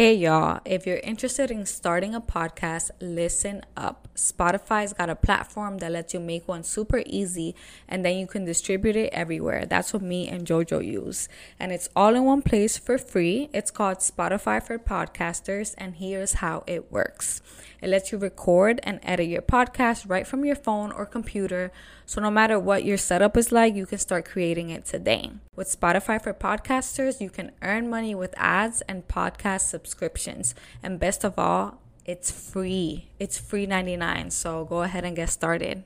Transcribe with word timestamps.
Hey 0.00 0.14
y'all, 0.14 0.60
if 0.64 0.86
you're 0.86 0.96
interested 1.00 1.50
in 1.50 1.66
starting 1.66 2.14
a 2.14 2.22
podcast, 2.22 2.90
listen 3.02 3.60
up. 3.76 4.08
Spotify's 4.14 4.94
got 4.94 5.10
a 5.10 5.14
platform 5.14 5.76
that 5.76 5.92
lets 5.92 6.14
you 6.14 6.20
make 6.20 6.48
one 6.48 6.64
super 6.64 7.02
easy 7.04 7.54
and 7.86 8.02
then 8.02 8.16
you 8.16 8.26
can 8.26 8.46
distribute 8.46 8.96
it 8.96 9.10
everywhere. 9.12 9.66
That's 9.66 9.92
what 9.92 10.00
me 10.00 10.26
and 10.26 10.46
JoJo 10.46 10.82
use. 10.82 11.28
And 11.58 11.70
it's 11.70 11.90
all 11.94 12.14
in 12.14 12.24
one 12.24 12.40
place 12.40 12.78
for 12.78 12.96
free. 12.96 13.50
It's 13.52 13.70
called 13.70 13.98
Spotify 13.98 14.62
for 14.62 14.78
Podcasters, 14.78 15.74
and 15.76 15.96
here's 15.96 16.32
how 16.40 16.64
it 16.66 16.90
works. 16.90 17.42
It 17.82 17.88
lets 17.88 18.12
you 18.12 18.18
record 18.18 18.78
and 18.82 19.00
edit 19.02 19.28
your 19.28 19.40
podcast 19.40 20.04
right 20.06 20.26
from 20.26 20.44
your 20.44 20.54
phone 20.54 20.92
or 20.92 21.06
computer. 21.06 21.72
So 22.04 22.20
no 22.20 22.30
matter 22.30 22.58
what 22.58 22.84
your 22.84 22.98
setup 22.98 23.38
is 23.38 23.52
like, 23.52 23.74
you 23.74 23.86
can 23.86 23.96
start 23.96 24.26
creating 24.26 24.68
it 24.68 24.84
today. 24.84 25.30
With 25.56 25.80
Spotify 25.80 26.22
for 26.22 26.34
Podcasters, 26.34 27.22
you 27.22 27.30
can 27.30 27.52
earn 27.62 27.88
money 27.88 28.14
with 28.14 28.34
ads 28.36 28.82
and 28.82 29.08
podcast 29.08 29.62
subscriptions. 29.62 30.54
And 30.82 31.00
best 31.00 31.24
of 31.24 31.38
all, 31.38 31.80
it's 32.04 32.30
free. 32.30 33.08
It's 33.18 33.38
free 33.38 33.64
99. 33.64 34.30
So 34.30 34.66
go 34.66 34.82
ahead 34.82 35.06
and 35.06 35.16
get 35.16 35.30
started. 35.30 35.84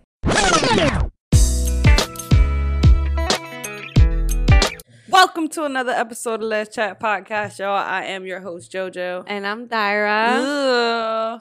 Welcome 5.08 5.48
to 5.50 5.62
another 5.62 5.92
episode 5.92 6.42
of 6.42 6.48
Les 6.48 6.68
Chat 6.74 6.98
Podcast, 6.98 7.60
y'all. 7.60 7.76
I 7.76 8.06
am 8.06 8.26
your 8.26 8.40
host, 8.40 8.72
JoJo. 8.72 9.22
And 9.28 9.46
I'm 9.46 9.68
Dayra. 9.68 11.34
Ugh. 11.36 11.40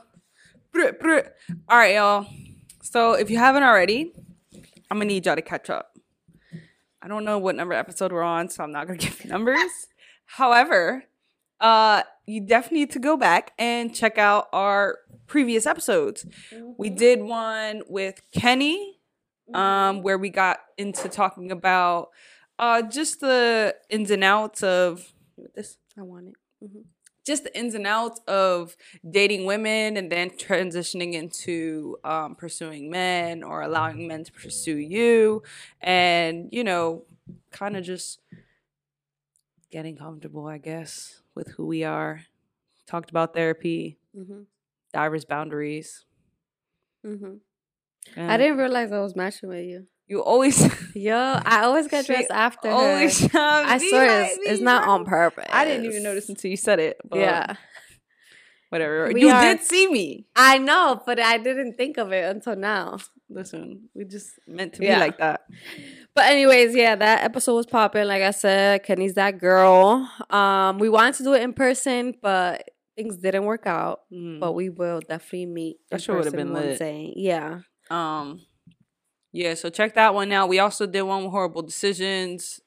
All 0.75 1.77
right, 1.77 1.95
y'all. 1.95 2.27
So 2.81 3.13
if 3.13 3.29
you 3.29 3.37
haven't 3.37 3.63
already, 3.63 4.13
I'm 4.89 4.97
gonna 4.97 5.05
need 5.05 5.25
y'all 5.25 5.35
to 5.35 5.41
catch 5.41 5.69
up. 5.69 5.95
I 7.01 7.07
don't 7.07 7.25
know 7.25 7.37
what 7.37 7.55
number 7.55 7.73
episode 7.73 8.11
we're 8.11 8.23
on, 8.23 8.49
so 8.49 8.63
I'm 8.63 8.71
not 8.71 8.87
gonna 8.87 8.97
give 8.99 9.23
you 9.23 9.29
numbers. 9.29 9.87
However, 10.25 11.05
uh, 11.59 12.03
you 12.25 12.41
definitely 12.41 12.79
need 12.79 12.91
to 12.91 12.99
go 12.99 13.17
back 13.17 13.51
and 13.59 13.93
check 13.93 14.17
out 14.17 14.47
our 14.51 14.99
previous 15.27 15.65
episodes. 15.65 16.25
We 16.77 16.89
did 16.89 17.21
one 17.21 17.83
with 17.87 18.21
Kenny, 18.31 18.99
um, 19.53 20.01
where 20.01 20.17
we 20.17 20.29
got 20.29 20.59
into 20.77 21.07
talking 21.07 21.51
about 21.51 22.09
uh 22.59 22.81
just 22.81 23.19
the 23.19 23.75
ins 23.89 24.11
and 24.11 24.23
outs 24.23 24.63
of 24.63 25.13
this. 25.55 25.77
I 25.97 26.01
want 26.01 26.27
it. 26.29 26.35
Mm-hmm. 26.63 26.79
Just 27.25 27.43
the 27.43 27.57
ins 27.57 27.73
and 27.75 27.87
outs 27.87 28.19
of 28.27 28.75
dating 29.09 29.45
women 29.45 29.97
and 29.97 30.11
then 30.11 30.29
transitioning 30.31 31.13
into 31.13 31.97
um, 32.03 32.35
pursuing 32.35 32.89
men 32.89 33.43
or 33.43 33.61
allowing 33.61 34.07
men 34.07 34.23
to 34.23 34.31
pursue 34.31 34.75
you 34.77 35.41
and 35.81 36.49
you 36.51 36.63
know 36.63 37.03
kind 37.51 37.75
of 37.77 37.83
just 37.83 38.19
getting 39.71 39.95
comfortable 39.97 40.47
i 40.47 40.57
guess 40.57 41.21
with 41.35 41.47
who 41.49 41.65
we 41.65 41.83
are 41.83 42.25
talked 42.87 43.09
about 43.09 43.33
therapy 43.33 43.97
Mm-hmm. 44.15 44.41
diverse 44.93 45.25
boundaries 45.25 46.05
Mm-hmm. 47.05 47.35
I 48.29 48.37
didn't 48.37 48.57
realize 48.57 48.91
I 48.91 48.99
was 48.99 49.15
matching 49.15 49.49
with 49.49 49.65
you. 49.65 49.87
You 50.07 50.21
always 50.21 50.59
Yo, 50.95 51.15
I 51.15 51.63
always 51.63 51.87
get 51.87 52.05
dressed 52.05 52.31
after 52.31 52.67
her. 52.69 52.73
always 52.73 53.17
to 53.19 53.39
I 53.39 53.77
swear 53.77 54.21
like 54.23 54.31
it's, 54.37 54.51
it's 54.51 54.61
not 54.61 54.87
on 54.87 55.05
purpose. 55.05 55.45
i 55.51 55.65
didn't 55.65 55.85
even 55.85 56.03
notice 56.03 56.29
until 56.29 56.51
you 56.51 56.57
said 56.57 56.79
it 56.79 56.97
but 57.09 57.19
Yeah. 57.19 57.55
whatever 58.69 59.09
We 59.13 59.21
you 59.21 59.29
are- 59.29 59.41
did 59.41 59.61
see 59.61 59.87
me 59.91 60.25
I 60.35 60.57
know, 60.57 61.01
but 61.05 61.19
I 61.19 61.37
didn't 61.37 61.75
think 61.77 61.97
of 61.97 62.11
it 62.11 62.25
until 62.29 62.55
now. 62.55 62.97
listen 63.29 63.89
we 63.95 64.05
just 64.05 64.31
meant 64.47 64.73
to 64.73 64.79
be 64.81 64.89
like 64.89 65.17
that 65.19 65.41
But 66.15 66.25
anyways, 66.25 66.75
yeah, 66.75 66.95
that 66.95 67.23
episode 67.23 67.55
was 67.55 67.65
popping. 67.65 68.05
Like 68.05 68.21
I 68.21 68.29
said, 68.29 68.83
Kenny's 68.83 69.15
that 69.15 69.39
girl. 69.39 70.07
Um, 70.29 70.77
we 70.77 70.87
wanted 70.87 71.15
to 71.15 71.23
do 71.23 71.33
it 71.33 71.41
in 71.41 71.53
person, 71.53 72.13
but 72.21 72.69
things 72.95 73.17
didn't 73.17 73.45
work 73.45 73.65
out. 73.65 74.01
Mm. 74.13 74.39
But 74.39 74.51
we 74.53 74.69
will 74.69 74.99
definitely 74.99 75.47
meet. 75.47 75.77
That 75.89 76.03
sure 76.03 76.17
would've 76.17 76.31
been 76.33 76.53
one 76.53 76.61
lit. 76.61 76.77
day. 76.77 77.13
Yeah. 77.15 77.61
Um, 77.89 78.41
yeah, 79.33 79.55
so 79.55 79.69
check 79.69 79.95
that 79.95 80.13
one 80.13 80.31
out. 80.31 80.47
We 80.47 80.59
also 80.59 80.85
did 80.85 81.01
one 81.01 81.23
with 81.23 81.31
horrible 81.31 81.61
decisions. 81.63 82.61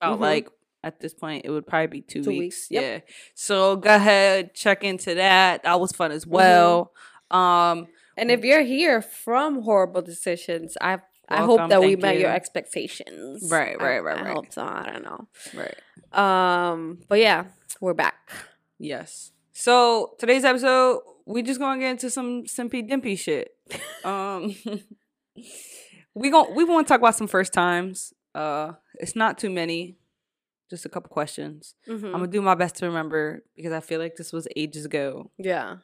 About 0.00 0.18
Mhm. 0.18 0.22
like 0.22 0.48
at 0.82 1.00
this 1.00 1.12
point, 1.14 1.44
it 1.44 1.50
would 1.50 1.66
probably 1.66 1.86
be 1.88 2.00
two, 2.02 2.22
Two 2.22 2.30
weeks. 2.30 2.40
weeks, 2.40 2.66
yep. 2.70 2.82
Yeah. 2.82 3.14
So 3.34 3.76
go 3.76 3.94
ahead, 3.94 4.54
check 4.54 4.84
into 4.84 5.14
that. 5.14 5.62
That 5.64 5.80
was 5.80 5.92
fun 5.92 6.12
as 6.12 6.26
well. 6.26 6.92
Um, 7.30 7.88
And 8.16 8.30
if 8.30 8.44
you're 8.44 8.62
here 8.62 9.02
from 9.02 9.62
horrible 9.62 10.02
decisions, 10.02 10.76
I 10.80 11.00
I 11.26 11.36
Welcome, 11.40 11.58
hope 11.58 11.70
that 11.70 11.80
we 11.80 11.96
met 11.96 12.18
your 12.18 12.30
expectations. 12.30 13.50
Right, 13.50 13.80
right, 13.80 13.98
right, 14.00 14.18
I 14.18 14.22
right. 14.24 14.34
hope 14.34 14.52
so. 14.52 14.62
I 14.62 14.90
don't 14.92 15.02
know. 15.04 15.26
right. 15.54 15.74
Um, 16.12 16.98
but 17.08 17.18
yeah, 17.18 17.46
we're 17.80 17.94
back. 17.94 18.30
Yes. 18.78 19.32
So 19.54 20.14
today's 20.18 20.44
episode, 20.44 21.00
we 21.24 21.42
just 21.42 21.58
gonna 21.58 21.80
get 21.80 21.92
into 21.92 22.10
some 22.10 22.44
simpy 22.44 22.86
dimpy 22.88 23.18
shit. 23.18 23.56
Um, 24.04 24.54
we 26.14 26.30
gon' 26.30 26.54
we 26.54 26.64
want 26.64 26.86
to 26.86 26.92
talk 26.92 27.00
about 27.00 27.16
some 27.16 27.26
first 27.28 27.52
times. 27.52 28.12
Uh, 28.34 28.72
it's 28.94 29.16
not 29.16 29.38
too 29.38 29.50
many, 29.50 29.96
just 30.70 30.84
a 30.84 30.88
couple 30.88 31.08
questions. 31.10 31.74
Mhm. 31.88 32.06
I'm 32.06 32.12
gonna 32.12 32.26
do 32.28 32.42
my 32.42 32.54
best 32.54 32.76
to 32.76 32.86
remember 32.86 33.44
because 33.56 33.72
I 33.72 33.80
feel 33.80 34.00
like 34.00 34.16
this 34.16 34.32
was 34.32 34.48
ages 34.56 34.84
ago, 34.84 35.30
yeah. 35.38 35.78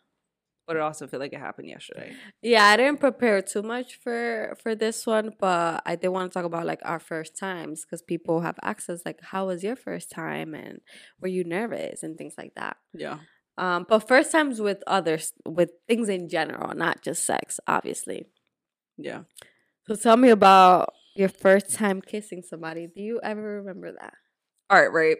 but 0.67 0.77
it 0.77 0.83
also 0.83 1.07
feel 1.07 1.21
like 1.21 1.33
it 1.33 1.41
happened 1.41 1.69
yesterday. 1.69 2.15
Yeah, 2.43 2.65
I 2.67 2.77
didn't 2.77 3.01
prepare 3.01 3.43
too 3.43 3.63
much 3.63 3.97
for 3.97 4.57
for 4.63 4.75
this 4.75 5.07
one, 5.07 5.33
but 5.39 5.83
I 5.87 5.97
did 5.97 6.09
want 6.09 6.31
to 6.33 6.35
talk 6.37 6.45
about 6.47 6.67
like 6.67 6.81
our 6.85 7.01
first 7.01 7.37
times 7.37 7.85
because 7.85 8.03
people 8.03 8.41
have 8.41 8.59
access. 8.63 9.03
Like, 9.05 9.21
how 9.23 9.47
was 9.49 9.63
your 9.65 9.77
first 9.77 10.11
time, 10.11 10.55
and 10.55 10.81
were 11.21 11.29
you 11.29 11.45
nervous 11.45 12.03
and 12.03 12.17
things 12.17 12.35
like 12.39 12.55
that. 12.57 12.77
Yeah. 12.95 13.19
Um, 13.59 13.85
but 13.89 14.09
first 14.09 14.33
times 14.33 14.61
with 14.61 14.83
others, 14.87 15.33
with 15.45 15.71
things 15.89 16.09
in 16.09 16.29
general, 16.29 16.75
not 16.75 17.03
just 17.03 17.25
sex, 17.27 17.61
obviously. 17.67 18.27
Yeah. 18.97 19.25
So 19.91 19.97
tell 19.97 20.17
me 20.17 20.29
about 20.29 20.93
your 21.17 21.29
first 21.29 21.75
time 21.75 22.01
kissing 22.01 22.45
somebody. 22.49 22.87
Do 22.87 23.03
you 23.03 23.19
ever 23.25 23.57
remember 23.57 23.91
that? 23.91 24.15
All 24.71 24.81
right, 24.81 24.93
right. 24.93 25.17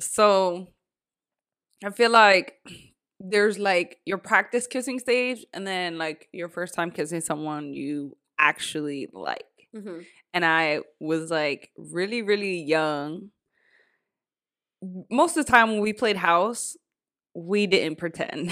So 0.00 0.66
I 1.84 1.90
feel 1.90 2.10
like 2.10 2.54
there's 3.20 3.56
like 3.56 3.98
your 4.04 4.18
practice 4.18 4.66
kissing 4.66 4.98
stage 4.98 5.46
and 5.54 5.64
then 5.64 5.96
like 5.96 6.28
your 6.32 6.48
first 6.48 6.74
time 6.74 6.90
kissing 6.90 7.20
someone 7.20 7.72
you 7.72 8.16
actually 8.36 9.10
like. 9.12 9.44
Mm-hmm. 9.76 10.00
And 10.34 10.44
I 10.44 10.80
was 10.98 11.30
like 11.30 11.70
really, 11.76 12.22
really 12.22 12.60
young. 12.60 13.30
Most 15.08 15.36
of 15.36 15.46
the 15.46 15.52
time 15.52 15.70
when 15.70 15.80
we 15.82 15.92
played 15.92 16.16
house, 16.16 16.76
we 17.38 17.66
didn't 17.66 17.96
pretend. 17.98 18.50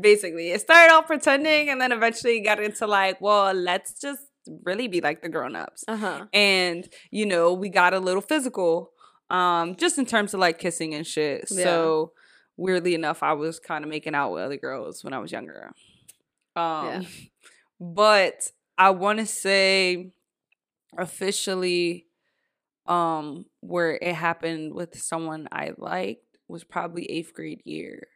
Basically, 0.00 0.50
it 0.52 0.60
started 0.60 0.92
off 0.92 1.06
pretending 1.06 1.68
and 1.68 1.80
then 1.80 1.92
eventually 1.92 2.40
got 2.40 2.60
into 2.62 2.86
like, 2.86 3.20
well, 3.20 3.52
let's 3.52 4.00
just 4.00 4.22
really 4.64 4.88
be 4.88 5.00
like 5.02 5.22
the 5.22 5.28
grown-ups 5.28 5.84
Uh 5.86 5.96
huh. 5.96 6.26
and 6.32 6.88
you 7.10 7.26
know 7.26 7.52
we 7.52 7.68
got 7.68 7.92
a 7.92 8.00
little 8.00 8.22
physical 8.22 8.90
um 9.28 9.76
just 9.76 9.98
in 9.98 10.06
terms 10.06 10.32
of 10.32 10.40
like 10.40 10.58
kissing 10.58 10.94
and 10.94 11.06
shit 11.06 11.44
Yeah. 11.50 11.64
so 11.64 12.12
weirdly 12.56 12.94
enough 12.94 13.22
i 13.22 13.34
was 13.34 13.60
kind 13.60 13.84
of 13.84 13.90
making 13.90 14.14
out 14.14 14.32
with 14.32 14.42
other 14.42 14.56
girls 14.56 15.04
when 15.04 15.12
i 15.12 15.18
was 15.18 15.30
younger 15.30 15.70
um 16.56 16.86
Yeah. 16.86 17.02
but 17.78 18.50
i 18.78 18.90
want 18.90 19.18
to 19.18 19.26
say 19.26 20.10
officially 20.96 22.06
um 22.86 23.44
where 23.60 23.92
it 24.00 24.14
happened 24.14 24.72
with 24.74 24.98
someone 24.98 25.48
i 25.52 25.72
liked 25.76 26.29
was 26.50 26.64
probably 26.64 27.10
eighth 27.10 27.34
grade 27.34 27.62
year 27.64 28.08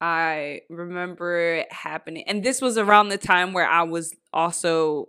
I 0.00 0.62
remember 0.68 1.36
it 1.56 1.72
happening. 1.72 2.24
And 2.26 2.42
this 2.42 2.60
was 2.60 2.76
around 2.76 3.08
the 3.08 3.18
time 3.18 3.52
where 3.52 3.66
I 3.68 3.82
was 3.82 4.14
also 4.32 5.08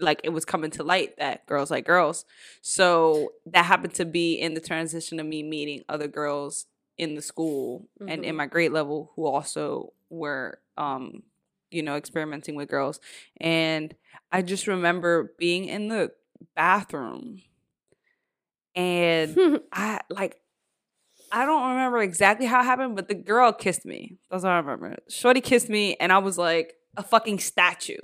like 0.00 0.20
it 0.24 0.30
was 0.30 0.44
coming 0.44 0.70
to 0.72 0.82
light 0.84 1.16
that 1.18 1.46
girls 1.46 1.70
like 1.70 1.86
girls. 1.86 2.24
So 2.62 3.32
that 3.46 3.64
happened 3.66 3.94
to 3.94 4.04
be 4.04 4.34
in 4.34 4.54
the 4.54 4.60
transition 4.60 5.20
of 5.20 5.26
me 5.26 5.42
meeting 5.42 5.84
other 5.88 6.08
girls 6.08 6.66
in 6.98 7.14
the 7.14 7.22
school 7.22 7.88
and 8.08 8.24
in 8.24 8.34
Mhm. 8.34 8.38
my 8.38 8.46
grade 8.46 8.72
level 8.72 9.12
who 9.16 9.26
also 9.26 9.92
were 10.10 10.60
um 10.78 11.22
you 11.70 11.82
know 11.82 11.96
experimenting 11.96 12.54
with 12.54 12.68
girls 12.68 13.00
and 13.40 13.94
I 14.32 14.42
just 14.42 14.66
remember 14.66 15.34
being 15.38 15.66
in 15.66 15.88
the 15.88 16.12
bathroom 16.54 17.42
and 18.74 19.60
I 19.72 20.00
like 20.10 20.40
I 21.32 21.44
don't 21.44 21.70
remember 21.70 21.98
exactly 21.98 22.46
how 22.46 22.60
it 22.60 22.64
happened, 22.64 22.96
but 22.96 23.08
the 23.08 23.14
girl 23.14 23.52
kissed 23.52 23.84
me. 23.84 24.16
That's 24.30 24.44
all 24.44 24.50
I 24.50 24.56
remember. 24.58 24.96
Shorty 25.08 25.40
kissed 25.40 25.68
me, 25.68 25.96
and 26.00 26.12
I 26.12 26.18
was 26.18 26.38
like 26.38 26.74
a 26.96 27.02
fucking 27.02 27.38
statue. 27.40 27.98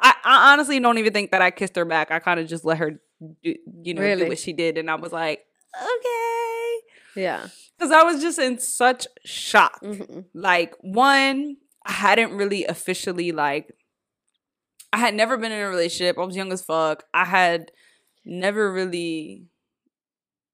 I, 0.00 0.14
I 0.24 0.52
honestly 0.52 0.78
don't 0.80 0.98
even 0.98 1.12
think 1.12 1.30
that 1.30 1.40
I 1.42 1.50
kissed 1.50 1.76
her 1.76 1.84
back. 1.84 2.10
I 2.10 2.18
kind 2.18 2.38
of 2.40 2.46
just 2.48 2.64
let 2.64 2.78
her, 2.78 3.00
do, 3.42 3.54
you 3.82 3.94
know, 3.94 4.02
Really? 4.02 4.24
do 4.24 4.28
what 4.28 4.38
she 4.38 4.52
did, 4.52 4.76
and 4.78 4.90
I 4.90 4.96
was 4.96 5.12
like, 5.12 5.44
okay, 5.80 6.74
yeah. 7.16 7.48
because 7.78 7.92
I 7.92 8.02
was 8.02 8.20
just 8.20 8.38
in 8.38 8.58
such 8.58 9.06
shock. 9.24 9.80
Mm-hmm. 9.82 10.20
Like 10.34 10.74
one, 10.80 11.56
I 11.84 11.92
hadn't 11.92 12.32
really 12.36 12.64
officially 12.66 13.32
like. 13.32 13.72
I 14.92 14.98
had 14.98 15.14
never 15.14 15.36
been 15.36 15.52
in 15.52 15.60
a 15.60 15.68
relationship. 15.68 16.18
I 16.18 16.24
was 16.24 16.36
young 16.36 16.52
as 16.52 16.62
fuck. 16.62 17.04
I 17.12 17.24
had 17.24 17.70
never 18.24 18.72
really 18.72 19.44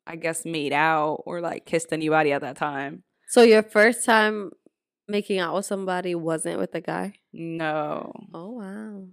I 0.06 0.16
guess 0.16 0.44
made 0.44 0.72
out 0.72 1.22
or 1.26 1.40
like 1.40 1.64
kissed 1.66 1.92
anybody 1.92 2.32
at 2.32 2.40
that 2.42 2.56
time. 2.56 3.02
So 3.28 3.42
your 3.42 3.62
first 3.62 4.04
time 4.04 4.50
making 5.08 5.38
out 5.38 5.54
with 5.54 5.66
somebody 5.66 6.14
wasn't 6.14 6.58
with 6.58 6.74
a 6.74 6.80
guy? 6.80 7.14
No, 7.32 8.12
Oh 8.34 8.50
wow. 8.50 9.04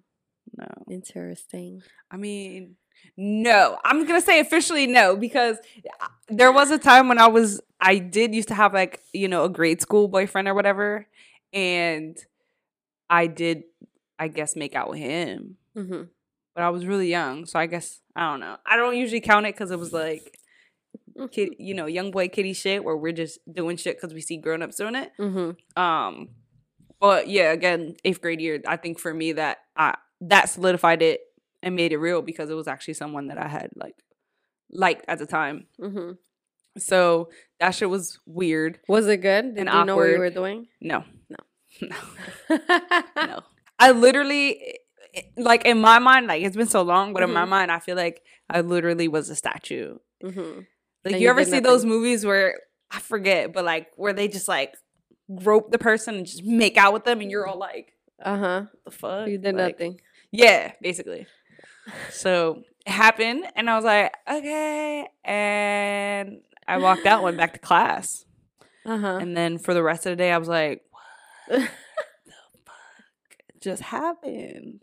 no. 0.58 0.68
Interesting. 0.90 1.82
I 2.12 2.18
mean, 2.18 2.76
no. 3.16 3.78
I'm 3.86 4.06
gonna 4.06 4.22
say 4.22 4.40
officially 4.40 4.88
no 4.88 5.16
because 5.16 5.58
uh, 6.02 6.08
there 6.28 6.52
was 6.52 6.72
a 6.72 6.78
time 6.80 7.08
when 7.08 7.18
I 7.20 7.28
was 7.28 7.62
I 7.80 7.98
did 8.00 8.34
used 8.36 8.48
to 8.50 8.56
have 8.56 8.74
like 8.74 9.00
you 9.14 9.28
know 9.28 9.44
a 9.46 9.50
grade 9.50 9.82
school 9.82 10.08
boyfriend 10.08 10.48
or 10.48 10.54
whatever, 10.54 11.08
and 11.54 12.18
I 13.10 13.28
did 13.28 13.64
I 14.18 14.28
guess 14.28 14.56
make 14.56 14.76
out 14.76 14.90
with 14.90 15.00
him, 15.00 15.56
Mm-hmm. 15.78 16.04
but 16.56 16.64
I 16.64 16.70
was 16.70 16.86
really 16.86 17.08
young, 17.10 17.46
so 17.46 17.58
I 17.60 17.68
guess 17.68 18.02
I 18.16 18.30
don't 18.32 18.42
know. 18.42 18.58
I 18.66 18.76
don't 18.76 18.98
usually 18.98 19.22
count 19.22 19.46
it 19.46 19.54
because 19.56 19.72
it 19.72 19.80
was 19.80 19.94
like 19.94 20.38
kid, 21.32 21.56
you 21.60 21.74
know, 21.74 21.86
young 21.86 22.12
boy 22.12 22.28
kitty 22.30 22.54
shit 22.54 22.84
where 22.84 22.96
we're 22.98 23.12
just 23.12 23.40
doing 23.52 23.78
shit 23.78 23.98
because 23.98 24.14
we 24.14 24.22
see 24.22 24.38
grown 24.38 24.62
ups 24.62 24.76
doing 24.78 24.96
it. 24.96 25.12
Mm-hmm. 25.20 25.82
Um, 25.82 26.30
but 27.00 27.28
yeah, 27.30 27.52
again, 27.52 27.96
eighth 28.04 28.22
grade 28.22 28.42
year, 28.42 28.62
I 28.68 28.76
think 28.78 29.00
for 29.00 29.14
me 29.14 29.34
that 29.34 29.60
I 29.76 29.96
that 30.22 30.50
solidified 30.50 31.02
it 31.02 31.22
and 31.64 31.76
made 31.76 31.92
it 31.94 31.98
real 31.98 32.22
because 32.22 32.50
it 32.50 32.56
was 32.56 32.68
actually 32.68 32.94
someone 32.96 33.28
that 33.28 33.38
I 33.38 33.48
had 33.48 33.70
like 33.76 33.96
liked 34.72 35.06
at 35.08 35.20
the 35.20 35.26
time. 35.26 35.68
Mm-hmm. 35.80 36.12
So 36.78 37.30
that 37.60 37.72
shit 37.72 37.90
was 37.90 38.20
weird. 38.26 38.80
Was 38.88 39.08
it 39.08 39.18
good? 39.18 39.56
Did 39.56 39.68
And 39.68 39.70
you 39.70 39.86
know 39.86 39.96
what 39.96 40.10
you 40.10 40.20
were 40.20 40.30
doing? 40.30 40.68
No, 40.82 41.04
No. 41.30 41.38
no, 42.50 42.60
no. 43.16 43.42
I 43.80 43.92
literally, 43.92 44.80
like 45.38 45.66
in 45.66 45.80
my 45.82 46.00
mind, 46.00 46.28
like 46.28 46.44
it's 46.44 46.56
been 46.56 46.68
so 46.68 46.82
long, 46.82 47.14
but 47.14 47.24
in 47.24 47.32
my 47.32 47.46
Mhm. 47.46 47.50
mind, 47.50 47.72
I 47.72 47.80
feel 47.80 47.96
like 47.96 48.22
I 48.50 48.62
literally 48.62 49.08
was 49.08 49.30
a 49.30 49.36
statue. 49.36 49.98
mm-hmm. 50.24 50.62
Like 51.06 51.14
And 51.14 51.22
you 51.22 51.30
ever 51.30 51.46
see 51.46 51.60
those 51.60 51.86
movies 51.86 52.26
where 52.26 52.56
I 52.92 53.00
forget, 53.00 53.54
but 53.54 53.64
like 53.66 53.88
where 53.96 54.14
they 54.14 54.28
just 54.28 54.48
like 54.48 54.74
grope 55.36 55.72
the 55.72 55.78
person 55.78 56.16
and 56.16 56.26
just 56.26 56.44
make 56.44 56.76
out 56.78 56.94
with 56.94 57.06
them, 57.06 57.22
and 57.22 57.30
you're 57.32 57.48
all 57.48 57.58
like, 57.60 57.94
Uh 58.22 58.38
huh. 58.38 58.66
The 58.86 58.92
fuck?" 58.92 59.28
You 59.28 59.38
did 59.38 59.56
Like, 59.56 59.76
nothing. 59.76 60.02
Yeah, 60.32 60.72
basically. 60.82 61.26
So 62.12 62.64
it 62.86 62.92
happened, 62.92 63.46
and 63.56 63.70
I 63.70 63.76
was 63.76 63.86
like, 63.86 64.14
okay. 64.30 65.08
And 65.24 66.42
I 66.68 66.78
walked 66.78 67.06
out, 67.08 67.24
went 67.24 67.38
back 67.38 67.54
to 67.54 67.60
class. 67.60 68.26
Uh 68.86 68.98
huh. 68.98 69.18
And 69.22 69.36
then 69.36 69.58
for 69.58 69.74
the 69.74 69.82
rest 69.84 70.06
of 70.06 70.12
the 70.12 70.16
day, 70.16 70.32
I 70.32 70.38
was 70.38 70.48
like, 70.48 70.84
what 71.48 71.60
the 71.62 71.68
fuck 72.66 73.60
just 73.62 73.82
happened? 73.82 74.82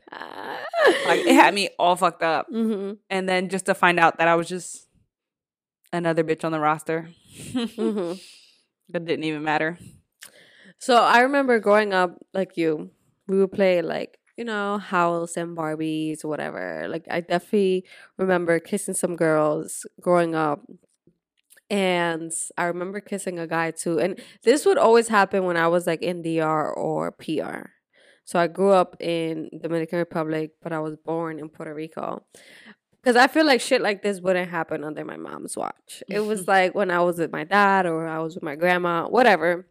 Like, 1.06 1.20
it 1.20 1.34
had 1.34 1.54
me 1.54 1.70
all 1.78 1.96
fucked 1.96 2.22
up. 2.22 2.46
mm-hmm. 2.52 2.94
And 3.10 3.28
then 3.28 3.48
just 3.48 3.66
to 3.66 3.74
find 3.74 3.98
out 4.00 4.18
that 4.18 4.28
I 4.28 4.34
was 4.34 4.48
just 4.48 4.85
another 5.96 6.24
bitch 6.24 6.44
on 6.44 6.52
the 6.52 6.60
roster, 6.60 7.08
Mm-hmm. 7.52 8.14
that 8.90 9.04
didn't 9.04 9.24
even 9.24 9.42
matter. 9.42 9.78
So 10.78 10.96
I 10.96 11.20
remember 11.20 11.58
growing 11.58 11.92
up, 11.94 12.18
like 12.34 12.56
you, 12.56 12.90
we 13.26 13.38
would 13.38 13.52
play 13.52 13.82
like 13.82 14.18
you 14.36 14.44
know 14.44 14.78
house 14.78 15.36
and 15.36 15.56
Barbies, 15.56 16.24
whatever. 16.24 16.86
Like 16.88 17.06
I 17.10 17.20
definitely 17.20 17.84
remember 18.18 18.58
kissing 18.60 18.94
some 18.94 19.16
girls 19.16 19.86
growing 20.00 20.34
up, 20.34 20.60
and 21.68 22.32
I 22.56 22.64
remember 22.64 23.00
kissing 23.00 23.38
a 23.38 23.46
guy 23.46 23.72
too. 23.72 23.98
And 23.98 24.20
this 24.42 24.64
would 24.66 24.78
always 24.78 25.08
happen 25.08 25.44
when 25.44 25.56
I 25.56 25.68
was 25.68 25.86
like 25.86 26.02
in 26.02 26.22
DR 26.22 26.72
or 26.72 27.10
PR. 27.12 27.70
So 28.24 28.38
I 28.40 28.48
grew 28.48 28.70
up 28.72 28.96
in 29.00 29.50
Dominican 29.62 29.98
Republic, 29.98 30.52
but 30.62 30.72
I 30.72 30.80
was 30.80 30.96
born 30.96 31.38
in 31.38 31.48
Puerto 31.48 31.72
Rico. 31.74 32.24
Because 33.06 33.16
I 33.16 33.28
feel 33.28 33.46
like 33.46 33.60
shit 33.60 33.80
like 33.80 34.02
this 34.02 34.20
wouldn't 34.20 34.50
happen 34.50 34.82
under 34.82 35.04
my 35.04 35.16
mom's 35.16 35.56
watch. 35.56 36.02
It 36.08 36.18
was 36.18 36.48
like 36.56 36.74
when 36.74 36.90
I 36.90 36.98
was 36.98 37.18
with 37.18 37.30
my 37.30 37.44
dad 37.44 37.86
or 37.86 38.08
I 38.08 38.18
was 38.18 38.34
with 38.34 38.42
my 38.42 38.56
grandma, 38.56 39.06
whatever 39.06 39.64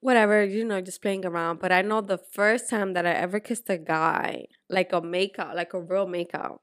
whatever, 0.00 0.44
you 0.44 0.64
know, 0.64 0.80
just 0.80 1.02
playing 1.02 1.26
around. 1.26 1.58
But 1.58 1.72
I 1.72 1.82
know 1.82 2.00
the 2.00 2.18
first 2.18 2.70
time 2.70 2.92
that 2.92 3.04
I 3.04 3.10
ever 3.12 3.40
kissed 3.40 3.68
a 3.68 3.78
guy, 3.78 4.46
like 4.68 4.92
a 4.92 5.00
makeout, 5.00 5.56
like 5.56 5.74
a 5.74 5.80
real 5.80 6.06
makeout, 6.06 6.58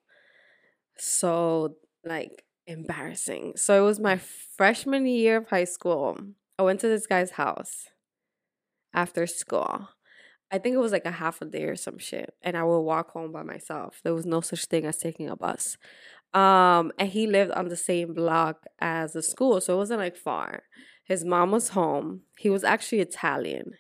so 0.98 1.76
like 2.06 2.46
embarrassing. 2.66 3.54
So 3.58 3.78
it 3.78 3.86
was 3.86 4.00
my 4.00 4.18
freshman 4.58 5.06
year 5.06 5.38
of 5.38 5.50
high 5.50 5.66
school. 5.66 6.18
I 6.58 6.64
went 6.64 6.80
to 6.80 6.88
this 6.88 7.08
guy's 7.08 7.32
house 7.32 7.88
after 8.94 9.28
school. 9.28 9.90
I 10.56 10.58
think 10.58 10.74
it 10.74 10.80
was 10.80 10.94
like 10.94 11.06
a 11.06 11.12
half 11.12 11.42
a 11.42 11.46
day 11.46 11.66
or 11.66 11.76
some 11.76 11.98
shit. 11.98 12.34
And 12.42 12.56
I 12.56 12.64
would 12.64 12.80
walk 12.80 13.12
home 13.12 13.34
by 13.34 13.44
myself. 13.44 14.00
There 14.06 14.14
was 14.14 14.26
no 14.26 14.40
such 14.40 14.66
thing 14.66 14.86
as 14.86 14.96
taking 14.96 15.30
a 15.30 15.36
bus. 15.36 15.78
Um, 16.34 16.94
and 16.98 17.10
he 17.10 17.28
lived 17.28 17.52
on 17.52 17.68
the 17.68 17.76
same 17.76 18.14
block 18.14 18.66
as 18.80 19.12
the 19.12 19.22
school, 19.22 19.60
so 19.60 19.74
it 19.74 19.78
wasn't 19.78 20.00
like 20.00 20.16
far. 20.16 20.64
His 21.04 21.26
mom 21.26 21.52
was 21.52 21.70
home. 21.70 22.22
He 22.38 22.50
was 22.50 22.64
actually 22.64 23.02
Italian. 23.02 23.74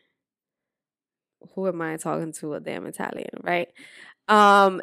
Who 1.54 1.66
am 1.69 1.81
I 1.81 1.95
talking 1.95 2.33
to? 2.33 2.56
A 2.56 2.60
damn 2.60 2.86
Italian, 2.86 3.39
right? 3.42 3.69
Um, 4.27 4.81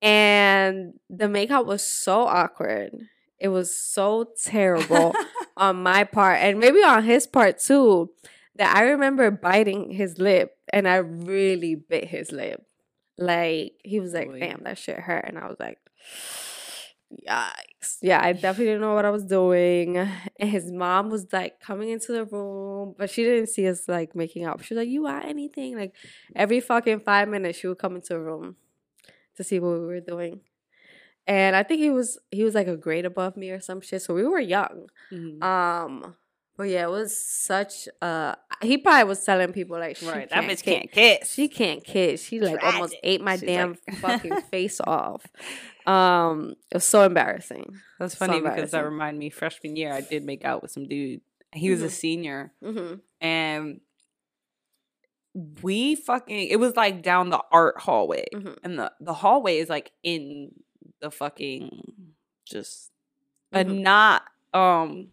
and 0.00 0.94
the 1.10 1.28
makeup 1.28 1.66
was 1.66 1.82
so 1.82 2.22
awkward. 2.22 2.90
It 3.38 3.48
was 3.48 3.74
so 3.74 4.30
terrible 4.42 5.14
on 5.58 5.82
my 5.82 6.04
part, 6.04 6.38
and 6.40 6.58
maybe 6.58 6.82
on 6.82 7.04
his 7.04 7.26
part 7.26 7.58
too. 7.58 8.10
That 8.56 8.76
I 8.76 8.82
remember 8.82 9.30
biting 9.32 9.90
his 9.90 10.18
lip, 10.18 10.53
and 10.74 10.88
I 10.88 10.96
really 10.96 11.74
bit 11.76 12.04
his 12.06 12.32
lip. 12.32 12.62
Like 13.16 13.72
he 13.84 14.00
was 14.00 14.12
like. 14.12 14.28
"Damn, 14.40 14.64
that 14.64 14.76
shit 14.78 14.98
hurt," 14.98 15.24
and 15.26 15.38
I 15.38 15.46
was 15.46 15.56
like, 15.60 15.78
Yikes. 17.28 17.98
Yeah, 18.02 18.20
I 18.22 18.32
definitely 18.32 18.66
didn't 18.66 18.80
know 18.80 18.94
what 18.94 19.04
I 19.04 19.10
was 19.10 19.24
doing. 19.24 19.96
And 19.98 20.50
his 20.50 20.70
mom 20.72 21.10
was 21.10 21.26
like 21.32 21.60
coming 21.60 21.90
into 21.90 22.12
the 22.12 22.24
room, 22.24 22.94
but 22.98 23.08
she 23.10 23.22
didn't 23.22 23.48
see 23.48 23.68
us 23.68 23.86
like 23.88 24.16
making 24.16 24.46
up. 24.46 24.62
She 24.62 24.74
was 24.74 24.80
like, 24.82 24.88
You 24.88 25.02
want 25.02 25.24
anything? 25.26 25.76
Like 25.76 25.94
every 26.34 26.60
fucking 26.60 27.00
five 27.00 27.28
minutes 27.28 27.58
she 27.58 27.68
would 27.68 27.78
come 27.78 27.94
into 27.94 28.14
the 28.14 28.20
room 28.20 28.56
to 29.36 29.44
see 29.44 29.60
what 29.60 29.78
we 29.80 29.86
were 29.86 30.00
doing. 30.00 30.40
And 31.26 31.56
I 31.56 31.62
think 31.62 31.80
he 31.80 31.90
was 31.90 32.18
he 32.30 32.44
was 32.44 32.54
like 32.54 32.66
a 32.66 32.76
grade 32.76 33.06
above 33.06 33.36
me 33.36 33.50
or 33.50 33.60
some 33.60 33.80
shit. 33.80 34.02
So 34.02 34.14
we 34.14 34.24
were 34.24 34.40
young. 34.40 34.88
Mhm. 35.12 35.42
Um 35.42 36.16
but 36.56 36.64
yeah, 36.64 36.84
it 36.84 36.90
was 36.90 37.16
such 37.16 37.88
uh 38.02 38.34
he 38.62 38.78
probably 38.78 39.04
was 39.04 39.24
telling 39.24 39.52
people 39.52 39.78
like 39.78 39.96
she 39.96 40.06
right, 40.08 40.28
that 40.30 40.44
bitch 40.44 40.48
kiss. 40.48 40.62
can't 40.62 40.92
kiss. 40.92 41.32
She 41.32 41.48
can't 41.48 41.84
kiss. 41.84 42.22
She 42.22 42.40
like 42.40 42.62
almost 42.62 42.94
ate 43.02 43.20
my 43.20 43.34
She's 43.36 43.42
damn 43.42 43.76
like- 43.88 43.96
fucking 44.00 44.40
face 44.50 44.80
off. 44.80 45.26
Um, 45.86 46.54
it 46.70 46.74
was 46.76 46.84
so 46.84 47.02
embarrassing. 47.04 47.74
That's 47.98 48.16
So 48.16 48.26
funny 48.26 48.40
because 48.40 48.70
that 48.70 48.78
embarrassing. 48.78 48.84
reminded 48.92 49.18
me. 49.20 49.30
Freshman 49.30 49.76
year, 49.76 49.92
I 49.92 50.00
did 50.00 50.24
make 50.24 50.44
out 50.44 50.62
with 50.62 50.70
some 50.70 50.88
dude. 50.88 51.20
He 51.52 51.70
was 51.70 51.82
a 51.82 51.86
Mhm. 51.88 51.90
senior, 51.90 52.52
Mm-hmm. 52.62 52.94
and 53.20 53.80
we 55.62 55.94
fucking. 55.96 56.48
It 56.48 56.60
was 56.60 56.76
like 56.76 57.02
down 57.02 57.30
the 57.30 57.42
art 57.50 57.80
hallway, 57.80 58.26
Mhm. 58.32 58.56
and 58.62 58.78
the 58.78 58.92
the 59.00 59.14
hallway 59.14 59.58
is 59.58 59.68
like 59.68 59.90
in 60.02 60.52
the 61.00 61.10
fucking 61.10 62.14
just 62.44 62.90
a 63.52 63.64
Mhm. 63.64 63.80
not 63.80 64.22
um 64.52 65.08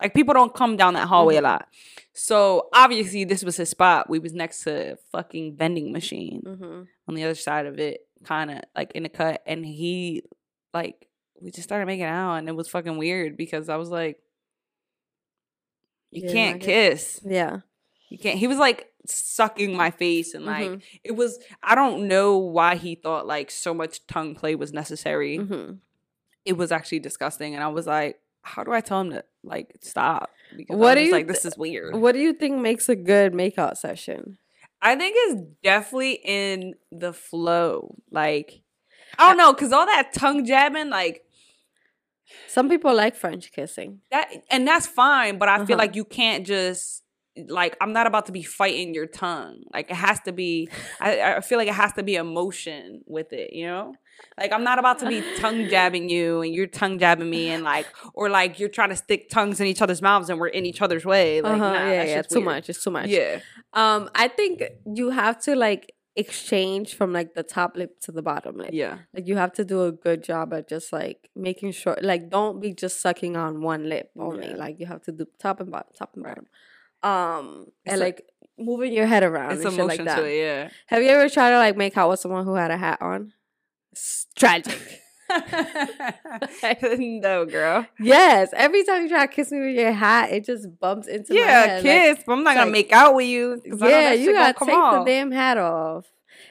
like 0.00 0.14
people 0.14 0.34
don't 0.34 0.54
come 0.54 0.76
down 0.76 0.94
that 0.94 1.08
hallway 1.08 1.34
Mhm. 1.36 1.38
a 1.38 1.42
lot. 1.42 1.68
So 2.12 2.68
obviously 2.72 3.24
this 3.24 3.42
was 3.44 3.56
his 3.56 3.68
spot. 3.70 4.08
We 4.10 4.18
was 4.18 4.32
next 4.32 4.64
to 4.64 4.92
a 4.92 4.96
fucking 5.12 5.56
vending 5.56 5.92
machine 5.92 6.42
Mm-hmm. 6.44 6.82
on 7.08 7.14
the 7.14 7.24
other 7.24 7.34
side 7.34 7.66
of 7.66 7.78
it, 7.78 8.06
kind 8.24 8.50
of 8.50 8.60
like 8.76 8.92
in 8.92 9.02
the 9.04 9.08
cut, 9.08 9.42
and 9.46 9.64
he 9.64 10.22
like 10.74 11.06
we 11.40 11.50
just 11.50 11.64
started 11.64 11.86
making 11.86 12.04
out, 12.04 12.34
and 12.36 12.48
it 12.48 12.54
was 12.56 12.68
fucking 12.68 12.98
weird 12.98 13.36
because 13.36 13.68
I 13.68 13.76
was 13.76 13.88
like, 13.90 14.20
you 16.10 16.22
Yeah, 16.26 16.32
can't 16.32 16.60
kiss, 16.60 17.20
Yeah. 17.24 17.60
you 18.08 18.18
can't. 18.18 18.38
He 18.38 18.46
was 18.46 18.58
like 18.58 18.88
sucking 19.06 19.74
my 19.76 19.90
face, 19.90 20.34
and 20.34 20.44
like 20.44 20.68
Mhm. 20.70 20.82
it 21.04 21.12
was. 21.12 21.38
I 21.62 21.74
don't 21.74 22.08
know 22.08 22.36
why 22.36 22.74
he 22.76 22.94
thought 22.94 23.26
like 23.26 23.50
so 23.50 23.72
much 23.72 24.06
tongue 24.06 24.34
play 24.34 24.54
was 24.54 24.72
necessary. 24.72 25.38
Mm-hmm. 25.38 25.74
It 26.44 26.54
was 26.54 26.72
actually 26.72 26.98
disgusting, 27.00 27.54
and 27.54 27.62
I 27.64 27.68
was 27.68 27.86
like, 27.86 28.20
how 28.42 28.64
do 28.64 28.72
I 28.72 28.80
tell 28.80 29.00
him 29.00 29.10
to 29.10 29.24
like 29.42 29.74
stop? 29.80 30.30
Because 30.56 30.76
What 30.76 30.92
I 30.92 30.94
do 30.94 31.00
was 31.00 31.06
you 31.08 31.12
like? 31.12 31.26
th- 31.26 31.34
This 31.36 31.44
is 31.44 31.56
weird. 31.58 31.94
What 31.96 32.12
do 32.12 32.18
you 32.20 32.32
think 32.32 32.58
makes 32.58 32.88
a 32.88 32.96
good 32.96 33.32
makeout 33.32 33.76
session? 33.76 34.38
I 34.82 34.96
think 34.96 35.14
it's 35.18 35.42
definitely 35.62 36.20
in 36.24 36.74
the 36.90 37.12
flow. 37.12 37.96
Like, 38.10 38.62
I 39.18 39.28
don't 39.28 39.36
know, 39.36 39.52
cause 39.54 39.72
all 39.72 39.86
that 39.86 40.12
tongue 40.14 40.44
jabbing, 40.46 40.88
like 40.88 41.22
Some 42.48 42.68
people 42.68 42.94
like 42.94 43.14
French 43.16 43.52
kissing. 43.52 44.00
that, 44.10 44.30
and 44.50 44.66
that's 44.66 44.86
fine. 44.86 45.38
But 45.38 45.48
I 45.48 45.56
feel 45.58 45.76
Uh-huh. 45.76 45.76
like 45.84 45.96
you 45.96 46.04
can't 46.04 46.46
just 46.46 47.02
like 47.48 47.76
I'm 47.80 47.92
not 47.92 48.06
about 48.06 48.26
to 48.26 48.32
be 48.32 48.42
fighting 48.42 48.94
your 48.94 49.06
tongue. 49.06 49.62
Like 49.72 49.90
it 49.90 49.96
has 49.96 50.20
to 50.20 50.32
be. 50.32 50.68
I, 51.00 51.36
I 51.36 51.40
feel 51.40 51.58
like 51.58 51.68
it 51.68 51.74
has 51.74 51.92
to 51.94 52.02
be 52.02 52.16
emotion 52.16 53.02
with 53.06 53.32
it. 53.32 53.52
You 53.52 53.66
know, 53.66 53.94
like 54.38 54.52
I'm 54.52 54.64
not 54.64 54.78
about 54.78 54.98
to 55.00 55.08
be 55.08 55.22
tongue 55.38 55.68
jabbing 55.68 56.08
you 56.08 56.42
and 56.42 56.54
you're 56.54 56.66
tongue 56.66 56.98
jabbing 56.98 57.30
me 57.30 57.48
and 57.48 57.64
like 57.64 57.86
or 58.14 58.28
like 58.28 58.58
you're 58.58 58.68
trying 58.68 58.90
to 58.90 58.96
stick 58.96 59.28
tongues 59.30 59.60
in 59.60 59.66
each 59.66 59.82
other's 59.82 60.02
mouths 60.02 60.28
and 60.28 60.38
we're 60.38 60.48
in 60.48 60.66
each 60.66 60.82
other's 60.82 61.04
way. 61.04 61.40
Like, 61.40 61.54
uh-huh. 61.54 61.72
nah, 61.72 61.86
yeah, 61.86 62.04
yeah. 62.04 62.22
Too 62.22 62.36
weird. 62.36 62.44
much. 62.44 62.68
It's 62.68 62.82
too 62.82 62.90
much. 62.90 63.08
Yeah. 63.08 63.40
Um, 63.72 64.10
I 64.14 64.28
think 64.28 64.62
you 64.86 65.10
have 65.10 65.40
to 65.42 65.54
like 65.54 65.94
exchange 66.16 66.94
from 66.94 67.12
like 67.12 67.34
the 67.34 67.42
top 67.42 67.76
lip 67.76 68.00
to 68.00 68.12
the 68.12 68.22
bottom 68.22 68.56
lip. 68.58 68.70
Yeah. 68.72 68.98
Like 69.14 69.26
you 69.26 69.36
have 69.36 69.52
to 69.54 69.64
do 69.64 69.84
a 69.84 69.92
good 69.92 70.22
job 70.24 70.52
at 70.52 70.68
just 70.68 70.92
like 70.92 71.30
making 71.36 71.72
sure 71.72 71.96
like 72.02 72.28
don't 72.30 72.60
be 72.60 72.74
just 72.74 73.00
sucking 73.00 73.36
on 73.36 73.62
one 73.62 73.88
lip 73.88 74.10
only. 74.18 74.48
Yeah. 74.48 74.56
Like 74.56 74.80
you 74.80 74.86
have 74.86 75.02
to 75.02 75.12
do 75.12 75.26
top 75.38 75.60
and 75.60 75.70
bottom, 75.70 75.92
top 75.96 76.10
and 76.14 76.24
Right. 76.24 76.34
bottom. 76.34 76.46
Um 77.02 77.66
It's 77.84 77.92
and 77.94 78.00
a- 78.02 78.04
like 78.04 78.22
moving 78.58 78.92
your 78.92 79.06
head 79.06 79.22
around 79.22 79.52
It's 79.52 79.64
and 79.64 79.74
shit 79.74 79.86
like 79.86 80.04
that. 80.04 80.18
it, 80.24 80.70
Have 80.88 81.02
you 81.02 81.08
ever 81.08 81.28
tried 81.30 81.50
to 81.50 81.58
like 81.58 81.76
make 81.76 81.96
out 81.96 82.10
with 82.10 82.20
someone 82.20 82.44
who 82.44 82.54
had 82.54 82.70
a 82.70 82.76
hat 82.76 82.98
on? 83.00 83.32
It's 83.92 84.26
tragic. 84.36 84.78
yeah. 85.30 86.74
no, 86.98 87.44
girl. 87.46 87.86
yes. 87.98 88.50
Every 88.52 88.84
time 88.84 89.02
you 89.04 89.08
try 89.08 89.26
to 89.26 89.32
kiss 89.32 89.50
me 89.50 89.60
with 89.60 89.76
your 89.76 89.92
hat, 89.92 90.30
it 90.30 90.44
just 90.44 90.66
bumps 90.78 91.06
into 91.06 91.32
my 91.34 91.40
Yeah, 91.40 91.46
head. 91.66 91.84
like, 91.84 91.92
kiss, 92.16 92.24
but 92.26 92.32
I'm 92.34 92.42
not 92.44 92.54
gonna 92.54 92.66
like- 92.66 92.72
make 92.72 92.92
out 92.92 93.14
with 93.14 93.26
you. 93.26 93.62
Yeah, 93.64 94.12
you 94.12 94.32
gotta 94.32 94.58
take 94.64 94.74
off. 94.76 95.04
the 95.04 95.10
damn 95.10 95.30
hat 95.30 95.56
off. 95.58 96.06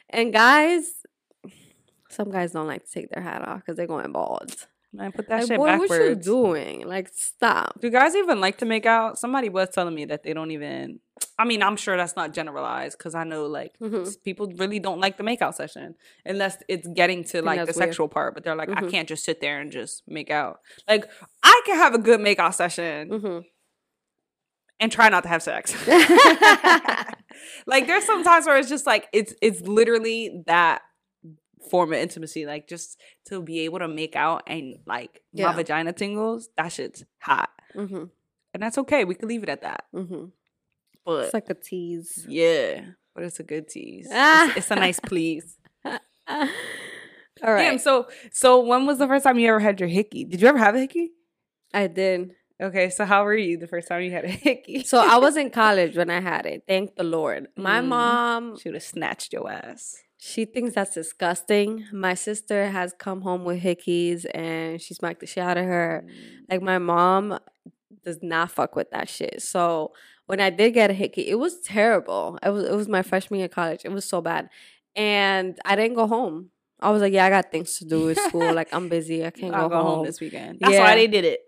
And 0.09 0.33
guys, 0.33 0.91
some 2.09 2.31
guys 2.31 2.51
don't 2.53 2.67
like 2.67 2.85
to 2.85 2.91
take 2.91 3.09
their 3.11 3.21
hat 3.21 3.47
off 3.47 3.59
because 3.59 3.77
they're 3.77 3.85
going 3.87 4.11
bald. 4.11 4.55
Man, 4.91 5.11
put 5.11 5.27
that 5.29 5.41
Like, 5.41 5.47
shit 5.47 5.57
boy, 5.57 5.65
backwards. 5.67 5.89
what 5.91 6.01
are 6.01 6.09
you 6.09 6.15
doing? 6.15 6.87
Like, 6.87 7.09
stop. 7.13 7.79
Do 7.79 7.89
guys 7.91 8.15
even 8.15 8.41
like 8.41 8.57
to 8.57 8.65
make 8.65 8.87
out? 8.87 9.19
Somebody 9.19 9.47
was 9.49 9.69
telling 9.69 9.93
me 9.93 10.05
that 10.05 10.23
they 10.23 10.33
don't 10.33 10.49
even. 10.51 10.99
I 11.37 11.45
mean, 11.45 11.61
I'm 11.61 11.75
sure 11.75 11.95
that's 11.95 12.15
not 12.15 12.33
generalized 12.33 12.97
because 12.97 13.13
I 13.13 13.23
know 13.23 13.45
like 13.45 13.77
Mhm. 13.79 14.11
people 14.23 14.51
really 14.57 14.79
don't 14.79 14.99
like 14.99 15.17
the 15.17 15.23
makeout 15.23 15.53
session 15.53 15.95
unless 16.25 16.57
it's 16.67 16.87
getting 16.87 17.23
to 17.25 17.41
like 17.43 17.59
the 17.59 17.65
weird. 17.65 17.75
sexual 17.75 18.07
part. 18.07 18.33
But 18.33 18.43
they're 18.43 18.55
like, 18.55 18.69
I 18.69 18.81
Mhm. 18.81 18.89
can't 18.91 19.07
just 19.07 19.23
sit 19.25 19.41
there 19.41 19.59
and 19.59 19.71
just 19.71 20.01
make 20.07 20.31
out. 20.31 20.59
Like, 20.87 21.05
I 21.43 21.61
can 21.65 21.75
have 21.77 21.93
a 21.93 21.99
good 21.99 22.19
makeout 22.19 22.55
session 22.55 23.09
Mhm. 23.09 23.43
and 24.79 24.91
try 24.91 25.09
not 25.09 25.21
to 25.23 25.29
have 25.29 25.43
sex. 25.43 25.73
like, 27.67 27.85
there's 27.87 28.05
some 28.05 28.23
times 28.23 28.45
where 28.45 28.57
it's 28.57 28.69
just 28.69 28.85
like 28.87 29.07
it's 29.13 29.33
it's 29.41 29.61
literally 29.61 30.43
that 30.47 30.81
form 31.69 31.93
of 31.93 31.99
intimacy. 31.99 32.45
Like, 32.45 32.67
just 32.67 32.99
to 33.27 33.41
be 33.41 33.61
able 33.61 33.79
to 33.79 33.87
make 33.87 34.15
out 34.15 34.43
and 34.47 34.75
like 34.85 35.21
my 35.33 35.53
vagina 35.53 35.93
tingles. 35.93 36.49
That 36.57 36.71
shit's 36.71 37.03
hot 37.19 37.49
Mhm. 37.75 38.09
and 38.53 38.63
that's 38.63 38.77
okay. 38.77 39.05
We 39.05 39.15
can 39.15 39.27
leave 39.29 39.43
it 39.43 39.49
at 39.49 39.61
that. 39.61 39.85
Mhm. 39.93 40.31
But 41.05 41.25
It's 41.25 41.33
like 41.33 41.49
a 41.49 41.53
tease. 41.55 42.25
yeah, 42.29 42.81
but 43.15 43.23
it's 43.23 43.39
a 43.39 43.43
good 43.43 43.67
tease. 43.67 44.07
It's, 44.11 44.57
it's 44.57 44.71
a 44.71 44.75
nice 44.75 44.99
please. 44.99 45.57
All 47.43 47.53
right. 47.53 47.69
Damn. 47.71 47.77
So, 47.79 48.07
so 48.31 48.59
when 48.59 48.85
was 48.85 48.97
the 48.97 49.07
first 49.07 49.23
time 49.23 49.39
you 49.39 49.47
ever 49.49 49.59
had 49.59 49.79
your 49.79 49.89
hickey? 49.89 50.25
Did 50.25 50.41
you 50.41 50.47
ever 50.47 50.57
have 50.57 50.75
a 50.75 50.79
hickey? 50.79 51.11
I 51.73 51.87
did. 51.87 52.31
Okay, 52.61 52.89
so 52.89 53.05
how 53.05 53.23
were 53.23 53.35
you 53.37 53.57
the 53.57 53.67
first 53.67 53.87
time 53.87 54.01
you 54.01 54.11
had 54.11 54.25
a 54.25 54.29
hickey? 54.29 54.83
So 54.83 54.97
I 54.99 55.17
was 55.17 55.37
in 55.37 55.49
college 55.49 55.95
when 55.95 56.09
I 56.09 56.19
had 56.19 56.45
it. 56.45 56.63
Thank 56.67 56.95
the 56.95 57.03
Lord. 57.05 57.47
My 57.55 57.79
Mm. 57.79 57.87
mom, 57.87 58.57
she 58.57 58.67
would 58.67 58.75
have 58.75 58.83
snatched 58.83 59.31
your 59.31 59.49
ass. 59.49 59.95
She 60.21 60.43
thinks 60.43 60.75
that's 60.75 60.93
disgusting. 60.93 61.85
My 61.93 62.13
sister 62.13 62.67
has 62.67 62.93
come 62.99 63.21
home 63.21 63.45
with 63.45 63.63
hickeys 63.63 64.25
and 64.33 64.81
she 64.81 64.93
smacked 64.93 65.21
the 65.21 65.25
shit 65.25 65.41
out 65.41 65.57
of 65.57 65.63
her. 65.63 66.05
Like 66.49 66.61
my 66.61 66.77
mm. 66.77 66.83
mom 66.83 67.39
does 68.03 68.19
not 68.21 68.51
fuck 68.51 68.75
with 68.75 68.91
that 68.91 69.07
shit. 69.07 69.41
So 69.41 69.93
when 70.25 70.41
I 70.41 70.49
did 70.49 70.71
get 70.71 70.89
a 70.89 70.93
hickey, 70.93 71.29
it 71.29 71.39
was 71.39 71.61
terrible. 71.61 72.37
It 72.43 72.49
was 72.49 72.65
it 72.65 72.73
was 72.73 72.89
my 72.89 73.01
freshman 73.01 73.39
year 73.39 73.45
of 73.45 73.51
college. 73.51 73.85
It 73.85 73.93
was 73.93 74.03
so 74.03 74.19
bad. 74.19 74.49
And 74.93 75.57
I 75.63 75.77
didn't 75.77 75.95
go 75.95 76.05
home. 76.05 76.49
I 76.81 76.89
was 76.89 77.01
like, 77.01 77.13
yeah, 77.13 77.25
I 77.25 77.29
got 77.29 77.49
things 77.49 77.77
to 77.77 77.85
do 77.85 78.09
at 78.09 78.17
school. 78.17 78.53
Like 78.53 78.73
I'm 78.73 78.89
busy. 78.89 79.25
I 79.25 79.29
can't 79.29 79.53
go, 79.53 79.69
go 79.69 79.75
home 79.77 79.85
home. 79.85 80.05
this 80.05 80.19
weekend. 80.19 80.59
That's 80.59 80.73
Yeah. 80.73 80.83
why 80.83 80.95
they 80.95 81.07
did 81.07 81.23
it. 81.23 81.39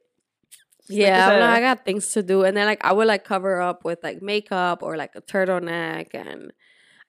Yeah, 0.87 1.25
Like 1.25 1.33
I'm 1.33 1.39
like. 1.41 1.57
I 1.57 1.59
got 1.59 1.83
things 1.83 2.07
to 2.13 2.23
do. 2.23 2.43
And 2.43 2.55
then 2.55 2.67
like 2.67 2.85
I 2.85 2.93
would 2.93 3.07
like 3.07 3.25
cover 3.25 3.59
up 3.59 3.83
with 3.83 3.99
like 4.01 4.21
makeup 4.21 4.81
or 4.81 4.95
like 4.95 5.11
a 5.15 5.21
turtleneck 5.21 6.13
and 6.13 6.53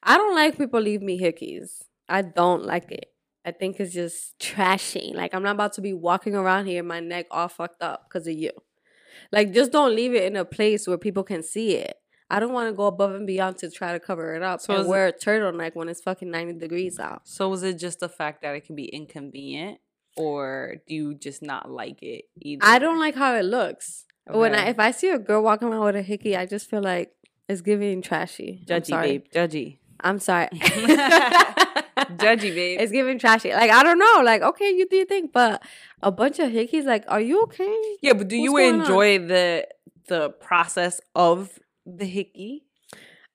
I 0.02 0.16
don't 0.16 0.34
like 0.34 0.58
people 0.58 0.80
leave 0.80 1.02
me 1.02 1.20
hickeys. 1.20 1.82
I 2.08 2.22
don't 2.22 2.64
like 2.64 2.90
it. 2.90 3.06
I 3.44 3.50
think 3.52 3.80
it's 3.80 3.92
just 3.94 4.38
trashy. 4.38 5.12
Like 5.14 5.34
I'm 5.34 5.42
not 5.42 5.54
about 5.56 5.72
to 5.74 5.80
be 5.80 5.92
walking 5.92 6.34
around 6.34 6.66
here, 6.66 6.82
my 6.82 7.00
neck 7.00 7.26
all 7.30 7.48
fucked 7.48 7.82
up 7.82 8.06
because 8.08 8.26
of 8.26 8.34
you. 8.34 8.50
Like 9.30 9.52
just 9.52 9.72
don't 9.72 9.94
leave 9.94 10.14
it 10.14 10.24
in 10.24 10.36
a 10.36 10.44
place 10.44 10.86
where 10.86 10.98
people 10.98 11.22
can 11.24 11.42
see 11.42 11.76
it. 11.76 11.96
I 12.30 12.40
don't 12.40 12.52
want 12.52 12.68
to 12.68 12.72
go 12.72 12.86
above 12.86 13.14
and 13.14 13.26
beyond 13.26 13.58
to 13.58 13.70
try 13.70 13.92
to 13.92 14.00
cover 14.00 14.34
it 14.34 14.42
up 14.42 14.60
So 14.62 14.72
and 14.72 14.80
is 14.80 14.86
it- 14.86 14.90
wear 14.90 15.06
a 15.08 15.12
turtleneck 15.12 15.74
when 15.74 15.88
it's 15.88 16.00
fucking 16.00 16.30
90 16.30 16.54
degrees 16.54 16.98
out. 16.98 17.22
So 17.28 17.48
was 17.48 17.62
it 17.62 17.78
just 17.78 18.00
the 18.00 18.08
fact 18.08 18.42
that 18.42 18.54
it 18.54 18.64
can 18.64 18.74
be 18.74 18.84
inconvenient, 18.86 19.80
or 20.16 20.76
do 20.88 20.94
you 20.94 21.14
just 21.14 21.42
not 21.42 21.70
like 21.70 22.02
it 22.02 22.24
either? 22.40 22.60
I 22.64 22.78
don't 22.78 22.98
like 22.98 23.14
how 23.16 23.34
it 23.34 23.44
looks. 23.44 24.04
When 24.30 24.54
I 24.54 24.68
if 24.68 24.78
I 24.78 24.92
see 24.92 25.10
a 25.10 25.18
girl 25.18 25.42
walking 25.42 25.68
around 25.68 25.84
with 25.84 25.96
a 25.96 26.02
hickey, 26.02 26.36
I 26.36 26.46
just 26.46 26.70
feel 26.70 26.80
like 26.82 27.12
it's 27.48 27.60
giving 27.60 28.00
trashy. 28.02 28.62
Judgy, 28.66 29.00
babe. 29.02 29.24
Judgy, 29.34 29.78
I'm 30.02 30.18
sorry. 30.18 30.48
judgy, 32.16 32.54
babe. 32.54 32.80
It's 32.80 32.92
giving 32.92 33.18
trashy. 33.18 33.52
Like 33.52 33.70
I 33.70 33.82
don't 33.82 33.98
know. 33.98 34.22
Like 34.24 34.42
okay, 34.42 34.70
you 34.70 34.88
do 34.88 34.96
your 34.96 35.06
thing, 35.06 35.28
but 35.32 35.62
a 36.02 36.10
bunch 36.10 36.38
of 36.38 36.50
hickeys. 36.50 36.84
Like, 36.84 37.04
are 37.08 37.20
you 37.20 37.42
okay? 37.44 37.96
Yeah, 38.00 38.14
but 38.14 38.28
do 38.28 38.36
you 38.36 38.52
What's 38.52 38.72
on? 38.72 38.80
enjoy 38.80 39.18
the 39.18 39.66
the 40.08 40.30
process 40.30 41.00
of 41.14 41.58
the 41.86 42.04
hickey? 42.04 42.64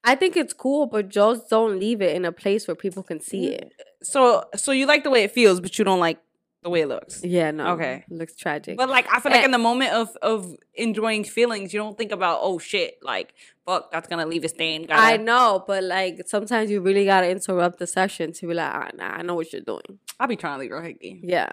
I 0.03 0.15
think 0.15 0.37
it's 0.37 0.53
cool, 0.53 0.85
but 0.85 1.09
just 1.09 1.49
don't 1.49 1.79
leave 1.79 2.01
it 2.01 2.15
in 2.15 2.23
a 2.23 2.31
place 2.31 2.67
where 2.67 2.75
people 2.75 3.03
can 3.03 3.19
see 3.19 3.47
mm, 3.47 3.53
it. 3.53 3.73
So 4.03 4.45
so 4.55 4.71
you 4.71 4.85
like 4.85 5.03
the 5.03 5.09
way 5.09 5.23
it 5.23 5.31
feels, 5.31 5.59
but 5.59 5.77
you 5.77 5.85
don't 5.85 5.99
like 5.99 6.19
the 6.63 6.69
way 6.69 6.81
it 6.81 6.87
looks. 6.87 7.23
Yeah, 7.23 7.51
no. 7.51 7.73
Okay. 7.73 8.03
it 8.09 8.13
looks 8.15 8.35
tragic. 8.35 8.77
But 8.77 8.89
like 8.89 9.07
I 9.13 9.19
feel 9.19 9.31
like 9.31 9.41
Eh. 9.41 9.45
in 9.45 9.51
the 9.51 9.57
moment 9.57 9.93
of 9.93 10.09
of 10.21 10.55
enjoying 10.73 11.23
feelings, 11.23 11.73
you 11.73 11.79
don't 11.79 11.97
think 11.97 12.11
about 12.11 12.39
oh 12.41 12.57
shit, 12.59 12.97
like 13.03 13.33
fuck, 13.65 13.91
that's 13.91 14.07
gonna 14.07 14.25
leave 14.25 14.43
a 14.43 14.49
stain. 14.49 14.85
Gotta, 14.85 15.01
I 15.01 15.17
know, 15.17 15.63
but 15.67 15.83
like 15.83 16.21
sometimes 16.27 16.69
you 16.71 16.81
really 16.81 17.05
gotta 17.05 17.29
interrupt 17.29 17.79
the 17.79 17.87
session 17.87 18.31
to 18.33 18.47
be 18.47 18.53
like, 18.53 18.71
ah, 18.73 18.89
nah, 18.95 19.05
I 19.17 19.21
know 19.21 19.35
what 19.35 19.51
you're 19.53 19.61
doing. 19.61 19.99
I'll 20.19 20.27
be 20.27 20.35
trying 20.35 20.55
to 20.55 20.61
leave 20.61 20.71
real 20.71 20.81
hickey. 20.81 21.19
Yeah. 21.23 21.49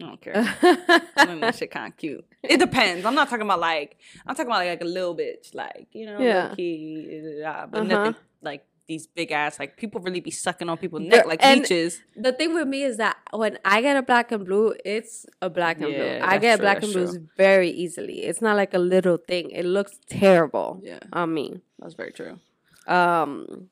I 0.00 0.02
don't 0.02 0.20
care. 0.20 0.34
I 1.16 1.26
think 1.26 1.40
that 1.40 1.56
shit 1.56 1.72
kind 1.72 1.92
of 1.92 1.96
cute. 1.98 2.24
It 2.44 2.58
depends. 2.58 3.04
I'm 3.04 3.16
not 3.16 3.28
talking 3.28 3.42
about 3.44 3.58
like 3.60 3.96
I'm 4.26 4.34
talking 4.36 4.50
about 4.50 4.64
like, 4.64 4.80
a 4.80 4.84
little 4.84 5.16
bitch, 5.16 5.54
like 5.54 5.88
you 5.92 6.06
know, 6.06 6.20
Yeah. 6.20 6.54
key, 6.54 7.42
uh, 7.44 7.66
but 7.66 7.80
Uh-huh. 7.80 7.88
nothing 7.88 8.14
like 8.40 8.64
these 8.88 9.06
big 9.06 9.30
ass. 9.30 9.58
Like 9.60 9.76
people 9.76 10.00
really 10.00 10.20
be 10.20 10.30
sucking 10.30 10.68
on 10.68 10.78
people's 10.78 11.02
neck 11.02 11.26
like 11.26 11.44
and- 11.44 11.60
leeches. 11.60 12.00
the 12.16 12.32
thing 12.32 12.54
with 12.54 12.66
me 12.66 12.82
is 12.82 12.96
that 12.96 13.16
when 13.32 13.58
I 13.64 13.80
get 13.82 13.96
a 13.96 14.02
black 14.02 14.32
and 14.32 14.44
blue, 14.46 14.74
it's 14.84 15.26
a 15.42 15.50
black 15.50 15.80
and 15.80 15.92
Yeah, 15.92 16.18
blue. 16.18 16.26
I 16.26 16.38
get 16.38 16.56
true, 16.56 16.62
black 16.64 16.82
and 16.82 16.92
blues 16.92 17.10
true. 17.12 17.28
very 17.36 17.70
easily. 17.70 18.24
It's 18.24 18.40
not 18.42 18.56
like 18.56 18.74
a 18.74 18.78
little 18.78 19.18
thing. 19.18 19.50
It 19.50 19.64
looks 19.64 19.98
terrible 20.08 20.80
Yeah, 20.82 20.98
on 21.12 21.32
me. 21.34 21.60
that's 21.78 21.94
very 21.94 22.12
true. 22.12 22.40
Um, 22.86 23.68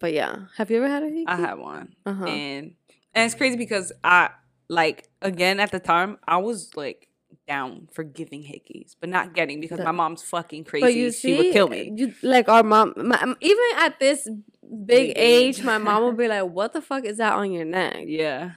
but 0.00 0.12
yeah, 0.12 0.46
have 0.56 0.70
you 0.70 0.78
ever 0.78 0.88
had 0.88 1.02
a 1.02 1.06
hickey? 1.06 1.24
I 1.26 1.36
had 1.36 1.54
one. 1.58 1.94
Uh-huh. 2.04 2.24
and 2.26 2.74
and 3.14 3.24
it's 3.26 3.34
crazy 3.34 3.56
because 3.56 3.92
I 4.04 4.30
like 4.68 5.08
again 5.22 5.60
at 5.60 5.70
the 5.70 5.80
time 5.80 6.18
I 6.26 6.36
was 6.38 6.76
like 6.76 7.07
down 7.46 7.88
for 7.92 8.04
giving 8.04 8.42
hickeys, 8.42 8.94
but 9.00 9.08
not 9.08 9.34
getting 9.34 9.60
because 9.60 9.78
my 9.80 9.90
mom's 9.90 10.22
fucking 10.22 10.64
crazy. 10.64 11.10
See, 11.10 11.28
she 11.32 11.36
would 11.36 11.52
kill 11.52 11.68
me. 11.68 11.92
You, 11.94 12.14
like 12.22 12.48
our 12.48 12.62
mom, 12.62 12.94
my, 12.96 13.34
even 13.40 13.64
at 13.76 13.98
this 13.98 14.24
big 14.26 14.86
Big 14.86 15.12
age. 15.16 15.58
age, 15.58 15.64
my 15.64 15.78
mom 15.78 16.04
would 16.04 16.16
be 16.16 16.28
like, 16.34 16.44
"What 16.44 16.72
the 16.74 16.82
fuck 16.82 17.04
is 17.04 17.16
that 17.18 17.32
on 17.34 17.52
your 17.52 17.64
neck?" 17.64 18.04
Yeah, 18.06 18.52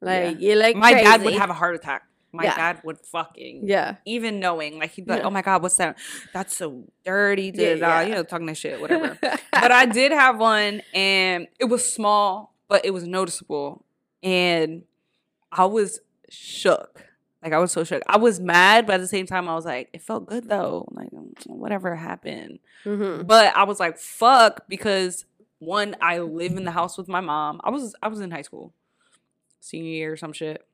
Like 0.00 0.40
you're 0.40 0.56
like 0.56 0.76
my 0.76 0.92
dad 0.94 1.22
would 1.24 1.34
have 1.34 1.50
a 1.50 1.54
heart 1.54 1.74
attack. 1.74 2.04
My 2.32 2.44
Yeah. 2.44 2.56
dad 2.56 2.80
would 2.84 2.98
fucking 2.98 3.62
yeah. 3.66 3.96
even 4.04 4.40
knowing 4.40 4.78
like 4.78 4.90
he'd 4.90 5.06
be 5.06 5.12
like, 5.12 5.22
Yeah. 5.22 5.26
"Oh 5.26 5.30
my 5.30 5.42
god, 5.42 5.62
what's 5.62 5.76
that? 5.76 5.96
That's 6.34 6.54
so 6.56 6.84
dirty." 7.04 7.50
Yeah, 7.54 7.74
da, 7.74 7.74
da, 7.74 7.80
da," 7.80 8.00
yeah. 8.00 8.06
You 8.08 8.14
know, 8.16 8.22
talking 8.24 8.46
that 8.46 8.56
shit, 8.58 8.80
whatever. 8.80 9.18
but 9.22 9.72
I 9.72 9.86
did 9.86 10.12
have 10.12 10.38
one, 10.38 10.82
and 10.94 11.48
it 11.58 11.64
was 11.64 11.90
small, 11.92 12.54
but 12.68 12.84
it 12.84 12.90
was 12.90 13.06
noticeable, 13.08 13.84
and 14.22 14.82
I 15.50 15.64
was 15.64 16.00
shook. 16.28 17.02
Like 17.42 17.52
I 17.52 17.58
was 17.58 17.72
so 17.72 17.84
shook. 17.84 18.02
I 18.08 18.16
was 18.16 18.40
mad, 18.40 18.86
but 18.86 18.94
at 18.94 19.00
the 19.00 19.06
same 19.06 19.26
time, 19.26 19.48
I 19.48 19.54
was 19.54 19.64
like, 19.64 19.90
it 19.92 20.02
felt 20.02 20.26
good 20.26 20.48
though. 20.48 20.88
Like 20.90 21.08
whatever 21.46 21.94
happened, 21.94 22.58
hmm 22.84 23.22
but 23.22 23.54
I 23.54 23.64
was 23.64 23.78
like, 23.78 23.98
fuck, 23.98 24.66
because 24.68 25.24
one, 25.58 25.96
I 26.00 26.18
live 26.18 26.56
in 26.56 26.64
the 26.64 26.70
house 26.70 26.98
with 26.98 27.08
my 27.08 27.20
mom. 27.20 27.60
I 27.62 27.70
was 27.70 27.94
I 28.02 28.08
was 28.08 28.20
in 28.20 28.30
high 28.30 28.42
school, 28.42 28.72
senior 29.60 29.90
year 29.90 30.12
or 30.12 30.16
some 30.16 30.32
shit. 30.32 30.66